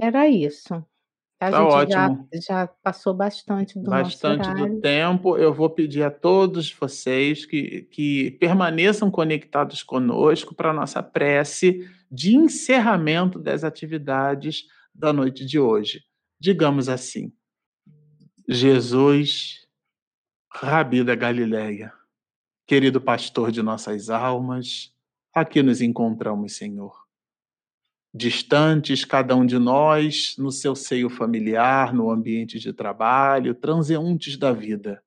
[0.00, 0.74] Era isso.
[1.40, 2.28] A Tá gente já ótimo.
[2.48, 5.36] já passou bastante do Bastante do tempo.
[5.36, 11.86] Eu vou pedir a todos vocês que que permaneçam conectados conosco para a nossa prece
[12.10, 14.64] de encerramento das atividades
[14.94, 16.02] da noite de hoje.
[16.40, 17.30] Digamos assim:
[18.48, 19.63] Jesus,
[20.56, 21.92] Rabi da Galileia,
[22.64, 24.94] querido pastor de nossas almas,
[25.34, 26.96] aqui nos encontramos, Senhor.
[28.14, 34.52] Distantes, cada um de nós, no seu seio familiar, no ambiente de trabalho, transeuntes da
[34.52, 35.02] vida,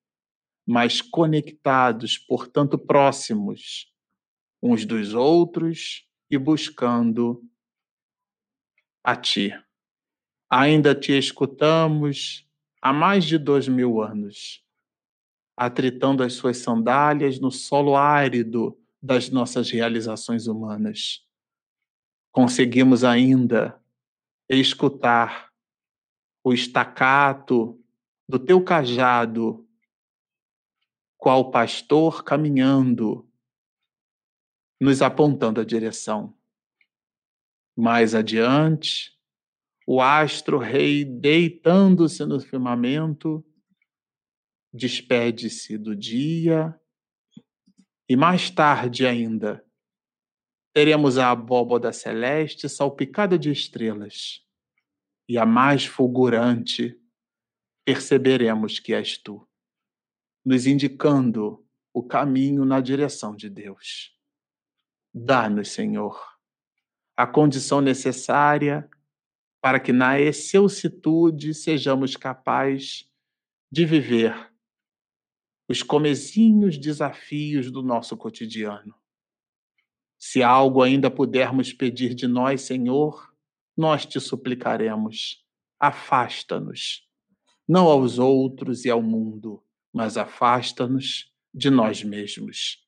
[0.66, 3.90] mas conectados, portanto próximos
[4.62, 7.42] uns dos outros e buscando
[9.02, 9.58] a Ti.
[10.50, 12.46] Ainda te escutamos
[12.82, 14.67] há mais de dois mil anos,
[15.58, 21.28] atritando as suas sandálias no solo árido das nossas realizações humanas
[22.38, 23.82] conseguimos ainda
[24.48, 25.52] escutar
[26.44, 27.84] o estacato
[28.30, 29.68] do teu cajado,
[31.18, 33.28] qual pastor caminhando,
[34.80, 36.38] nos apontando a direção.
[37.76, 39.18] Mais adiante,
[39.88, 43.44] o astro-rei, deitando-se no firmamento,
[44.74, 46.80] despede-se do dia
[48.10, 49.66] e mais tarde ainda
[50.78, 54.46] teremos a abóboda celeste salpicada de estrelas,
[55.28, 56.96] e a mais fulgurante
[57.84, 59.50] perceberemos que és tu,
[60.46, 64.16] nos indicando o caminho na direção de Deus.
[65.12, 66.24] Dá-nos, Senhor,
[67.18, 68.88] a condição necessária
[69.60, 73.12] para que na excelsitude sejamos capazes
[73.72, 74.54] de viver
[75.68, 78.96] os comezinhos desafios do nosso cotidiano
[80.18, 83.32] se algo ainda pudermos pedir de nós, Senhor,
[83.76, 85.46] nós te suplicaremos.
[85.80, 87.08] Afasta-nos,
[87.68, 89.64] não aos outros e ao mundo,
[89.94, 92.84] mas afasta-nos de nós mesmos,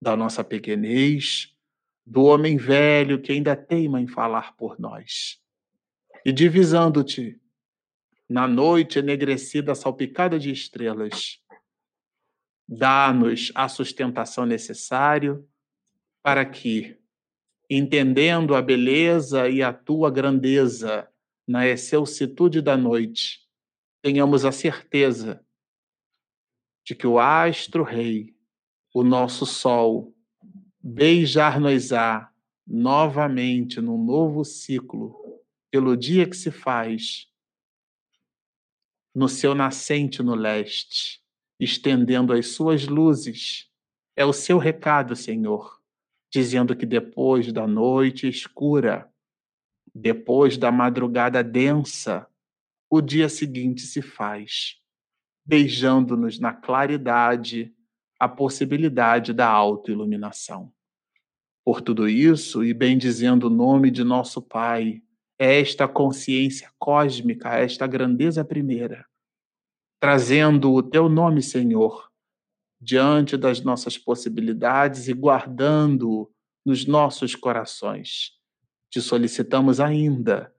[0.00, 1.54] da nossa pequenez,
[2.04, 5.40] do homem velho que ainda teima em falar por nós.
[6.24, 7.40] E divisando-te
[8.28, 11.41] na noite enegrecida, salpicada de estrelas,
[12.68, 15.42] dá-nos a sustentação necessária
[16.22, 16.98] para que,
[17.68, 21.08] entendendo a beleza e a tua grandeza
[21.46, 23.40] na excelsitude da noite,
[24.00, 25.44] tenhamos a certeza
[26.84, 28.34] de que o astro-rei,
[28.94, 30.14] o nosso sol,
[30.80, 32.30] beijar-nos-á
[32.66, 35.40] novamente num novo ciclo,
[35.70, 37.28] pelo dia que se faz,
[39.14, 41.21] no seu nascente no leste,
[41.62, 43.70] estendendo as suas luzes.
[44.16, 45.80] É o seu recado, Senhor,
[46.30, 49.08] dizendo que depois da noite escura,
[49.94, 52.26] depois da madrugada densa,
[52.90, 54.76] o dia seguinte se faz,
[55.44, 57.72] beijando-nos na claridade
[58.18, 60.72] a possibilidade da autoiluminação.
[61.64, 65.02] Por tudo isso, e bendizendo o nome de nosso Pai,
[65.38, 69.06] esta consciência cósmica, esta grandeza primeira,
[70.02, 72.10] trazendo o teu nome, Senhor,
[72.80, 76.28] diante das nossas possibilidades e guardando-o
[76.66, 78.32] nos nossos corações.
[78.90, 80.52] Te solicitamos ainda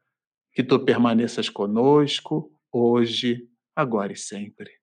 [0.54, 3.46] que tu permaneças conosco hoje,
[3.76, 4.83] agora e sempre.